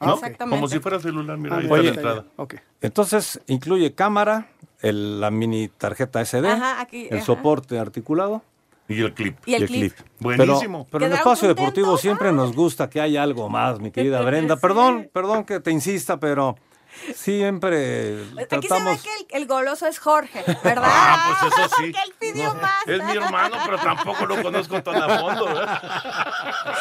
¿no? 0.00 0.14
Exactamente. 0.14 0.56
Como 0.56 0.68
si 0.68 0.78
fuera 0.78 1.00
celular, 1.00 1.36
mira, 1.38 1.56
Ah, 1.56 1.58
ahí 1.60 1.66
bueno, 1.66 1.84
está 1.84 1.94
la 1.94 2.00
entrada. 2.00 2.20
bien. 2.22 2.32
Ok. 2.36 2.54
Entonces, 2.82 3.40
incluye 3.46 3.94
cámara, 3.94 4.46
el- 4.80 5.20
la 5.20 5.30
mini 5.30 5.68
tarjeta 5.68 6.20
SD, 6.24 6.46
Ajá, 6.48 6.80
aquí, 6.80 7.08
el 7.10 7.16
ajá. 7.18 7.26
soporte 7.26 7.78
articulado 7.78 8.42
Y 8.88 9.02
el 9.02 9.12
clip. 9.12 9.36
Y 9.44 9.54
el 9.54 9.66
clip. 9.66 9.92
Buenísimo. 10.18 10.84
Pero, 10.84 10.90
pero 10.90 11.04
en 11.04 11.10
¿Quedaron 11.10 11.32
Espacio 11.32 11.48
Deportivo 11.48 11.98
siempre 11.98 12.32
nos 12.32 12.54
gusta 12.54 12.88
que 12.88 13.00
haya 13.00 13.22
algo 13.22 13.48
más, 13.50 13.80
mi 13.80 13.90
querida 13.90 14.20
Brenda. 14.24 14.56
Perdón, 14.56 15.10
perdón 15.12 15.44
que 15.44 15.60
te 15.60 15.70
insista, 15.70 16.18
pero 16.18 16.56
siempre 17.14 18.22
Aquí 18.22 18.28
se 18.28 18.34
ve 18.34 18.46
tratamos... 18.46 19.02
que 19.02 19.14
el, 19.14 19.26
el 19.42 19.46
goloso 19.46 19.86
es 19.86 19.98
Jorge, 19.98 20.44
¿verdad? 20.64 20.84
Ah, 20.86 21.36
pues 21.40 21.52
eso 21.52 21.68
sí. 21.76 21.92
Porque 21.92 21.98
él 22.04 22.14
pidió 22.18 22.54
No, 22.54 22.60
más. 22.60 22.86
Es 22.86 23.04
mi 23.04 23.12
hermano, 23.12 23.56
pero 23.64 23.78
tampoco 23.78 24.26
lo 24.26 24.42
conozco 24.42 24.82
tan 24.82 24.96
a 25.02 25.18
fondo. 25.18 25.44
¿verdad? 25.46 25.82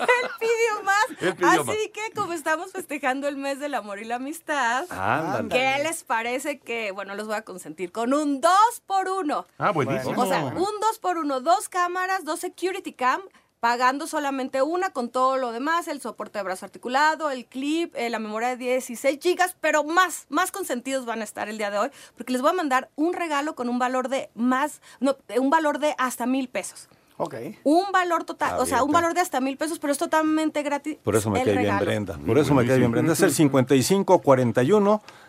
Él 0.00 0.30
pidió 0.38 0.82
más. 0.84 1.04
Él 1.20 1.34
pidió 1.34 1.48
Así 1.50 1.64
más. 1.64 1.76
que 1.92 2.12
como 2.14 2.32
estamos 2.32 2.72
festejando 2.72 3.28
el 3.28 3.36
mes 3.36 3.58
del 3.60 3.74
amor 3.74 3.98
y 3.98 4.04
la 4.04 4.16
amistad, 4.16 4.86
Ándale. 4.90 5.48
¿qué 5.48 5.82
les 5.82 6.04
parece 6.04 6.58
que, 6.58 6.90
bueno, 6.92 7.14
los 7.14 7.26
voy 7.26 7.36
a 7.36 7.42
consentir 7.42 7.92
con 7.92 8.12
un 8.14 8.40
2 8.40 8.52
por 8.86 9.08
1 9.08 9.46
Ah, 9.58 9.70
buenísimo. 9.72 10.20
O 10.22 10.26
sea, 10.26 10.44
un 10.44 10.54
2 10.80 10.98
por 11.00 11.18
1 11.18 11.40
dos 11.40 11.68
cámaras, 11.68 12.24
dos 12.24 12.40
security 12.40 12.92
cam, 12.92 13.20
pagando 13.66 14.06
solamente 14.06 14.62
una 14.62 14.90
con 14.90 15.08
todo 15.08 15.36
lo 15.36 15.50
demás, 15.50 15.88
el 15.88 16.00
soporte 16.00 16.38
de 16.38 16.44
brazo 16.44 16.64
articulado, 16.64 17.32
el 17.32 17.46
clip, 17.46 17.92
eh, 17.96 18.08
la 18.10 18.20
memoria 18.20 18.50
de 18.50 18.56
16 18.58 19.18
gigas, 19.20 19.56
pero 19.60 19.82
más, 19.82 20.26
más 20.28 20.52
consentidos 20.52 21.04
van 21.04 21.20
a 21.20 21.24
estar 21.24 21.48
el 21.48 21.58
día 21.58 21.72
de 21.72 21.78
hoy, 21.78 21.88
porque 22.16 22.32
les 22.32 22.42
voy 22.42 22.50
a 22.50 22.52
mandar 22.52 22.90
un 22.94 23.12
regalo 23.12 23.56
con 23.56 23.68
un 23.68 23.80
valor 23.80 24.08
de 24.08 24.30
más, 24.36 24.80
no, 25.00 25.16
un 25.36 25.50
valor 25.50 25.80
de 25.80 25.96
hasta 25.98 26.26
mil 26.26 26.48
pesos. 26.48 26.88
Ok. 27.16 27.34
Un 27.64 27.90
valor 27.92 28.22
total, 28.22 28.60
o 28.60 28.66
sea, 28.66 28.84
un 28.84 28.92
valor 28.92 29.14
de 29.14 29.20
hasta 29.20 29.40
mil 29.40 29.56
pesos, 29.56 29.80
pero 29.80 29.92
es 29.92 29.98
totalmente 29.98 30.62
gratis. 30.62 30.98
Por 31.02 31.16
eso 31.16 31.28
me 31.30 31.42
cae 31.42 31.58
bien. 31.58 31.76
Brenda. 31.80 32.20
Por 32.24 32.38
eso 32.38 32.54
me 32.54 32.64
cae 32.64 32.78
bien 32.78 32.92
Brenda. 32.92 33.14
Es 33.14 33.20
el 33.22 33.32
55 33.32 34.22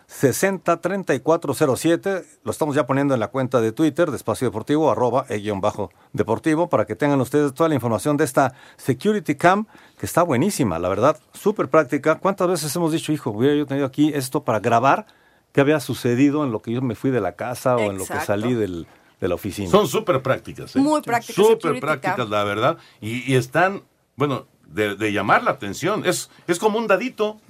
41 0.08 0.32
60 0.32 0.80
34 0.80 1.54
07. 1.76 2.24
Lo 2.42 2.50
estamos 2.50 2.74
ya 2.74 2.86
poniendo 2.86 3.14
en 3.14 3.20
la 3.20 3.28
cuenta 3.28 3.60
de 3.60 3.72
Twitter 3.72 4.10
de 4.10 4.16
Espacio 4.16 4.48
Deportivo, 4.48 4.90
arroba 4.90 5.26
e 5.28 5.36
guion 5.38 5.60
bajo 5.60 5.90
deportivo, 6.12 6.68
para 6.68 6.86
que 6.86 6.96
tengan 6.96 7.20
ustedes 7.20 7.52
toda 7.54 7.68
la 7.68 7.74
información 7.74 8.16
de 8.16 8.24
esta 8.24 8.54
Security 8.76 9.34
Cam, 9.36 9.66
que 9.98 10.06
está 10.06 10.22
buenísima, 10.22 10.78
la 10.78 10.88
verdad, 10.88 11.18
súper 11.34 11.68
práctica. 11.68 12.16
¿Cuántas 12.18 12.48
veces 12.48 12.74
hemos 12.74 12.90
dicho, 12.92 13.12
hijo, 13.12 13.30
hubiera 13.30 13.54
yo 13.54 13.66
tenido 13.66 13.86
aquí 13.86 14.10
esto 14.14 14.42
para 14.44 14.60
grabar 14.60 15.06
qué 15.52 15.60
había 15.60 15.78
sucedido 15.80 16.42
en 16.44 16.52
lo 16.52 16.60
que 16.62 16.72
yo 16.72 16.80
me 16.82 16.94
fui 16.94 17.10
de 17.10 17.20
la 17.20 17.32
casa 17.32 17.76
o 17.76 17.80
en 17.90 17.98
lo 17.98 18.06
que 18.06 18.20
salí 18.20 18.54
del- 18.54 18.86
de 19.20 19.28
la 19.28 19.34
oficina? 19.34 19.68
Son 19.70 19.86
súper 19.88 20.22
prácticas. 20.22 20.74
¿eh? 20.76 20.78
Muy 20.78 21.02
prácticas, 21.02 21.44
Súper 21.44 21.80
prácticas, 21.80 22.16
Cam. 22.16 22.30
la 22.30 22.44
verdad. 22.44 22.78
Y, 23.00 23.30
y 23.30 23.36
están, 23.36 23.82
bueno, 24.16 24.46
de, 24.66 24.94
de 24.94 25.12
llamar 25.12 25.42
la 25.42 25.50
atención. 25.50 26.04
Es, 26.06 26.30
es 26.46 26.58
como 26.60 26.78
un 26.78 26.86
dadito. 26.86 27.40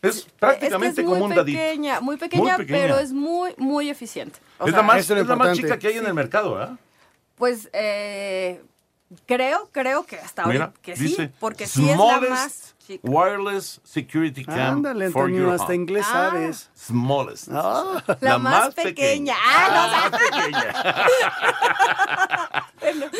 Es 0.00 0.26
prácticamente 0.38 0.88
es 0.88 0.94
que 0.94 1.00
es 1.02 1.06
como 1.06 1.16
muy 1.20 1.30
un 1.30 1.34
dadito. 1.36 1.58
pequeña, 1.58 2.00
muy 2.00 2.16
pequeña, 2.16 2.42
Muy 2.42 2.64
pequeña. 2.66 2.78
pero 2.80 2.98
es 2.98 3.12
muy, 3.12 3.54
muy 3.58 3.90
eficiente. 3.90 4.38
O 4.58 4.64
es 4.66 4.70
sea, 4.70 4.80
la 4.80 4.86
más, 4.86 4.98
es 5.10 5.26
la 5.26 5.36
más 5.36 5.56
chica 5.56 5.78
que 5.78 5.88
hay 5.88 5.98
en 5.98 6.06
el 6.06 6.14
mercado, 6.14 6.54
¿verdad? 6.54 6.76
Pues 7.34 7.68
eh, 7.72 8.62
creo, 9.26 9.68
creo 9.72 10.04
que 10.04 10.16
hasta 10.16 10.44
Mira, 10.46 10.66
ahorita 10.66 10.80
que 10.82 10.96
sí, 10.96 11.30
porque 11.40 11.66
sí 11.66 11.88
es 11.90 11.96
la 11.98 12.20
más 12.20 12.74
chica. 12.86 13.00
Wireless 13.08 13.80
Security 13.84 14.44
Cam 14.44 14.76
Ándale, 14.76 15.10
for 15.10 15.24
Antonio, 15.24 15.44
your 15.46 15.52
hasta 15.54 15.64
home. 15.66 15.74
inglés 15.74 16.06
Ah. 16.08 16.30
sabes. 16.30 16.70
Smallest. 16.76 17.48
Ah. 17.52 18.02
La, 18.20 18.38
más, 18.38 18.74
pequeña. 18.74 19.34
Ah, 19.36 19.68
no, 20.10 20.16
Ah, 20.16 20.18
pequeña. 20.18 20.74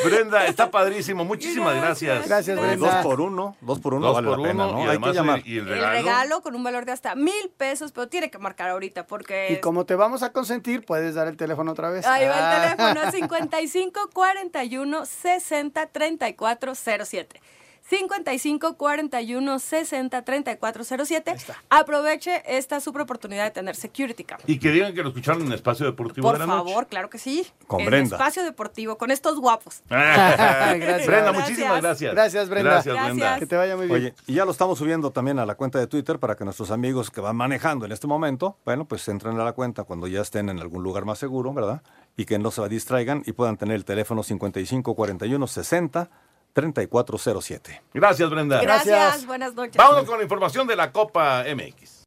Brenda, 0.05 0.47
está 0.47 0.71
padrísimo. 0.71 1.25
Muchísimas 1.25 1.77
gracias. 1.77 2.27
Gracias, 2.29 2.59
Oye, 2.59 2.67
Brenda. 2.69 2.95
dos 2.95 3.03
por 3.05 3.21
uno, 3.21 3.57
dos 3.61 3.79
por 3.81 3.95
uno 3.95 4.07
Dos 4.07 4.15
vale 4.17 4.29
por 4.29 4.39
la 4.41 4.49
pena, 4.49 4.67
uno, 4.67 4.73
¿no? 4.73 4.79
y 4.81 4.83
Hay 4.83 4.89
además 4.91 5.11
que 5.11 5.17
llamar. 5.17 5.39
el, 5.41 5.47
y 5.49 5.53
el 5.53 5.59
el 5.59 5.69
regalo. 5.69 5.97
regalo 5.99 6.41
con 6.43 6.55
un 6.55 6.63
valor 6.65 6.85
de 6.85 6.93
hasta 6.93 7.15
mil 7.15 7.51
pesos, 7.57 7.93
pero 7.93 8.09
tiene 8.09 8.31
que 8.31 8.39
marcar 8.39 8.71
ahorita 8.71 9.07
porque... 9.07 9.49
Y 9.53 9.61
como 9.61 9.85
te 9.87 9.95
vamos 9.95 10.23
a 10.23 10.33
consentir, 10.33 10.85
puedes 10.85 11.15
dar 11.15 11.29
el 11.29 11.37
teléfono 11.37 11.73
otra 11.73 11.91
vez. 11.91 12.07
Ahí 12.07 12.27
va 12.27 12.35
Ah. 12.39 12.71
el 12.71 12.77
teléfono, 12.77 13.11
55 13.11 14.11
41 14.13 15.07
60 15.07 15.87
34 15.87 16.75
07. 16.75 17.41
55 17.89 18.77
41 18.77 19.59
60 19.59 20.23
34 20.23 20.85
07. 20.85 21.37
Aproveche 21.71 22.43
esta 22.47 22.81
super 22.81 23.03
oportunidad 23.03 23.45
de 23.45 23.51
tener 23.51 23.77
Security 23.77 24.25
Cam. 24.25 24.39
Y 24.47 24.59
que 24.59 24.71
digan 24.71 24.95
que 24.95 25.03
lo 25.03 25.09
escucharon 25.09 25.43
en 25.47 25.53
Espacio 25.53 25.87
Deportivo 25.87 26.29
Por 26.29 26.35
de 26.35 26.41
la 26.41 26.47
Noche. 26.47 26.69
favor, 26.69 26.87
claro 26.87 27.09
que 27.09 27.19
sí. 27.19 27.47
Con 27.67 27.81
en 27.81 27.87
Brenda. 27.87 28.17
Espacio 28.17 28.45
Deportivo, 28.45 28.99
con 28.99 29.11
estos 29.11 29.39
guapos. 29.41 29.83
Gracias. 29.89 31.07
Brenda, 31.07 31.33
muchísimas 31.33 31.81
gracias. 31.81 32.13
Gracias, 32.13 32.49
Brenda. 32.49 32.71
Gracias, 32.73 32.95
Gracias. 32.95 33.17
Brenda. 33.17 33.39
Que 33.39 33.47
te 33.47 33.57
vaya 33.57 33.77
muy 33.77 33.87
bien. 33.87 33.97
Oye, 33.99 34.15
y 34.27 34.35
ya 34.35 34.45
lo 34.45 34.51
estamos 34.51 34.79
subiendo 34.79 35.11
también 35.11 35.39
a 35.39 35.47
la 35.47 35.55
cuenta 35.55 35.79
de 35.79 35.87
Twitter 35.87 36.19
para 36.19 36.37
que 36.37 36.45
nuestros 36.45 36.71
amigos 36.71 37.11
que 37.11 37.21
van 37.23 37.37
manejando 37.37 37.87
en 37.87 37.93
este 37.93 38.07
momento, 38.07 38.59
bueno, 38.65 38.85
pues 38.87 39.09
entren 39.09 39.41
a 39.41 39.45
la 39.45 39.53
cuenta 39.53 39.85
cuando 39.85 40.07
ya 40.09 40.21
estén 40.21 40.51
en 40.51 40.59
algún 40.59 40.83
lugar 40.83 41.07
más 41.07 41.19
seguro, 41.19 41.55
¿verdad? 41.55 41.83
Y 42.17 42.27
que 42.27 42.39
no 42.39 42.51
se 42.51 42.69
distraigan 42.69 43.23
y 43.25 43.33
puedan 43.33 43.57
tener 43.57 43.77
el 43.77 43.85
teléfono 43.85 44.23
55 44.23 44.95
41 44.95 45.47
60 45.47 46.11
3407. 46.53 47.83
Gracias, 47.95 48.31
Brenda. 48.31 48.61
Gracias, 48.61 48.87
Gracias. 48.87 49.27
buenas 49.27 49.55
noches. 49.55 49.77
Vámonos 49.77 50.05
con 50.05 50.19
la 50.19 50.23
información 50.25 50.67
de 50.67 50.77
la 50.77 50.93
Copa 50.93 51.45
MX. 51.45 51.98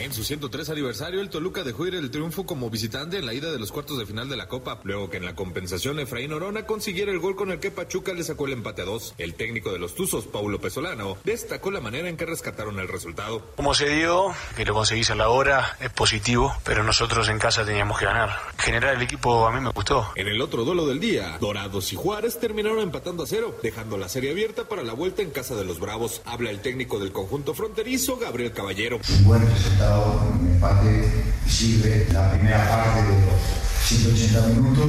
En 0.00 0.14
su 0.14 0.24
103 0.24 0.70
aniversario, 0.70 1.20
el 1.20 1.28
Toluca 1.28 1.62
dejó 1.62 1.86
ir 1.86 1.94
el 1.94 2.10
triunfo 2.10 2.46
como 2.46 2.70
visitante 2.70 3.18
en 3.18 3.26
la 3.26 3.34
ida 3.34 3.52
de 3.52 3.58
los 3.58 3.70
cuartos 3.70 3.98
de 3.98 4.06
final 4.06 4.30
de 4.30 4.36
la 4.38 4.48
Copa, 4.48 4.80
luego 4.84 5.10
que 5.10 5.18
en 5.18 5.26
la 5.26 5.34
compensación 5.34 6.00
Efraín 6.00 6.32
Orona 6.32 6.64
consiguiera 6.64 7.12
el 7.12 7.18
gol 7.18 7.36
con 7.36 7.50
el 7.50 7.60
que 7.60 7.70
Pachuca 7.70 8.14
le 8.14 8.24
sacó 8.24 8.46
el 8.46 8.54
empate 8.54 8.80
a 8.80 8.86
dos. 8.86 9.12
El 9.18 9.34
técnico 9.34 9.70
de 9.70 9.78
los 9.78 9.94
Tuzos, 9.94 10.24
Paulo 10.24 10.58
Pesolano, 10.58 11.18
destacó 11.22 11.70
la 11.70 11.82
manera 11.82 12.08
en 12.08 12.16
que 12.16 12.24
rescataron 12.24 12.80
el 12.80 12.88
resultado. 12.88 13.42
Como 13.56 13.74
se 13.74 13.90
dio, 13.90 14.34
que 14.56 14.64
lo 14.64 14.72
conseguís 14.72 15.10
a 15.10 15.16
la 15.16 15.28
hora, 15.28 15.76
es 15.80 15.90
positivo, 15.90 16.56
pero 16.64 16.82
nosotros 16.82 17.28
en 17.28 17.38
casa 17.38 17.66
teníamos 17.66 17.98
que 17.98 18.06
ganar. 18.06 18.30
Generar 18.56 18.94
el 18.94 19.02
equipo 19.02 19.46
a 19.46 19.52
mí 19.52 19.60
me 19.60 19.70
gustó. 19.70 20.12
En 20.14 20.28
el 20.28 20.40
otro 20.40 20.64
duelo 20.64 20.86
del 20.86 20.98
día, 20.98 21.36
Dorados 21.38 21.92
y 21.92 21.96
Juárez 21.96 22.40
terminaron 22.40 22.80
empatando 22.80 23.24
a 23.24 23.26
cero, 23.26 23.54
dejando 23.62 23.98
la 23.98 24.08
serie 24.08 24.30
abierta 24.30 24.66
para 24.66 24.82
la 24.82 24.94
vuelta 24.94 25.20
en 25.20 25.30
casa 25.30 25.54
de 25.56 25.66
los 25.66 25.78
Bravos. 25.78 26.22
Habla 26.24 26.48
el 26.48 26.62
técnico 26.62 26.98
del 26.98 27.12
conjunto 27.12 27.52
fronterizo, 27.52 28.16
Gabriel 28.16 28.52
Caballero. 28.52 28.98
buen 29.24 29.42
resultado, 29.46 29.89
un 29.98 30.46
empate 30.52 31.10
sirve 31.46 32.06
la 32.12 32.30
primera 32.30 32.68
parte 32.68 33.02
de 33.02 33.26
los 33.26 33.60
180 33.82 34.46
minutos 34.48 34.86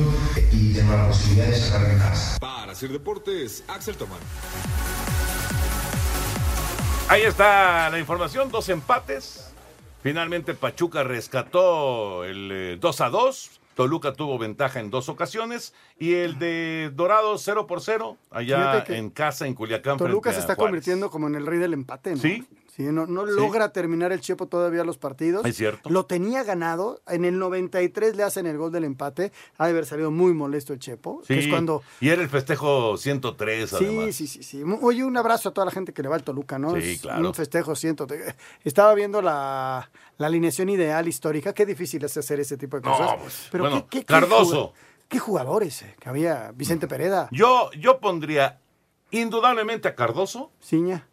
y 0.51 0.73
tengo 0.73 0.93
la 0.93 1.07
posibilidad 1.07 1.47
de 1.47 1.55
sacar 1.55 1.89
en 1.89 1.97
casa. 1.97 2.37
Para 2.39 2.71
hacer 2.71 2.91
deportes, 2.91 3.63
Axel 3.67 3.95
Tomán. 3.95 4.19
Ahí 7.07 7.23
está 7.23 7.89
la 7.89 7.99
información, 7.99 8.51
dos 8.51 8.69
empates. 8.69 9.51
Finalmente 10.01 10.53
Pachuca 10.53 11.03
rescató 11.03 12.23
el 12.23 12.49
eh, 12.51 12.77
2 12.79 13.01
a 13.01 13.09
2. 13.09 13.51
Toluca 13.75 14.13
tuvo 14.13 14.37
ventaja 14.37 14.79
en 14.79 14.91
dos 14.91 15.09
ocasiones 15.09 15.73
y 15.97 16.13
el 16.13 16.37
de 16.39 16.91
Dorado 16.93 17.37
0 17.37 17.67
por 17.67 17.81
0 17.81 18.17
allá 18.29 18.83
en 18.87 19.09
casa 19.09 19.47
en 19.47 19.55
Culiacán. 19.55 19.97
Toluca 19.97 20.29
frente 20.29 20.35
se 20.35 20.39
está 20.41 20.55
convirtiendo 20.55 21.09
como 21.09 21.27
en 21.27 21.35
el 21.35 21.45
rey 21.45 21.57
del 21.57 21.73
empate, 21.73 22.11
¿no? 22.11 22.21
Sí. 22.21 22.45
Sí, 22.75 22.83
no, 22.83 23.05
no 23.05 23.25
Sí. 23.27 23.33
logra 23.35 23.73
terminar 23.73 24.13
el 24.13 24.21
Chepo 24.21 24.47
todavía 24.47 24.85
los 24.85 24.97
partidos. 24.97 25.45
Es 25.45 25.57
cierto. 25.57 25.89
Lo 25.89 26.05
tenía 26.05 26.43
ganado. 26.43 27.01
En 27.07 27.25
el 27.25 27.37
93 27.37 28.15
le 28.15 28.23
hacen 28.23 28.47
el 28.47 28.57
gol 28.57 28.71
del 28.71 28.85
empate. 28.85 29.33
Ha 29.57 29.65
de 29.65 29.71
haber 29.71 29.85
salido 29.85 30.09
muy 30.09 30.33
molesto 30.33 30.71
el 30.71 30.79
Chepo. 30.79 31.21
que 31.27 31.33
Sí, 31.33 31.39
es 31.41 31.47
cuando. 31.49 31.83
Y 31.99 32.07
era 32.09 32.21
el 32.21 32.29
festejo 32.29 32.95
103 32.95 33.69
Sí, 33.71 33.75
además. 33.75 34.15
sí, 34.15 34.25
sí, 34.25 34.41
sí. 34.41 34.63
Mu- 34.63 34.79
Oye, 34.81 35.03
un 35.03 35.17
abrazo 35.17 35.49
a 35.49 35.53
toda 35.53 35.65
la 35.65 35.71
gente 35.71 35.91
que 35.93 36.01
le 36.01 36.07
va 36.07 36.15
al 36.15 36.23
Toluca, 36.23 36.57
¿no? 36.57 36.73
Sí, 36.79 36.97
claro. 37.01 37.27
Un 37.27 37.33
festejo, 37.33 37.75
siento. 37.75 38.07
te- 38.07 38.35
Estaba 38.63 38.93
viendo 38.95 39.21
la, 39.21 39.91
la 40.17 40.27
alineación 40.27 40.69
ideal 40.69 41.07
histórica. 41.09 41.53
Qué 41.53 41.65
difícil 41.65 42.03
es 42.05 42.15
hacer 42.15 42.39
ese 42.39 42.55
tipo 42.55 42.79
de 42.79 42.87
No, 42.89 42.97
cosas. 42.97 43.15
pues, 43.21 43.47
Pero 43.51 43.65
bueno, 43.65 43.87
qué, 43.89 43.99
qué- 43.99 44.05
Cardoso. 44.05 44.71
Qué 45.09 45.19
jugadores 45.19 45.81
eh, 45.81 45.93
que 45.99 46.07
había. 46.07 46.53
Vicente 46.55 46.87
Pereda. 46.87 47.27
Yo, 47.33 47.69
yo 47.77 47.99
pondría 47.99 48.61
indudablemente 49.11 49.89
a 49.89 49.95
Cardoso, 49.95 50.51
Ciña. 50.61 51.05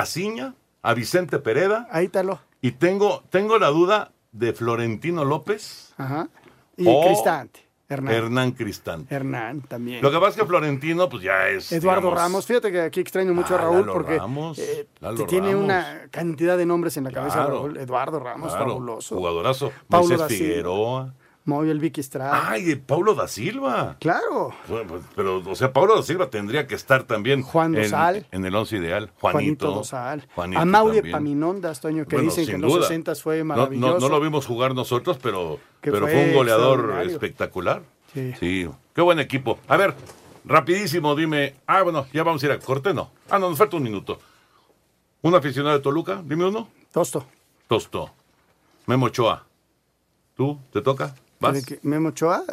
A 0.00 0.06
Ciña, 0.06 0.54
a 0.82 0.94
Vicente 0.94 1.38
Pereda. 1.38 1.88
Ahí 1.90 2.06
está 2.06 2.22
Y 2.60 2.72
tengo, 2.72 3.24
tengo 3.30 3.58
la 3.58 3.68
duda 3.68 4.12
de 4.32 4.52
Florentino 4.52 5.24
López. 5.24 5.92
Ajá. 5.96 6.28
Y 6.76 6.86
o 6.86 7.04
Cristante. 7.06 7.68
Hernán. 7.90 8.14
Hernán 8.14 8.50
Cristante. 8.52 9.14
Hernán 9.14 9.62
también. 9.62 10.02
Lo 10.02 10.10
que 10.10 10.18
pasa 10.18 10.28
es 10.30 10.36
que 10.36 10.44
Florentino, 10.44 11.08
pues 11.08 11.22
ya 11.22 11.48
es. 11.48 11.72
Eduardo 11.72 12.02
digamos, 12.02 12.20
Ramos, 12.22 12.46
fíjate 12.46 12.70
que 12.70 12.80
aquí 12.82 13.00
extraño 13.00 13.32
mucho 13.32 13.54
a 13.54 13.58
Raúl 13.58 13.80
Lalo 13.80 13.92
porque 13.94 14.18
Ramos, 14.18 14.58
eh, 14.58 14.86
tiene 15.26 15.48
Ramos. 15.52 15.64
una 15.64 16.02
cantidad 16.10 16.58
de 16.58 16.66
nombres 16.66 16.96
en 16.98 17.04
la 17.04 17.10
cabeza 17.12 17.36
Claro. 17.36 17.50
Raúl. 17.54 17.76
Eduardo 17.78 18.20
Ramos, 18.20 18.50
claro, 18.52 18.66
fabuloso. 18.72 19.16
Jugadorazo. 19.16 19.72
Paulo 19.88 20.18
Moisés. 20.18 20.38
Figueroa. 20.38 21.14
Moy 21.48 21.70
el 21.70 21.80
Vicky 21.80 22.02
Estrada. 22.02 22.50
Ay, 22.50 22.76
Paulo 22.76 23.14
da 23.14 23.26
Silva. 23.26 23.96
Claro. 24.00 24.50
Pues, 24.68 25.02
Pero, 25.16 25.42
o 25.44 25.54
sea, 25.54 25.72
Paulo 25.72 25.96
da 25.96 26.02
Silva 26.02 26.28
tendría 26.28 26.66
que 26.66 26.74
estar 26.74 27.04
también 27.04 27.40
Juan 27.40 27.72
Dosal. 27.72 28.26
en 28.30 28.44
el 28.44 28.54
once 28.54 28.76
ideal. 28.76 29.10
Juanito 29.18 29.32
Juanito. 29.66 29.70
Dosal. 29.72 30.28
Juanito 30.34 30.60
a 30.60 30.64
Mauri. 30.66 31.10
Paminondas, 31.10 31.80
Toño, 31.80 32.04
que 32.06 32.16
Bueno, 32.16 32.30
dicen 32.30 32.44
que 32.44 32.52
en 32.52 32.60
los 32.60 32.70
duda. 32.74 32.82
60 32.82 33.14
fue 33.14 33.42
maravilloso. 33.44 33.94
No, 33.94 33.98
no 33.98 34.08
lo 34.10 34.20
vimos 34.20 34.44
jugar 34.44 34.74
nosotros, 34.74 35.18
pero, 35.22 35.58
pero 35.80 36.00
fue 36.00 36.12
fue 36.12 36.24
un 36.28 36.34
goleador 36.34 37.00
espectacular. 37.06 37.80
Sí. 38.12 38.34
Sí, 38.38 38.68
qué 38.94 39.00
buen 39.00 39.18
equipo. 39.18 39.58
A 39.68 39.78
ver, 39.78 39.94
rapidísimo, 40.44 41.16
dime. 41.16 41.54
Ah, 41.66 41.82
bueno, 41.82 42.06
ya 42.12 42.24
vamos 42.24 42.42
a 42.42 42.46
ir 42.46 42.52
a 42.52 42.58
corte, 42.58 42.92
¿no? 42.92 43.10
Ah, 43.30 43.38
no, 43.38 43.48
nos 43.48 43.56
falta 43.56 43.78
un 43.78 43.82
minuto. 43.84 44.20
¿Un 45.22 45.34
aficionado 45.34 45.78
de 45.78 45.82
Toluca? 45.82 46.20
Dime 46.22 46.44
uno. 46.44 46.68
Tosto. 46.92 47.24
Tosto. 47.66 48.10
Memo 48.86 49.06
Ochoa. 49.06 49.46
¿Tú? 50.36 50.58
¿Te 50.72 50.82
toca? 50.82 51.14
¿Vas? 51.40 51.64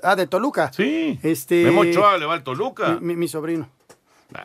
Ah, 0.03 0.15
de 0.15 0.27
Toluca. 0.27 0.71
Sí. 0.73 1.19
Este... 1.23 1.63
Memo 1.63 1.81
Ochoa 1.81 2.17
le 2.17 2.25
va 2.25 2.33
al 2.35 2.43
Toluca. 2.43 2.99
Mi, 3.01 3.27
sobrino. 3.27 3.69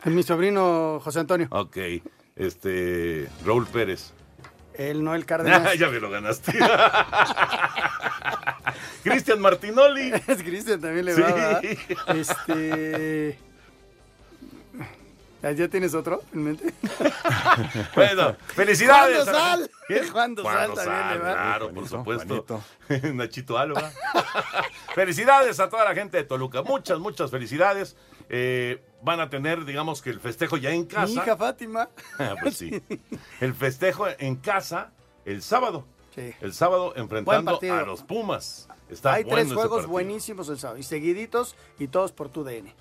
Mi 0.05 0.23
sobrino 0.23 0.99
José 1.03 1.19
Antonio. 1.19 1.47
Ok. 1.51 1.77
Este. 2.35 3.27
Raúl 3.45 3.67
Pérez. 3.67 4.13
El 4.73 5.03
Noel 5.03 5.25
Cárdenas. 5.27 5.77
ya 5.77 5.89
me 5.89 5.99
lo 5.99 6.09
ganaste. 6.09 6.53
Cristian 9.03 9.39
Martinoli. 9.41 10.11
Es 10.27 10.43
Cristian 10.43 10.79
también 10.81 11.05
le 11.05 11.15
Sí. 11.15 11.21
va, 11.21 11.27
¿verdad? 11.31 11.61
Este. 12.15 13.39
¿Ya 15.41 15.67
tienes 15.67 15.93
otro 15.95 16.21
en 16.33 16.43
mente? 16.43 16.73
Bueno, 17.95 18.35
felicidades. 18.47 19.25
Juan 19.25 19.25
Dosal. 19.25 19.69
Juan 20.11 20.35
Dosal 20.35 20.73
también 20.73 21.09
le 21.09 21.17
va. 21.17 21.33
Claro, 21.33 21.73
por 21.73 21.87
supuesto. 21.87 22.63
Nachito 23.13 23.57
Alba. 23.57 23.91
felicidades 24.95 25.59
a 25.59 25.69
toda 25.69 25.83
la 25.83 25.93
gente 25.93 26.17
de 26.17 26.23
Toluca. 26.23 26.61
Muchas, 26.61 26.99
muchas 26.99 27.31
felicidades. 27.31 27.95
Eh, 28.29 28.83
van 29.01 29.19
a 29.19 29.29
tener, 29.29 29.65
digamos 29.65 30.01
que 30.01 30.11
el 30.11 30.19
festejo 30.19 30.57
ya 30.57 30.71
en 30.71 30.85
casa. 30.85 31.07
Mi 31.07 31.13
hija 31.13 31.35
Fátima. 31.35 31.89
Ah, 32.19 32.35
pues 32.41 32.57
sí. 32.57 32.81
El 33.39 33.53
festejo 33.53 34.05
en 34.19 34.35
casa 34.35 34.91
el 35.25 35.41
sábado. 35.41 35.85
Sí. 36.15 36.33
El 36.39 36.53
sábado 36.53 36.93
enfrentando 36.95 37.59
a 37.61 37.81
los 37.83 38.03
Pumas. 38.03 38.69
Está 38.89 39.13
Hay 39.13 39.23
bueno 39.23 39.37
tres 39.37 39.53
juegos 39.53 39.87
buenísimos 39.87 40.49
el 40.49 40.59
sábado. 40.59 40.79
Y 40.79 40.83
seguiditos 40.83 41.55
y 41.79 41.87
todos 41.87 42.11
por 42.11 42.29
tu 42.29 42.43
DN. 42.43 42.73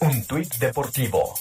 Un 0.01 0.25
tuit 0.25 0.53
deportivo. 0.57 1.35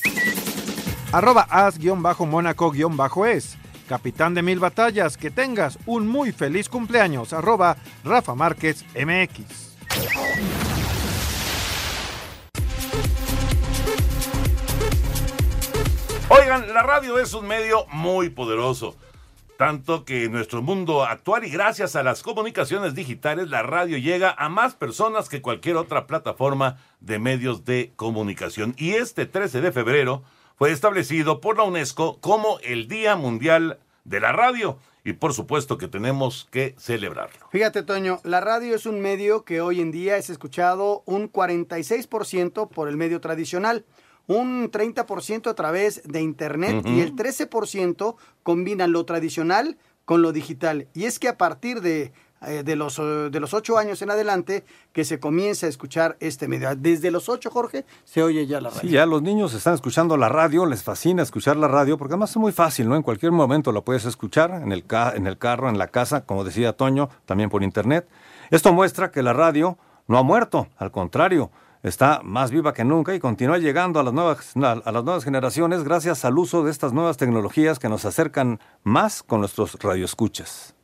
Arroba 1.12 1.48
as-mónaco-es. 1.50 3.58
Capitán 3.88 4.34
de 4.34 4.42
mil 4.44 4.60
batallas, 4.60 5.18
que 5.18 5.32
tengas 5.32 5.80
un 5.86 6.08
muy 6.08 6.32
feliz 6.32 6.70
cumpleaños. 6.70 7.34
Arroba 7.34 7.78
Rafa 8.04 8.36
Márquez 8.36 8.86
MX. 8.94 9.68
Oigan, 16.30 16.74
la 16.74 16.84
radio 16.84 17.18
es 17.20 17.34
un 17.34 17.48
medio 17.48 17.86
muy 17.88 18.30
poderoso. 18.30 18.96
Tanto 19.58 20.06
que 20.06 20.26
en 20.26 20.34
nuestro 20.34 20.62
mundo 20.62 21.04
actual 21.04 21.44
y 21.44 21.50
gracias 21.50 21.96
a 21.96 22.04
las 22.04 22.22
comunicaciones 22.22 22.94
digitales, 22.94 23.50
la 23.50 23.64
radio 23.64 23.98
llega 23.98 24.36
a 24.38 24.50
más 24.50 24.76
personas 24.76 25.30
que 25.30 25.42
cualquier 25.42 25.78
otra 25.78 26.06
plataforma 26.06 26.78
de 27.00 27.18
medios 27.18 27.66
de 27.66 27.92
comunicación. 27.96 28.76
Y 28.78 28.92
este 28.92 29.26
13 29.26 29.62
de 29.62 29.72
febrero 29.72 30.24
fue 30.58 30.72
establecido 30.72 31.40
por 31.40 31.58
la 31.58 31.64
UNESCO 31.64 32.20
como 32.20 32.60
el 32.64 32.88
Día 32.88 33.16
Mundial 33.16 33.80
de 34.04 34.20
la 34.20 34.32
Radio. 34.32 34.80
Y 35.04 35.14
por 35.14 35.34
supuesto 35.34 35.78
que 35.78 35.88
tenemos 35.88 36.50
que 36.52 36.76
celebrarlo. 36.78 37.48
Fíjate, 37.52 37.84
Toño, 37.84 38.20
la 38.24 38.42
radio 38.42 38.76
es 38.76 38.86
un 38.86 39.00
medio 39.00 39.46
que 39.46 39.62
hoy 39.62 39.80
en 39.80 39.90
día 39.90 40.18
es 40.18 40.30
escuchado 40.30 41.04
un 41.06 41.32
46% 41.32 42.68
por 42.68 42.90
el 42.90 42.98
medio 42.98 43.22
tradicional, 43.22 43.86
un 44.26 44.70
30% 44.70 45.48
a 45.48 45.54
través 45.54 46.02
de 46.04 46.22
Internet 46.22 46.86
y 46.86 47.00
el 47.00 47.16
13% 47.16 48.18
combinan 48.44 48.92
lo 48.92 49.06
tradicional 49.06 49.78
con 50.04 50.22
lo 50.22 50.34
digital. 50.34 50.90
Y 50.94 51.06
es 51.06 51.20
que 51.20 51.30
a 51.30 51.38
partir 51.38 51.80
de, 51.80 52.12
eh, 52.46 52.64
de, 52.64 52.76
los, 52.76 53.00
eh, 53.00 53.30
de 53.32 53.40
los 53.40 53.54
8 53.54 53.78
años 53.78 54.02
en 54.02 54.12
adelante 54.12 54.64
que 54.94 55.04
se 55.06 55.20
comienza 55.20 55.66
a 55.66 55.70
escuchar 55.70 56.18
este 56.20 56.48
medio. 56.48 56.76
Desde 56.76 57.10
los 57.12 57.30
8, 57.30 57.50
Jorge, 57.50 57.86
se 58.06 58.22
oye 58.22 58.46
ya 58.46 58.62
la 58.62 58.70
radio. 58.70 58.82
Sí, 58.82 58.90
ya 58.90 59.06
los 59.06 59.22
niños 59.22 59.54
están 59.54 59.74
escuchando 59.74 60.18
la 60.18 60.30
radio, 60.30 60.66
les 60.66 60.84
fascina 60.84 61.24
escuchar 61.24 61.58
la 61.58 61.68
radio, 61.68 61.98
porque 61.98 62.14
además 62.14 62.32
es 62.32 62.38
muy 62.38 62.52
fácil, 62.52 62.88
¿no? 62.90 62.96
En 62.96 63.02
cualquier 63.04 63.32
momento 63.32 63.72
la 63.72 63.82
puedes 63.82 64.06
escuchar, 64.06 64.52
en 64.52 64.72
el, 64.72 64.86
ca- 64.86 65.14
en 65.16 65.26
el 65.28 65.38
carro, 65.38 65.70
en 65.70 65.78
la 65.78 65.88
casa, 65.88 66.26
como 66.26 66.44
decía 66.44 66.74
Toño, 66.74 67.10
también 67.26 67.50
por 67.50 67.64
internet. 67.64 68.08
Esto 68.52 68.74
muestra 68.74 69.12
que 69.12 69.24
la 69.24 69.34
radio 69.34 69.78
no 70.08 70.18
ha 70.18 70.24
muerto, 70.24 70.68
al 70.78 70.92
contrario, 70.92 71.52
está 71.84 72.22
más 72.24 72.50
viva 72.52 72.74
que 72.74 72.84
nunca 72.84 73.14
y 73.14 73.20
continúa 73.20 73.58
llegando 73.60 74.00
a 74.00 74.04
las 74.04 74.14
nuevas, 74.14 74.54
a 74.56 74.92
las 74.92 75.04
nuevas 75.04 75.24
generaciones 75.24 75.84
gracias 75.84 76.26
al 76.26 76.38
uso 76.38 76.64
de 76.64 76.72
estas 76.72 76.92
nuevas 76.94 77.18
tecnologías 77.18 77.78
que 77.80 77.88
nos 77.90 78.04
acercan 78.06 78.60
más 78.84 79.22
con 79.24 79.40
nuestros 79.42 79.76
radioescuchas. 79.82 80.76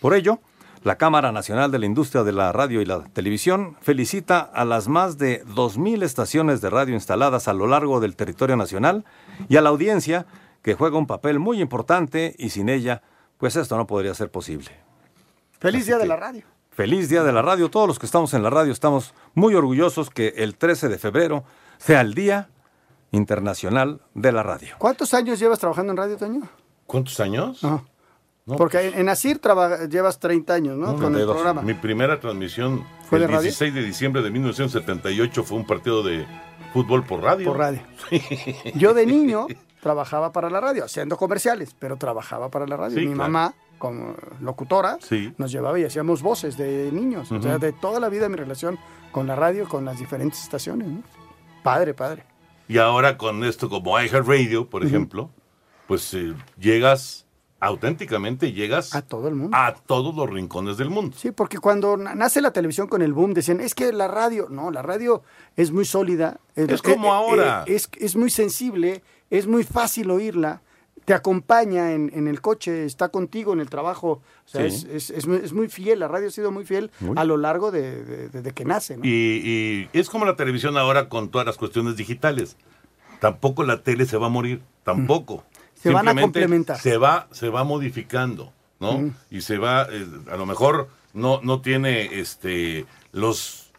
Por 0.00 0.14
ello, 0.14 0.38
La 0.82 0.96
Cámara 0.96 1.30
Nacional 1.30 1.70
de 1.70 1.78
la 1.78 1.86
Industria 1.86 2.22
de 2.22 2.32
la 2.32 2.52
Radio 2.52 2.80
y 2.80 2.86
la 2.86 3.04
Televisión 3.04 3.76
felicita 3.82 4.40
a 4.40 4.64
las 4.64 4.88
más 4.88 5.18
de 5.18 5.44
2.000 5.44 6.02
estaciones 6.02 6.62
de 6.62 6.70
radio 6.70 6.94
instaladas 6.94 7.48
a 7.48 7.52
lo 7.52 7.66
largo 7.66 8.00
del 8.00 8.16
territorio 8.16 8.56
nacional 8.56 9.04
y 9.48 9.56
a 9.56 9.60
la 9.60 9.68
audiencia 9.68 10.24
que 10.62 10.74
juega 10.74 10.96
un 10.96 11.06
papel 11.06 11.38
muy 11.38 11.60
importante 11.60 12.34
y 12.38 12.50
sin 12.50 12.68
ella, 12.68 13.02
pues 13.36 13.56
esto 13.56 13.76
no 13.76 13.86
podría 13.86 14.14
ser 14.14 14.30
posible. 14.30 14.70
Feliz 15.58 15.84
día 15.84 15.98
de 15.98 16.06
la 16.06 16.16
radio. 16.16 16.44
Feliz 16.70 17.10
Día 17.10 17.24
de 17.24 17.32
la 17.32 17.42
Radio. 17.42 17.70
Todos 17.70 17.86
los 17.86 17.98
que 17.98 18.06
estamos 18.06 18.32
en 18.32 18.42
la 18.42 18.48
radio 18.48 18.72
estamos 18.72 19.12
muy 19.34 19.54
orgullosos 19.54 20.08
que 20.08 20.28
el 20.38 20.56
13 20.56 20.88
de 20.88 20.98
febrero 20.98 21.44
sea 21.76 22.00
el 22.00 22.14
Día 22.14 22.48
Internacional 23.12 24.00
de 24.14 24.32
la 24.32 24.42
Radio. 24.42 24.76
¿Cuántos 24.78 25.12
años 25.12 25.38
llevas 25.38 25.58
trabajando 25.58 25.92
en 25.92 25.98
radio, 25.98 26.16
Toño? 26.16 26.40
¿Cuántos 26.86 27.20
años? 27.20 27.60
Porque 28.46 28.88
en 28.88 29.08
ASIR 29.08 29.38
traba- 29.38 29.86
llevas 29.86 30.18
30 30.18 30.54
años, 30.54 30.76
¿no? 30.76 30.86
Con 30.86 30.94
el 31.14 31.26
32. 31.26 31.34
programa. 31.36 31.62
Mi 31.62 31.74
primera 31.74 32.18
transmisión 32.18 32.84
¿Fue 33.08 33.18
el 33.18 33.22
de 33.22 33.26
radio? 33.28 33.42
16 33.42 33.74
de 33.74 33.82
diciembre 33.84 34.22
de 34.22 34.30
1978 34.30 35.44
fue 35.44 35.58
un 35.58 35.66
partido 35.66 36.02
de 36.02 36.26
fútbol 36.72 37.04
por 37.04 37.22
radio. 37.22 37.46
Por 37.46 37.58
radio. 37.58 37.80
Yo 38.74 38.94
de 38.94 39.06
niño 39.06 39.46
trabajaba 39.80 40.32
para 40.32 40.50
la 40.50 40.60
radio, 40.60 40.84
haciendo 40.84 41.16
comerciales, 41.16 41.74
pero 41.78 41.96
trabajaba 41.96 42.50
para 42.50 42.66
la 42.66 42.76
radio. 42.76 42.98
Sí, 42.98 43.06
Mi 43.06 43.14
claro. 43.14 43.30
mamá, 43.30 43.54
como 43.78 44.14
locutora, 44.40 44.98
Sí. 45.00 45.32
nos 45.38 45.50
llevaba 45.52 45.78
y 45.78 45.84
hacíamos 45.84 46.20
voces 46.22 46.56
de 46.56 46.90
niños. 46.92 47.30
O 47.32 47.40
sea, 47.40 47.58
de 47.58 47.72
toda 47.72 47.98
la 48.00 48.08
vida 48.08 48.28
mi 48.28 48.36
relación 48.36 48.78
con 49.12 49.26
la 49.26 49.36
radio, 49.36 49.68
con 49.68 49.84
las 49.84 49.98
diferentes 49.98 50.42
estaciones. 50.42 50.88
¿no? 50.88 51.02
Padre, 51.62 51.94
padre. 51.94 52.24
Y 52.68 52.78
ahora 52.78 53.16
con 53.16 53.42
esto 53.44 53.68
como 53.68 53.98
iHeartRadio, 54.00 54.68
por 54.68 54.84
ejemplo, 54.84 55.30
pues 55.88 56.12
eh, 56.14 56.34
llegas 56.58 57.26
auténticamente, 57.60 58.52
llegas 58.52 58.94
a 58.94 59.02
todo 59.02 59.28
el 59.28 59.34
mundo. 59.34 59.56
A 59.56 59.74
todos 59.74 60.14
los 60.14 60.28
rincones 60.28 60.76
del 60.76 60.90
mundo. 60.90 61.16
Sí, 61.18 61.30
porque 61.30 61.58
cuando 61.58 61.96
na- 61.96 62.14
nace 62.14 62.40
la 62.40 62.52
televisión 62.52 62.88
con 62.88 63.02
el 63.02 63.12
boom, 63.12 63.34
decían, 63.34 63.60
es 63.60 63.74
que 63.74 63.92
la 63.92 64.08
radio, 64.08 64.48
no, 64.50 64.70
la 64.70 64.82
radio 64.82 65.22
es 65.56 65.70
muy 65.70 65.84
sólida. 65.84 66.40
eh, 66.56 66.66
Es 66.68 66.82
como 66.82 67.12
ahora. 67.12 67.64
es, 67.66 67.88
es 67.98 68.16
muy 68.16 68.30
sensible, 68.30 69.02
es 69.30 69.46
muy 69.46 69.62
fácil 69.64 70.10
oírla, 70.10 70.62
te 71.04 71.14
acompaña 71.14 71.92
en, 71.92 72.10
en 72.14 72.28
el 72.28 72.40
coche, 72.40 72.84
está 72.84 73.08
contigo 73.08 73.52
en 73.52 73.60
el 73.60 73.68
trabajo. 73.70 74.22
O 74.46 74.48
sea, 74.48 74.68
Sí. 74.70 74.86
es, 74.90 75.10
es- 75.10 75.10
es 75.10 75.26
muy, 75.26 75.38
es 75.38 75.52
muy 75.52 75.68
fiel, 75.68 75.98
la 76.00 76.08
radio 76.08 76.28
ha 76.28 76.30
sido 76.30 76.50
muy 76.52 76.64
fiel 76.64 76.90
Muy. 77.00 77.14
a 77.18 77.24
lo 77.24 77.36
largo 77.36 77.70
de, 77.70 78.04
de- 78.04 78.28
de- 78.28 78.42
de 78.42 78.52
que 78.52 78.64
nace. 78.64 78.96
¿no? 78.96 79.04
Y, 79.04 79.88
y 79.92 79.98
es 79.98 80.08
como 80.08 80.24
la 80.24 80.36
televisión 80.36 80.76
ahora 80.78 81.08
con 81.08 81.28
todas 81.30 81.46
las 81.46 81.56
cuestiones 81.56 81.96
digitales. 81.96 82.56
Tampoco 83.20 83.64
la 83.64 83.82
tele 83.82 84.06
se 84.06 84.16
va 84.16 84.26
a 84.26 84.30
morir, 84.30 84.62
tampoco. 84.82 85.44
Se 85.82 85.90
van 85.90 86.08
a 86.08 86.14
complementar. 86.20 86.78
Se 86.78 86.96
va, 86.96 87.28
se 87.32 87.48
va 87.48 87.64
modificando, 87.64 88.52
¿no? 88.78 89.12
Y 89.30 89.40
se 89.40 89.58
va, 89.58 89.86
eh, 89.90 90.06
a 90.30 90.36
lo 90.36 90.46
mejor 90.46 90.88
no, 91.14 91.40
no 91.42 91.60
tiene 91.60 92.20
este 92.20 92.86
los 93.12 93.70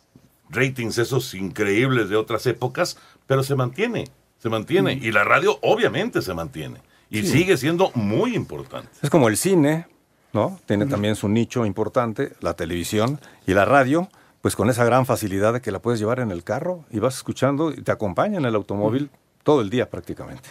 ratings 0.50 0.98
esos 0.98 1.34
increíbles 1.34 2.10
de 2.10 2.16
otras 2.16 2.46
épocas, 2.48 2.98
pero 3.28 3.44
se 3.44 3.56
mantiene, 3.56 4.10
se 4.40 4.50
mantiene. 4.50 4.94
Y 4.94 5.12
la 5.12 5.24
radio 5.24 5.60
obviamente 5.62 6.22
se 6.22 6.34
mantiene. 6.34 6.82
Y 7.10 7.22
Sí. 7.22 7.28
sigue 7.28 7.58
siendo 7.58 7.92
muy 7.94 8.36
importante. 8.36 8.90
Es 9.02 9.10
como 9.10 9.28
el 9.28 9.38
cine, 9.38 9.86
¿no? 10.34 10.60
Tiene 10.66 10.86
también 10.88 11.16
su 11.16 11.28
nicho 11.30 11.66
importante, 11.66 12.34
la 12.42 12.54
televisión 12.56 13.20
y 13.46 13.54
la 13.54 13.66
radio, 13.66 14.10
pues 14.42 14.56
con 14.56 14.70
esa 14.70 14.84
gran 14.86 15.06
facilidad 15.06 15.54
de 15.54 15.62
que 15.62 15.72
la 15.72 15.80
puedes 15.80 16.00
llevar 16.00 16.20
en 16.20 16.32
el 16.32 16.44
carro 16.44 16.84
y 16.90 17.00
vas 17.00 17.16
escuchando 17.18 17.72
y 17.72 17.82
te 17.82 17.92
acompaña 17.92 18.38
en 18.40 18.46
el 18.46 18.56
automóvil 18.56 19.10
todo 19.44 19.62
el 19.62 19.70
día 19.70 19.90
prácticamente. 19.90 20.50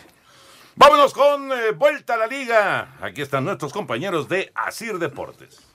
Vámonos 0.81 1.13
con 1.13 1.53
eh, 1.53 1.73
Vuelta 1.77 2.15
a 2.15 2.17
la 2.17 2.27
Liga. 2.27 2.97
Aquí 3.03 3.21
están 3.21 3.45
nuestros 3.45 3.71
compañeros 3.71 4.31
de 4.31 4.51
Asir 4.55 4.99
Deportes. 4.99 5.70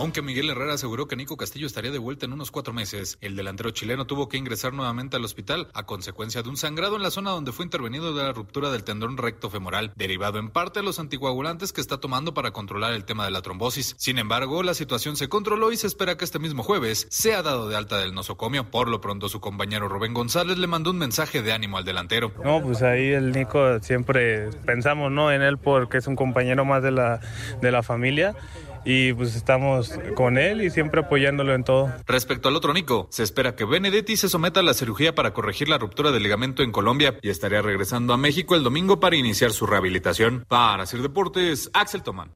Aunque 0.00 0.22
Miguel 0.22 0.48
Herrera 0.48 0.72
aseguró 0.72 1.06
que 1.08 1.14
Nico 1.14 1.36
Castillo 1.36 1.66
estaría 1.66 1.90
de 1.90 1.98
vuelta 1.98 2.24
en 2.24 2.32
unos 2.32 2.50
cuatro 2.50 2.72
meses, 2.72 3.18
el 3.20 3.36
delantero 3.36 3.70
chileno 3.70 4.06
tuvo 4.06 4.30
que 4.30 4.38
ingresar 4.38 4.72
nuevamente 4.72 5.18
al 5.18 5.24
hospital 5.26 5.68
a 5.74 5.84
consecuencia 5.84 6.42
de 6.42 6.48
un 6.48 6.56
sangrado 6.56 6.96
en 6.96 7.02
la 7.02 7.10
zona 7.10 7.32
donde 7.32 7.52
fue 7.52 7.66
intervenido 7.66 8.14
de 8.14 8.24
la 8.24 8.32
ruptura 8.32 8.70
del 8.70 8.82
tendón 8.82 9.18
recto 9.18 9.50
femoral, 9.50 9.92
derivado 9.96 10.38
en 10.38 10.48
parte 10.48 10.80
de 10.80 10.86
los 10.86 10.98
anticoagulantes 10.98 11.74
que 11.74 11.82
está 11.82 11.98
tomando 11.98 12.32
para 12.32 12.50
controlar 12.52 12.94
el 12.94 13.04
tema 13.04 13.26
de 13.26 13.30
la 13.30 13.42
trombosis. 13.42 13.94
Sin 13.98 14.18
embargo, 14.18 14.62
la 14.62 14.72
situación 14.72 15.16
se 15.16 15.28
controló 15.28 15.70
y 15.70 15.76
se 15.76 15.86
espera 15.86 16.16
que 16.16 16.24
este 16.24 16.38
mismo 16.38 16.62
jueves 16.62 17.06
sea 17.10 17.42
dado 17.42 17.68
de 17.68 17.76
alta 17.76 17.98
del 17.98 18.14
nosocomio. 18.14 18.70
Por 18.70 18.88
lo 18.88 19.02
pronto, 19.02 19.28
su 19.28 19.40
compañero 19.40 19.86
Rubén 19.86 20.14
González 20.14 20.56
le 20.56 20.66
mandó 20.66 20.92
un 20.92 20.98
mensaje 20.98 21.42
de 21.42 21.52
ánimo 21.52 21.76
al 21.76 21.84
delantero. 21.84 22.32
No, 22.42 22.62
pues 22.62 22.80
ahí 22.80 23.10
el 23.10 23.32
Nico 23.32 23.78
siempre 23.80 24.48
pensamos 24.64 25.12
¿no? 25.12 25.30
en 25.30 25.42
él 25.42 25.58
porque 25.58 25.98
es 25.98 26.06
un 26.06 26.16
compañero 26.16 26.64
más 26.64 26.82
de 26.82 26.90
la, 26.90 27.20
de 27.60 27.70
la 27.70 27.82
familia 27.82 28.34
y 28.84 29.12
pues 29.12 29.34
estamos 29.36 29.92
con 30.14 30.38
él 30.38 30.62
y 30.62 30.70
siempre 30.70 31.00
apoyándolo 31.00 31.54
en 31.54 31.64
todo. 31.64 31.92
Respecto 32.06 32.48
al 32.48 32.56
otro 32.56 32.72
Nico, 32.72 33.08
se 33.10 33.22
espera 33.22 33.54
que 33.54 33.64
Benedetti 33.64 34.16
se 34.16 34.28
someta 34.28 34.60
a 34.60 34.62
la 34.62 34.74
cirugía 34.74 35.14
para 35.14 35.32
corregir 35.32 35.68
la 35.68 35.78
ruptura 35.78 36.12
del 36.12 36.22
ligamento 36.22 36.62
en 36.62 36.72
Colombia 36.72 37.18
y 37.22 37.30
estaría 37.30 37.62
regresando 37.62 38.12
a 38.12 38.16
México 38.16 38.54
el 38.54 38.62
domingo 38.62 39.00
para 39.00 39.16
iniciar 39.16 39.52
su 39.52 39.66
rehabilitación. 39.66 40.44
Para 40.48 40.82
hacer 40.84 41.00
deportes, 41.02 41.70
Axel 41.72 42.02
Tomán. 42.02 42.32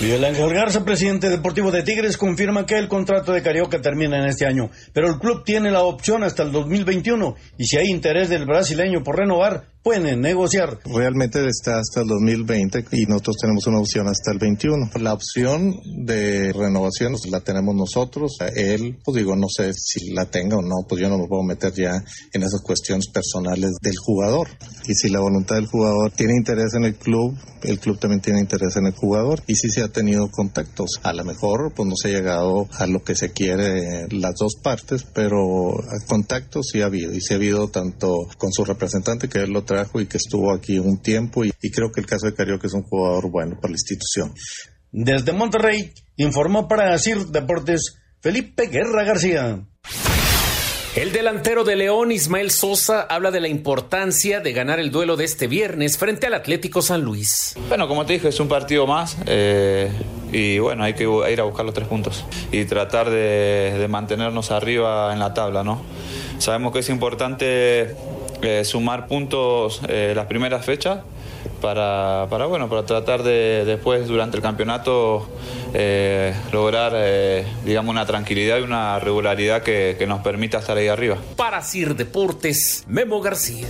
Miguel 0.00 0.24
Ángel 0.24 0.52
Garza, 0.52 0.84
presidente 0.84 1.30
deportivo 1.30 1.70
de 1.70 1.84
Tigres, 1.84 2.16
confirma 2.16 2.66
que 2.66 2.76
el 2.76 2.88
contrato 2.88 3.32
de 3.32 3.42
Carioca 3.42 3.80
termina 3.80 4.18
en 4.18 4.26
este 4.26 4.44
año, 4.44 4.70
pero 4.92 5.08
el 5.08 5.18
club 5.20 5.44
tiene 5.44 5.70
la 5.70 5.82
opción 5.82 6.24
hasta 6.24 6.42
el 6.42 6.50
2021 6.50 7.36
y 7.58 7.64
si 7.66 7.76
hay 7.76 7.86
interés 7.86 8.28
del 8.28 8.44
brasileño 8.44 9.04
por 9.04 9.16
renovar, 9.16 9.73
pueden 9.84 10.22
negociar. 10.22 10.78
Realmente 10.86 11.46
está 11.46 11.78
hasta 11.78 12.00
el 12.00 12.08
2020 12.08 12.86
y 12.92 13.04
nosotros 13.04 13.36
tenemos 13.38 13.66
una 13.66 13.80
opción 13.80 14.08
hasta 14.08 14.32
el 14.32 14.38
21. 14.38 14.90
La 14.98 15.12
opción 15.12 15.78
de 15.84 16.54
renovación 16.54 17.12
pues, 17.12 17.30
la 17.30 17.40
tenemos 17.40 17.74
nosotros. 17.74 18.38
Él, 18.56 18.96
pues 19.04 19.18
digo, 19.18 19.36
no 19.36 19.46
sé 19.54 19.72
si 19.74 20.12
la 20.12 20.24
tenga 20.24 20.56
o 20.56 20.62
no, 20.62 20.86
pues 20.88 21.02
yo 21.02 21.08
no 21.10 21.18
me 21.18 21.28
puedo 21.28 21.42
meter 21.42 21.74
ya 21.74 22.02
en 22.32 22.42
esas 22.42 22.62
cuestiones 22.62 23.08
personales 23.08 23.72
del 23.82 23.94
jugador. 23.98 24.48
Y 24.88 24.94
si 24.94 25.10
la 25.10 25.20
voluntad 25.20 25.56
del 25.56 25.66
jugador 25.66 26.10
tiene 26.12 26.32
interés 26.34 26.72
en 26.74 26.86
el 26.86 26.94
club, 26.94 27.36
el 27.62 27.78
club 27.78 27.98
también 27.98 28.22
tiene 28.22 28.40
interés 28.40 28.76
en 28.76 28.86
el 28.86 28.94
jugador. 28.94 29.42
Y 29.46 29.54
si 29.56 29.68
se 29.68 29.82
ha 29.82 29.88
tenido 29.88 30.30
contactos. 30.30 31.00
A 31.02 31.12
lo 31.12 31.24
mejor, 31.24 31.72
pues 31.74 31.86
no 31.86 31.94
se 31.94 32.08
ha 32.08 32.12
llegado 32.12 32.68
a 32.72 32.86
lo 32.86 33.02
que 33.04 33.16
se 33.16 33.32
quiere 33.32 34.06
las 34.10 34.34
dos 34.38 34.54
partes, 34.62 35.04
pero 35.12 35.76
contactos 36.08 36.68
sí 36.72 36.80
ha 36.80 36.86
habido. 36.86 37.12
Y 37.12 37.20
sí 37.20 37.34
ha 37.34 37.36
habido 37.36 37.68
tanto 37.68 38.28
con 38.38 38.50
su 38.50 38.64
representante 38.64 39.28
que 39.28 39.40
él 39.40 39.50
lo 39.50 39.64
trajo 39.74 40.00
y 40.00 40.06
que 40.06 40.18
estuvo 40.18 40.52
aquí 40.52 40.78
un 40.78 40.98
tiempo 41.02 41.44
y, 41.44 41.52
y 41.60 41.70
creo 41.70 41.90
que 41.90 42.00
el 42.00 42.06
caso 42.06 42.26
de 42.26 42.34
Carioca 42.34 42.66
es 42.66 42.74
un 42.74 42.82
jugador 42.82 43.30
bueno 43.30 43.56
para 43.60 43.72
la 43.72 43.76
institución. 43.76 44.32
Desde 44.92 45.32
Monterrey, 45.32 45.92
informó 46.16 46.68
para 46.68 46.94
Asir 46.94 47.26
Deportes 47.26 47.96
Felipe 48.20 48.68
Guerra 48.68 49.04
García. 49.04 49.64
El 50.94 51.10
delantero 51.10 51.64
de 51.64 51.74
León, 51.74 52.12
Ismael 52.12 52.52
Sosa, 52.52 53.02
habla 53.02 53.32
de 53.32 53.40
la 53.40 53.48
importancia 53.48 54.38
de 54.38 54.52
ganar 54.52 54.78
el 54.78 54.92
duelo 54.92 55.16
de 55.16 55.24
este 55.24 55.48
viernes 55.48 55.98
frente 55.98 56.28
al 56.28 56.34
Atlético 56.34 56.82
San 56.82 57.02
Luis. 57.02 57.56
Bueno, 57.68 57.88
como 57.88 58.06
te 58.06 58.12
dije, 58.12 58.28
es 58.28 58.38
un 58.38 58.46
partido 58.46 58.86
más 58.86 59.16
eh, 59.26 59.90
y 60.30 60.60
bueno, 60.60 60.84
hay 60.84 60.94
que 60.94 61.02
ir 61.02 61.40
a 61.40 61.42
buscar 61.42 61.64
los 61.64 61.74
tres 61.74 61.88
puntos 61.88 62.24
y 62.52 62.64
tratar 62.64 63.10
de, 63.10 63.76
de 63.76 63.88
mantenernos 63.88 64.52
arriba 64.52 65.12
en 65.12 65.18
la 65.18 65.34
tabla, 65.34 65.64
¿no? 65.64 65.82
Sabemos 66.38 66.72
que 66.72 66.78
es 66.78 66.88
importante 66.88 67.96
sumar 68.64 69.06
puntos 69.06 69.80
eh, 69.88 70.12
las 70.14 70.26
primeras 70.26 70.64
fechas 70.64 71.00
para, 71.60 72.26
para, 72.30 72.46
bueno, 72.46 72.68
para 72.68 72.84
tratar 72.84 73.22
de 73.22 73.64
después 73.64 74.06
durante 74.06 74.36
el 74.36 74.42
campeonato 74.42 75.28
eh, 75.72 76.34
lograr, 76.52 76.92
eh, 76.94 77.44
digamos, 77.64 77.90
una 77.90 78.06
tranquilidad 78.06 78.58
y 78.58 78.62
una 78.62 78.98
regularidad 78.98 79.62
que, 79.62 79.96
que 79.98 80.06
nos 80.06 80.20
permita 80.22 80.58
estar 80.58 80.76
ahí 80.76 80.88
arriba. 80.88 81.16
Para 81.36 81.62
Sir 81.62 81.94
Deportes, 81.96 82.84
Memo 82.86 83.20
García. 83.20 83.68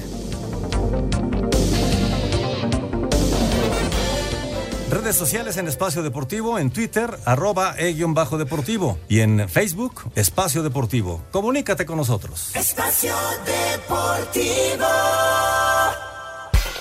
Redes 4.95 5.16
sociales 5.16 5.57
en 5.57 5.66
Espacio 5.66 6.05
Deportivo, 6.05 6.57
en 6.57 6.70
Twitter, 6.70 7.18
arroba 7.24 7.74
e-deportivo 7.76 8.97
y 9.09 9.20
en 9.20 9.49
Facebook, 9.49 10.03
Espacio 10.14 10.62
Deportivo. 10.62 11.20
Comunícate 11.32 11.84
con 11.84 11.97
nosotros. 11.97 12.55
Espacio 12.55 13.12
Deportivo. 13.45 14.86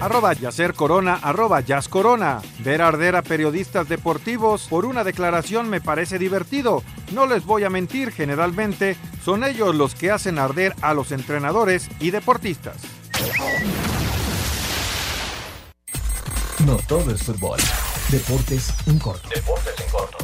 Arroba 0.00 0.32
Yacer 0.32 0.72
Corona, 0.72 1.20
arroba 1.22 1.60
Jazz 1.60 1.88
Corona. 1.88 2.40
Ver 2.60 2.80
arder 2.80 3.16
a 3.16 3.22
periodistas 3.22 3.86
deportivos 3.86 4.66
por 4.68 4.86
una 4.86 5.04
declaración 5.04 5.68
me 5.68 5.82
parece 5.82 6.18
divertido. 6.18 6.82
No 7.12 7.26
les 7.26 7.44
voy 7.44 7.64
a 7.64 7.70
mentir, 7.70 8.10
generalmente 8.10 8.96
son 9.22 9.44
ellos 9.44 9.74
los 9.74 9.94
que 9.94 10.10
hacen 10.10 10.38
arder 10.38 10.74
a 10.80 10.94
los 10.94 11.12
entrenadores 11.12 11.90
y 12.00 12.12
deportistas. 12.12 12.76
No 16.64 16.76
todo 16.88 17.10
es 17.12 17.22
fútbol. 17.22 17.60
Deportes 18.08 18.72
en 18.86 18.98
corto. 18.98 19.28
Deportes 19.28 19.74
en 19.84 19.90
corto. 19.90 20.16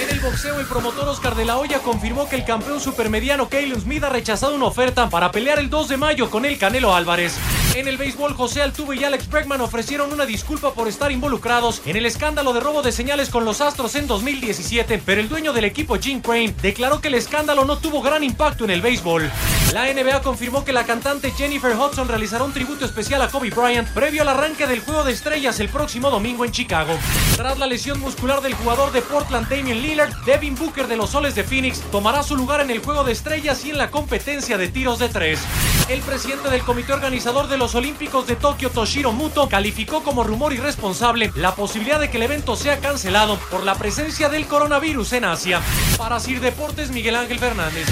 En 0.00 0.08
el 0.08 0.20
boxeo, 0.20 0.60
el 0.60 0.66
promotor 0.66 1.08
Oscar 1.08 1.34
de 1.34 1.44
la 1.44 1.58
Hoya 1.58 1.80
confirmó 1.80 2.28
que 2.28 2.36
el 2.36 2.44
campeón 2.44 2.80
supermediano 2.80 3.48
Kalen 3.48 3.80
Smith 3.80 4.04
ha 4.04 4.08
rechazado 4.08 4.54
una 4.54 4.66
oferta 4.66 5.10
para 5.10 5.32
pelear 5.32 5.58
el 5.58 5.68
2 5.68 5.88
de 5.88 5.96
mayo 5.96 6.30
con 6.30 6.44
el 6.44 6.58
Canelo 6.58 6.94
Álvarez. 6.94 7.34
En 7.74 7.88
el 7.88 7.96
béisbol, 7.96 8.34
José 8.34 8.60
Altuve 8.60 8.96
y 8.96 9.04
Alex 9.04 9.30
Bregman 9.30 9.62
ofrecieron 9.62 10.12
una 10.12 10.26
disculpa 10.26 10.74
por 10.74 10.88
estar 10.88 11.10
involucrados 11.10 11.80
en 11.86 11.96
el 11.96 12.04
escándalo 12.04 12.52
de 12.52 12.60
robo 12.60 12.82
de 12.82 12.92
señales 12.92 13.30
con 13.30 13.46
los 13.46 13.62
Astros 13.62 13.94
en 13.94 14.06
2017, 14.06 15.00
pero 15.06 15.22
el 15.22 15.30
dueño 15.30 15.54
del 15.54 15.64
equipo, 15.64 15.96
Jim 15.96 16.20
Crane, 16.20 16.54
declaró 16.60 17.00
que 17.00 17.08
el 17.08 17.14
escándalo 17.14 17.64
no 17.64 17.78
tuvo 17.78 18.02
gran 18.02 18.24
impacto 18.24 18.64
en 18.64 18.72
el 18.72 18.82
béisbol. 18.82 19.30
La 19.72 19.90
NBA 19.90 20.20
confirmó 20.20 20.66
que 20.66 20.74
la 20.74 20.84
cantante 20.84 21.30
Jennifer 21.30 21.74
Hudson 21.74 22.08
realizará 22.08 22.44
un 22.44 22.52
tributo 22.52 22.84
especial 22.84 23.22
a 23.22 23.28
Kobe 23.28 23.48
Bryant 23.48 23.88
previo 23.88 24.20
al 24.20 24.28
arranque 24.28 24.66
del 24.66 24.80
Juego 24.80 25.02
de 25.02 25.12
Estrellas 25.12 25.58
el 25.58 25.70
próximo 25.70 26.10
domingo 26.10 26.44
en 26.44 26.52
Chicago. 26.52 26.92
Tras 27.36 27.58
la 27.58 27.66
lesión 27.66 27.98
muscular 28.00 28.42
del 28.42 28.52
jugador 28.52 28.92
de 28.92 29.00
Portland, 29.00 29.48
Damian 29.48 29.80
Lillard, 29.80 30.12
Devin 30.26 30.56
Booker 30.56 30.88
de 30.88 30.98
los 30.98 31.08
Soles 31.08 31.34
de 31.34 31.42
Phoenix 31.42 31.80
tomará 31.90 32.22
su 32.22 32.36
lugar 32.36 32.60
en 32.60 32.70
el 32.70 32.80
Juego 32.80 33.02
de 33.02 33.12
Estrellas 33.12 33.64
y 33.64 33.70
en 33.70 33.78
la 33.78 33.90
competencia 33.90 34.58
de 34.58 34.68
tiros 34.68 34.98
de 34.98 35.08
tres. 35.08 35.40
El 35.88 36.02
presidente 36.02 36.50
del 36.50 36.60
comité 36.62 36.92
organizador 36.92 37.48
de 37.48 37.61
los 37.62 37.76
Olímpicos 37.76 38.26
de 38.26 38.34
Tokio, 38.34 38.70
Toshiro 38.70 39.12
Muto, 39.12 39.48
calificó 39.48 40.02
como 40.02 40.24
rumor 40.24 40.52
irresponsable 40.52 41.30
la 41.36 41.54
posibilidad 41.54 42.00
de 42.00 42.10
que 42.10 42.16
el 42.16 42.24
evento 42.24 42.56
sea 42.56 42.80
cancelado 42.80 43.38
por 43.52 43.62
la 43.62 43.76
presencia 43.76 44.28
del 44.28 44.48
coronavirus 44.48 45.12
en 45.12 45.24
Asia. 45.26 45.62
Para 45.96 46.18
Sir 46.18 46.40
Deportes, 46.40 46.90
Miguel 46.90 47.14
Ángel 47.14 47.38
Fernández. 47.38 47.86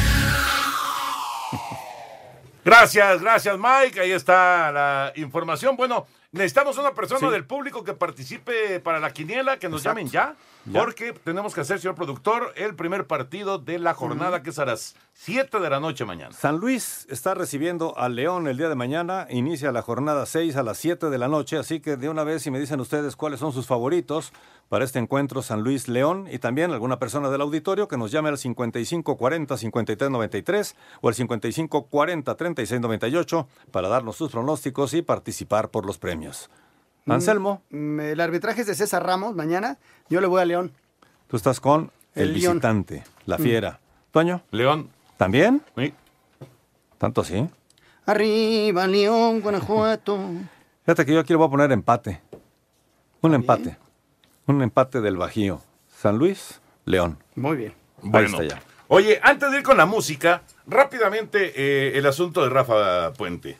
Gracias, 2.65 3.21
gracias 3.23 3.57
Mike. 3.57 4.01
Ahí 4.01 4.11
está 4.11 4.73
la 4.73 5.13
información. 5.15 5.77
Bueno, 5.77 6.05
necesitamos 6.33 6.77
una 6.77 6.93
persona 6.93 7.21
Sí. 7.29 7.33
del 7.33 7.45
público 7.45 7.85
que 7.85 7.95
participe 7.95 8.81
para 8.81 8.99
la 8.99 9.13
quiniela, 9.13 9.57
que 9.57 9.69
nos 9.69 9.83
Exacto. 9.83 10.01
llamen 10.01 10.11
ya, 10.13 10.35
Ya. 10.67 10.81
porque 10.81 11.13
tenemos 11.13 11.55
que 11.55 11.63
hacer, 11.63 11.81
señor 11.81 11.95
productor, 11.95 12.53
el 12.57 12.75
primer 12.75 13.07
partido 13.07 13.59
de 13.59 13.79
la 13.79 13.95
jornada, 13.95 14.43
que 14.43 14.51
es 14.51 14.59
a 14.59 14.67
las 14.67 14.95
7 15.15 15.59
de 15.59 15.71
la 15.71 15.81
noche 15.81 16.05
mañana. 16.05 16.33
San 16.33 16.59
Luis 16.59 17.07
está 17.11 17.35
recibiendo 17.35 17.97
al 17.99 18.17
León 18.17 18.49
el 18.49 18.57
día 18.57 18.69
de 18.69 18.75
mañana. 18.75 19.27
Inicia 19.31 19.73
la 19.73 19.83
jornada 19.83 20.27
6 20.27 20.57
a 20.57 20.63
las 20.63 20.79
7 20.79 21.11
de 21.11 21.19
la 21.19 21.29
noche. 21.29 21.59
Así 21.59 21.81
que 21.81 21.97
de 21.97 22.09
una 22.09 22.25
vez, 22.25 22.43
si 22.43 22.51
me 22.51 22.61
dicen 22.61 22.81
ustedes 22.81 23.17
cuáles 23.17 23.41
son 23.41 23.53
sus 23.53 23.67
favoritos 23.67 24.33
para 24.71 24.85
este 24.85 24.99
encuentro 24.99 25.43
San 25.43 25.63
Luis-León 25.63 26.29
y 26.31 26.39
también 26.39 26.71
alguna 26.71 26.99
persona 26.99 27.29
del 27.29 27.41
auditorio 27.41 27.89
que 27.89 27.97
nos 27.97 28.13
llame 28.13 28.29
al 28.29 28.39
5540-5393 28.39 30.75
o 31.01 31.09
al 31.09 31.15
5540-3698 31.15 33.47
para 33.73 33.89
darnos 33.89 34.15
sus 34.17 34.31
pronósticos 34.31 34.95
y 34.95 35.03
participar 35.03 35.71
por 35.71 35.87
los 35.87 35.99
premios. 35.99 36.49
Anselmo, 37.15 37.63
Mm, 37.71 38.01
El 38.01 38.21
arbitraje 38.21 38.61
es 38.63 38.67
de 38.67 38.75
César 38.75 39.05
Ramos 39.05 39.35
mañana. 39.35 39.79
Yo 40.09 40.21
le 40.21 40.27
voy 40.27 40.41
a 40.41 40.45
León. 40.45 40.73
tú 41.29 41.37
estás 41.37 41.61
con 41.61 41.91
el, 42.15 42.29
El 42.31 42.41
León. 42.41 42.55
visitante, 42.55 43.05
la 43.27 43.39
Mm. 43.39 43.43
fiera. 43.43 43.81
Toño. 44.11 44.43
León. 44.51 44.91
¿También? 45.17 45.63
Sí. 45.77 45.93
¿Tanto 46.99 47.21
así? 47.21 47.49
Arriba, 48.07 48.87
León, 48.87 49.41
Guanajuato. 49.41 50.19
Fíjate 50.85 51.07
que 51.07 51.15
yo 51.15 51.21
aquí 51.21 51.33
le 51.33 51.37
voy 51.37 51.47
a 51.47 51.51
poner 51.51 51.71
empate. 51.73 52.21
Un 53.21 53.35
empate. 53.35 53.77
Un 54.47 54.63
empate 54.63 55.01
del 55.01 55.17
Bajío. 55.17 55.61
San 55.89 56.17
Luis, 56.19 56.61
León. 56.87 57.19
Muy 57.37 57.57
bien. 57.57 57.75
Ahí 58.03 58.09
Bueno. 58.11 58.41
está 58.41 58.57
ya. 58.57 58.63
Oye, 58.89 59.21
antes 59.23 59.51
de 59.53 59.59
ir 59.59 59.63
con 59.63 59.77
la 59.77 59.87
música, 59.87 60.43
rápidamente 60.67 61.53
eh, 61.55 61.97
el 61.99 62.07
asunto 62.07 62.43
de 62.43 62.49
Rafa 62.49 63.13
Puente. 63.13 63.59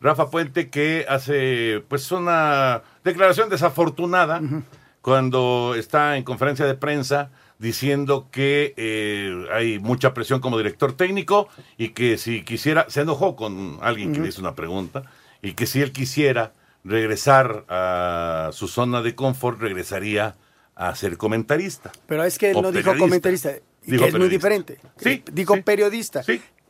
Rafa 0.00 0.30
Puente 0.30 0.70
que 0.70 1.04
hace 1.08 1.84
pues 1.88 2.10
una 2.10 2.82
declaración 3.04 3.50
desafortunada 3.50 4.40
cuando 5.02 5.74
está 5.76 6.16
en 6.16 6.24
conferencia 6.24 6.64
de 6.66 6.74
prensa 6.74 7.30
diciendo 7.58 8.28
que 8.30 8.72
eh, 8.78 9.46
hay 9.52 9.78
mucha 9.78 10.14
presión 10.14 10.40
como 10.40 10.56
director 10.56 10.94
técnico 10.94 11.48
y 11.76 11.90
que 11.90 12.16
si 12.16 12.42
quisiera, 12.42 12.86
se 12.88 13.02
enojó 13.02 13.36
con 13.36 13.78
alguien 13.82 14.12
que 14.12 14.20
le 14.20 14.28
hizo 14.28 14.40
una 14.40 14.54
pregunta 14.54 15.02
y 15.42 15.52
que 15.52 15.66
si 15.66 15.82
él 15.82 15.92
quisiera 15.92 16.54
regresar 16.82 17.66
a 17.68 18.50
su 18.52 18.68
zona 18.68 19.02
de 19.02 19.14
confort, 19.14 19.60
regresaría 19.60 20.36
a 20.74 20.94
ser 20.94 21.18
comentarista. 21.18 21.92
Pero 22.06 22.24
es 22.24 22.38
que 22.38 22.52
él 22.52 22.62
no 22.62 22.72
dijo 22.72 22.96
comentarista, 22.96 23.50
Dijo 23.82 24.04
que 24.04 24.08
es 24.10 24.18
muy 24.18 24.28
diferente. 24.28 24.78
Sí, 24.96 25.22
Dijo 25.32 25.54
sí. 25.54 25.62
periodista. 25.62 26.22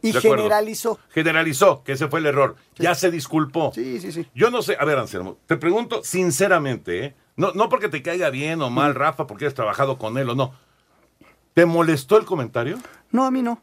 Y 0.03 0.13
de 0.13 0.19
acuerdo. 0.19 0.45
generalizó. 0.45 0.99
Generalizó, 1.11 1.83
que 1.85 1.93
ese 1.93 2.09
fue 2.09 2.21
el 2.21 2.27
error. 2.27 2.57
Ya 2.77 2.95
se 2.95 3.11
disculpó. 3.11 3.73
Sí, 3.75 4.01
sí, 4.01 4.13
sí. 4.13 4.27
Yo 4.35 4.51
no 4.51 4.63
sé, 4.63 4.77
a 4.79 4.85
ver, 4.85 4.99
Anselmo, 4.99 5.39
te 5.47 5.57
pregunto 5.57 6.03
sinceramente, 6.05 7.05
¿eh? 7.05 7.15
no, 7.37 7.53
no 7.53 7.69
porque 7.69 7.89
te 7.89 8.03
caiga 8.03 8.31
bien 8.31 8.63
o 8.63 8.71
mal, 8.71 8.95
Rafa, 8.95 9.27
porque 9.27 9.47
has 9.47 9.55
trabajado 9.55 9.99
con 9.99 10.19
él 10.19 10.31
o 10.31 10.35
no. 10.35 10.55
¿Te 11.55 11.67
molestó 11.67 12.17
el 12.17 12.25
comentario? 12.25 12.79
No, 13.11 13.25
a 13.25 13.31
mí 13.31 13.43
no. 13.43 13.61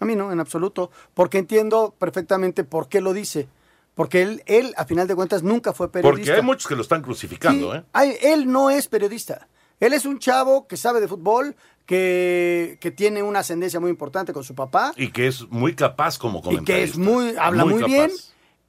A 0.00 0.04
mí 0.04 0.14
no, 0.14 0.32
en 0.32 0.40
absoluto. 0.40 0.90
Porque 1.14 1.38
entiendo 1.38 1.94
perfectamente 1.98 2.64
por 2.64 2.88
qué 2.88 3.00
lo 3.00 3.12
dice. 3.12 3.48
Porque 3.94 4.22
él, 4.22 4.42
él 4.46 4.74
a 4.76 4.84
final 4.84 5.08
de 5.08 5.16
cuentas, 5.16 5.42
nunca 5.42 5.72
fue 5.72 5.90
periodista. 5.90 6.32
Porque 6.32 6.40
hay 6.40 6.46
muchos 6.46 6.68
que 6.68 6.76
lo 6.76 6.82
están 6.82 7.02
crucificando, 7.02 7.74
¿eh? 7.74 7.82
Él 8.22 8.50
no 8.50 8.70
es 8.70 8.86
periodista. 8.86 9.48
Él 9.80 9.92
es 9.92 10.04
un 10.06 10.18
chavo 10.18 10.66
que 10.66 10.76
sabe 10.76 11.00
de 11.00 11.08
fútbol, 11.08 11.54
que, 11.86 12.78
que 12.80 12.90
tiene 12.90 13.22
una 13.22 13.40
ascendencia 13.40 13.80
muy 13.80 13.90
importante 13.90 14.32
con 14.32 14.44
su 14.44 14.54
papá 14.54 14.92
Y 14.96 15.10
que 15.10 15.26
es 15.26 15.48
muy 15.48 15.74
capaz 15.74 16.18
como 16.18 16.40
y 16.40 16.42
comentarista. 16.42 16.74
que 16.74 16.82
es 16.84 16.98
muy, 16.98 17.34
habla 17.38 17.64
muy, 17.64 17.82
bien 17.84 18.10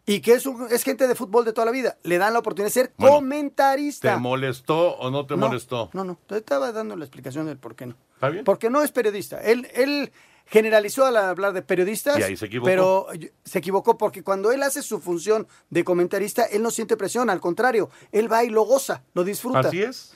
y 0.06 0.22
que 0.22 0.34
es, 0.34 0.46
un- 0.46 0.68
es 0.72 0.84
gente 0.84 1.08
de 1.08 1.14
fútbol 1.16 1.46
de 1.46 1.54
toda 1.54 1.66
la 1.66 1.72
vida. 1.72 1.98
Le 2.04 2.18
dan 2.18 2.34
la 2.34 2.40
oportunidad 2.40 2.68
de 2.68 2.72
ser 2.74 2.94
Bueno, 2.98 3.16
comentarista. 3.18 4.14
¿Te 4.16 4.20
molestó 4.20 4.96
o 4.98 5.12
no 5.12 5.26
te 5.28 5.36
No, 5.36 5.48
molestó? 5.48 5.90
No, 5.94 6.04
no, 6.04 6.18
te 6.28 6.38
estaba 6.38 6.72
dando 6.72 6.96
la 6.96 7.06
explicación 7.06 7.46
del 7.46 7.58
por 7.58 7.76
qué 7.76 7.86
no. 7.86 7.96
¿Está 8.16 8.30
bien? 8.30 8.44
Porque 8.44 8.70
no 8.72 8.82
es 8.82 8.92
periodista. 8.92 9.40
Él, 9.42 9.68
él 9.76 10.12
generalizó 10.48 11.06
al 11.06 11.16
hablar 11.18 11.54
de 11.54 11.62
periodistas. 11.62 12.18
Y 12.18 12.24
ahí 12.24 12.38
se 12.38 12.48
equivocó. 12.48 12.66
Pero 12.66 13.08
se 13.46 13.60
equivocó 13.60 13.98
porque 14.00 14.24
cuando 14.24 14.52
él 14.52 14.64
hace 14.64 14.82
su 14.82 15.00
función 15.00 15.48
de 15.70 15.84
comentarista, 15.84 16.44
él 16.46 16.64
no 16.64 16.72
siente 16.72 16.98
presión, 16.98 17.30
al 17.30 17.40
contrario, 17.40 17.92
él 18.12 18.32
va 18.32 18.44
y 18.44 18.50
lo 18.50 18.64
goza, 18.64 19.04
lo 19.14 19.24
disfruta. 19.24 19.60
Así 19.60 19.84
es. 19.84 20.16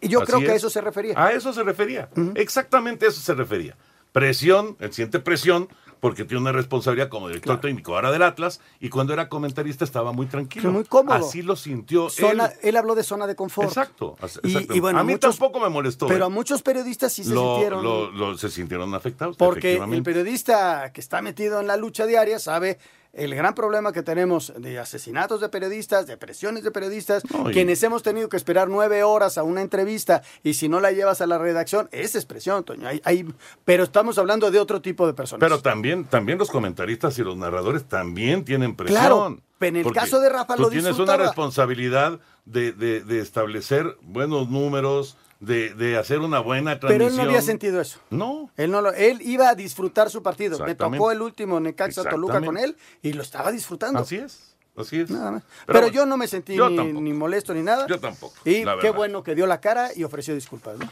Y 0.00 0.08
yo 0.08 0.20
Así 0.22 0.26
creo 0.32 0.40
que 0.40 0.50
a 0.50 0.54
es. 0.54 0.56
eso 0.56 0.70
se 0.70 0.80
refería. 0.80 1.14
A 1.22 1.32
eso 1.32 1.52
se 1.52 1.62
refería. 1.62 2.08
Exactamente 2.34 3.06
a 3.06 3.08
eso 3.08 3.20
se 3.20 3.34
refería. 3.34 3.76
Presión, 4.12 4.76
él 4.78 4.92
siente 4.92 5.18
presión 5.18 5.68
porque 5.98 6.24
tiene 6.24 6.40
una 6.42 6.52
responsabilidad 6.52 7.08
como 7.08 7.28
director 7.28 7.60
técnico 7.60 7.94
ahora 7.94 8.12
del 8.12 8.22
Atlas 8.22 8.60
y 8.78 8.90
cuando 8.90 9.12
era 9.12 9.28
comentarista 9.28 9.84
estaba 9.84 10.12
muy 10.12 10.26
tranquilo. 10.26 10.70
Muy 10.70 10.84
cómodo. 10.84 11.16
Así 11.16 11.42
lo 11.42 11.56
sintió 11.56 12.10
Zona- 12.10 12.46
él. 12.46 12.52
él. 12.62 12.76
habló 12.76 12.94
de 12.94 13.02
zona 13.02 13.26
de 13.26 13.34
confort. 13.34 13.68
Exacto. 13.68 14.16
Y- 14.44 14.78
bueno, 14.80 15.00
a 15.00 15.04
mí 15.04 15.14
muchos- 15.14 15.36
tampoco 15.38 15.58
me 15.60 15.68
molestó. 15.70 16.06
Pero 16.06 16.24
¿eh? 16.24 16.26
a 16.26 16.28
muchos 16.30 16.62
periodistas 16.62 17.12
sí 17.12 17.24
se 17.24 17.34
Lo- 17.34 17.54
sintieron. 17.54 17.82
lo- 17.82 18.10
lo- 18.12 18.38
se 18.38 18.50
sintieron 18.50 18.94
afectados. 18.94 19.36
Porque 19.36 19.76
el 19.76 20.02
periodista 20.02 20.92
que 20.92 21.00
está 21.00 21.20
metido 21.22 21.60
en 21.60 21.66
la 21.66 21.76
lucha 21.76 22.06
diaria 22.06 22.38
sabe 22.38 22.78
el 23.16 23.34
gran 23.34 23.54
problema 23.54 23.92
que 23.92 24.02
tenemos 24.02 24.52
de 24.58 24.78
asesinatos 24.78 25.40
de 25.40 25.48
periodistas, 25.48 26.06
de 26.06 26.16
presiones 26.16 26.64
de 26.64 26.70
periodistas, 26.70 27.22
quienes 27.52 27.82
hemos 27.82 28.02
tenido 28.02 28.28
que 28.28 28.36
esperar 28.36 28.68
nueve 28.68 29.02
horas 29.04 29.38
a 29.38 29.42
una 29.42 29.60
entrevista 29.62 30.22
y 30.42 30.54
si 30.54 30.68
no 30.68 30.80
la 30.80 30.92
llevas 30.92 31.20
a 31.20 31.26
la 31.26 31.38
redacción, 31.38 31.88
esa 31.92 32.18
es 32.18 32.26
presión, 32.26 32.64
Toño. 32.64 32.86
Hay- 32.88 33.00
hay- 33.04 33.26
pero 33.64 33.84
estamos 33.84 34.18
hablando 34.18 34.50
de 34.50 34.58
otro 34.58 34.80
tipo 34.82 35.06
de 35.06 35.14
personas. 35.14 35.40
Pero 35.40 35.60
también, 35.60 36.04
también 36.04 36.38
los 36.38 36.50
comentaristas 36.50 37.18
y 37.18 37.22
los 37.22 37.36
narradores 37.36 37.84
también 37.84 38.44
tienen 38.44 38.74
presión. 38.74 39.00
Claro, 39.00 39.38
en 39.60 39.76
el 39.76 39.92
caso 39.92 40.20
de 40.20 40.28
Rafa 40.28 40.56
tú 40.56 40.62
lo 40.62 40.70
tienes 40.70 40.98
una 40.98 41.16
responsabilidad 41.16 42.18
de, 42.44 42.72
de- 42.72 43.02
de 43.02 43.20
establecer 43.20 43.96
buenos 44.02 44.50
números, 44.50 45.16
de, 45.44 45.74
de 45.74 45.96
hacer 45.98 46.20
una 46.20 46.40
buena 46.40 46.78
Pero 46.78 46.88
transmisión. 46.88 47.10
él 47.12 47.16
no 47.26 47.30
había 47.30 47.42
sentido 47.42 47.80
eso. 47.80 47.98
No. 48.10 48.50
Él, 48.56 48.70
no 48.70 48.80
lo- 48.80 48.92
él 48.92 49.20
iba 49.22 49.48
a 49.48 49.54
disfrutar 49.54 50.10
su 50.10 50.22
partido. 50.22 50.58
Me 50.64 50.74
tocó 50.74 51.10
el 51.12 51.22
último 51.22 51.60
Necaxa 51.60 52.04
Toluca 52.04 52.40
con 52.40 52.56
él 52.58 52.76
y 53.02 53.12
lo 53.12 53.22
estaba 53.22 53.50
disfrutando. 53.52 54.00
Así 54.00 54.16
es, 54.16 54.56
así 54.76 55.00
es. 55.00 55.10
Nada 55.10 55.30
más. 55.32 55.42
Pero 55.66 55.80
Pero, 55.80 55.88
yo 55.92 56.06
no 56.06 56.16
me 56.16 56.26
sentí 56.26 56.56
ni, 56.56 57.12
molesto 57.12 57.52
ni 57.54 57.62
nada. 57.62 57.86
Yo 57.86 57.98
tampoco. 58.00 58.34
Y 58.44 58.64
qué 58.80 58.90
bueno 58.90 59.22
que 59.22 59.34
dio 59.34 59.46
la 59.46 59.60
cara 59.60 59.90
y 59.94 60.04
ofreció 60.04 60.34
disculpas. 60.34 60.78
¿no? 60.78 60.88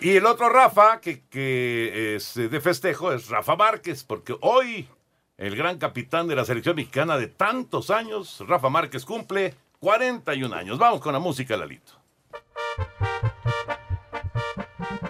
Y 0.00 0.10
el 0.16 0.26
otro 0.26 0.48
Rafa, 0.48 1.00
que, 1.00 1.22
que 1.28 2.14
es 2.16 2.34
de 2.34 2.60
festejo, 2.60 3.12
es 3.12 3.28
Rafa 3.28 3.56
Márquez, 3.56 4.04
porque 4.04 4.36
hoy 4.40 4.88
el 5.36 5.56
gran 5.56 5.76
capitán 5.78 6.28
de 6.28 6.36
la 6.36 6.44
selección 6.44 6.76
mexicana 6.76 7.16
de 7.18 7.26
tantos 7.26 7.90
años, 7.90 8.42
Rafa 8.46 8.68
Márquez, 8.68 9.04
cumple 9.04 9.54
41 9.80 10.54
años. 10.54 10.78
Vamos 10.78 11.00
con 11.00 11.12
la 11.12 11.18
música, 11.18 11.56
Lalito. 11.56 11.92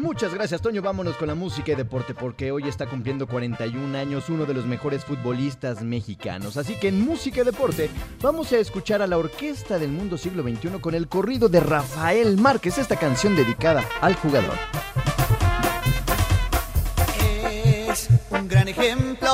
Muchas 0.02 0.34
gracias, 0.34 0.60
Toño. 0.60 0.82
Vámonos 0.82 1.16
con 1.16 1.28
la 1.28 1.36
música 1.36 1.70
y 1.70 1.74
deporte 1.76 2.12
porque 2.12 2.50
hoy 2.50 2.66
está 2.66 2.86
cumpliendo 2.86 3.28
41 3.28 3.96
años 3.96 4.28
uno 4.28 4.46
de 4.46 4.52
los 4.52 4.66
mejores 4.66 5.04
futbolistas 5.04 5.84
mexicanos. 5.84 6.56
Así 6.56 6.74
que 6.74 6.88
en 6.88 7.00
música 7.00 7.42
y 7.42 7.44
deporte 7.44 7.88
vamos 8.20 8.50
a 8.52 8.58
escuchar 8.58 9.00
a 9.00 9.06
la 9.06 9.16
Orquesta 9.16 9.78
del 9.78 9.92
Mundo 9.92 10.18
Siglo 10.18 10.42
XXI 10.42 10.80
con 10.80 10.96
el 10.96 11.06
corrido 11.06 11.48
de 11.48 11.60
Rafael 11.60 12.36
Márquez, 12.36 12.78
esta 12.78 12.96
canción 12.96 13.36
dedicada 13.36 13.84
al 14.00 14.16
jugador. 14.16 14.56
Es 17.88 18.08
un 18.30 18.48
gran 18.48 18.66
ejemplo 18.66 19.30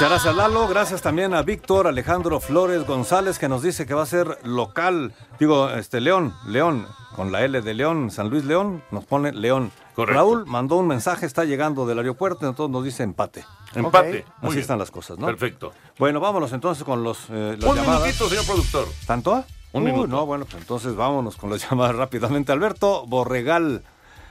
Muchas 0.00 0.12
gracias 0.12 0.34
Lalo, 0.34 0.66
gracias 0.66 1.02
también 1.02 1.34
a 1.34 1.42
Víctor 1.42 1.86
Alejandro 1.86 2.40
Flores 2.40 2.86
González 2.86 3.38
que 3.38 3.50
nos 3.50 3.60
dice 3.60 3.84
que 3.84 3.92
va 3.92 4.04
a 4.04 4.06
ser 4.06 4.38
local, 4.44 5.12
digo, 5.38 5.68
este 5.68 6.00
León, 6.00 6.34
León, 6.46 6.86
con 7.14 7.30
la 7.30 7.44
L 7.44 7.60
de 7.60 7.74
León, 7.74 8.10
San 8.10 8.30
Luis 8.30 8.46
León, 8.46 8.82
nos 8.92 9.04
pone 9.04 9.30
León. 9.32 9.70
Raúl 9.98 10.46
mandó 10.46 10.76
un 10.76 10.86
mensaje, 10.86 11.26
está 11.26 11.44
llegando 11.44 11.84
del 11.84 11.98
aeropuerto, 11.98 12.48
entonces 12.48 12.72
nos 12.72 12.82
dice 12.82 13.02
empate. 13.02 13.44
Empate, 13.74 14.24
Así 14.40 14.60
están 14.60 14.78
las 14.78 14.90
cosas, 14.90 15.18
¿no? 15.18 15.26
Perfecto. 15.26 15.74
Bueno, 15.98 16.18
vámonos 16.18 16.50
entonces 16.54 16.82
con 16.82 17.04
los, 17.04 17.26
eh, 17.28 17.56
las 17.60 17.68
Un 17.70 17.76
llamadas. 17.76 18.00
minutito, 18.00 18.26
señor 18.30 18.46
productor. 18.46 18.88
¿Tanto? 19.06 19.44
Un 19.74 19.82
Uy, 19.82 19.92
minuto. 19.92 20.08
No, 20.08 20.24
bueno, 20.24 20.46
pues 20.46 20.62
entonces 20.62 20.96
vámonos 20.96 21.36
con 21.36 21.50
las 21.50 21.60
llamadas 21.70 21.94
rápidamente. 21.94 22.52
Alberto 22.52 23.04
Borregal 23.06 23.82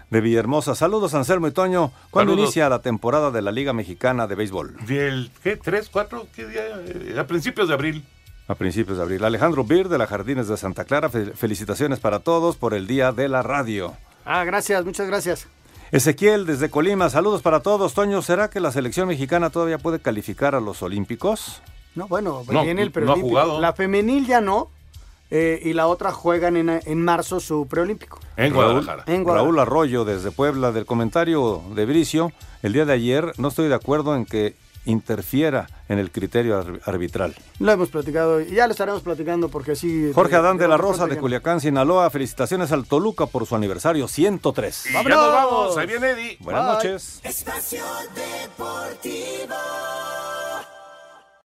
de 0.10 0.22
Villahermosa. 0.22 0.76
Saludos, 0.76 1.14
Anselmo 1.14 1.48
y 1.48 1.52
Toño. 1.52 1.92
¿Cuándo 2.12 2.32
Saludos. 2.34 2.50
inicia 2.50 2.70
la 2.70 2.82
temporada 2.82 3.32
de 3.32 3.42
la 3.42 3.52
Liga 3.52 3.74
Mexicana 3.74 4.28
de 4.28 4.36
Béisbol? 4.36 4.76
Del, 4.88 5.32
¿qué? 5.44 5.56
¿Tres, 5.58 5.90
cuatro? 5.90 6.28
¿Qué 6.36 6.46
día? 6.48 7.22
A 7.22 7.26
principios 7.26 7.68
de 7.68 7.74
abril. 7.74 8.04
A 8.48 8.56
principios 8.56 8.98
de 8.98 9.04
abril. 9.04 9.24
Alejandro 9.24 9.64
Bir 9.64 9.88
de 9.90 9.98
la 10.00 10.08
Jardines 10.08 10.48
de 10.48 10.58
Santa 10.58 10.86
Clara. 10.86 11.10
Fel- 11.12 11.34
Felicitaciones 11.34 12.00
para 12.00 12.20
todos 12.20 12.58
por 12.58 12.74
el 12.74 12.88
Día 12.88 13.12
de 13.12 13.30
la 13.30 13.44
Radio. 13.44 13.94
Ah, 14.26 14.44
gracias, 14.44 14.84
muchas 14.86 15.08
gracias. 15.08 15.48
Ezequiel 15.92 16.46
desde 16.46 16.70
Colima. 16.70 17.10
Saludos 17.10 17.42
para 17.42 17.62
todos. 17.62 17.94
Toño, 17.94 18.22
¿será 18.22 18.50
que 18.50 18.60
la 18.60 18.72
selección 18.72 19.08
mexicana 19.08 19.50
todavía 19.50 19.78
puede 19.78 20.00
calificar 20.00 20.54
a 20.56 20.60
los 20.60 20.82
Olímpicos? 20.84 21.62
No, 21.96 22.08
bueno, 22.08 22.44
No, 22.50 22.64
viene 22.64 22.82
el 22.84 22.88
no 22.88 22.90
ha 22.90 22.94
preolímpico. 22.94 23.28
jugado. 23.28 23.60
La 23.60 23.74
femenil 23.74 24.26
ya 24.28 24.42
no. 24.42 24.70
Eh, 25.32 25.60
y 25.64 25.74
la 25.74 25.88
otra 25.88 26.12
juegan 26.12 26.58
en, 26.58 26.70
en 26.70 27.04
marzo 27.04 27.40
su 27.40 27.68
preolímpico. 27.68 28.20
En 28.38 28.54
Guadalajara. 28.54 29.04
En 29.08 29.24
Guadalajara. 29.24 29.44
Raúl 29.44 29.60
Arroyo 29.60 30.06
desde 30.06 30.32
Puebla 30.32 30.72
del 30.72 30.86
comentario 30.86 31.62
de 31.76 31.86
Bricio. 31.86 32.32
El 32.64 32.74
día 32.74 32.86
de 32.86 32.94
ayer 32.94 33.34
no 33.38 33.50
estoy 33.50 33.68
de 33.68 33.76
acuerdo 33.76 34.16
en 34.16 34.26
que 34.26 34.56
interfiera 34.86 35.68
en 35.88 36.00
el 36.00 36.10
criterio 36.10 36.58
ar- 36.58 36.80
arbitral. 36.86 37.36
Lo 37.60 37.72
hemos 37.72 37.90
platicado 37.90 38.42
y 38.42 38.48
ya 38.56 38.66
lo 38.66 38.72
estaremos 38.72 39.02
platicando 39.04 39.50
porque 39.50 39.74
así. 39.74 40.12
Jorge 40.16 40.36
Adán 40.36 40.58
de 40.58 40.68
la 40.68 40.78
Rosa 40.78 41.06
de 41.06 41.18
Culiacán, 41.18 41.60
Sinaloa. 41.62 42.10
Felicitaciones 42.10 42.72
al 42.72 42.88
Toluca 42.88 43.26
por 43.28 43.46
su 43.46 43.56
aniversario 43.56 44.08
103. 44.08 44.86
Y 44.90 44.94
ya 44.94 45.04
nos 45.04 45.34
vamos. 45.34 45.78
Ahí 45.78 45.86
viene 45.86 46.10
Eddie. 46.12 46.38
Buenas 46.40 46.64
Bye. 46.66 46.74
noches. 46.74 47.20
Espacio 47.24 47.84
Deportivo. 48.16 49.56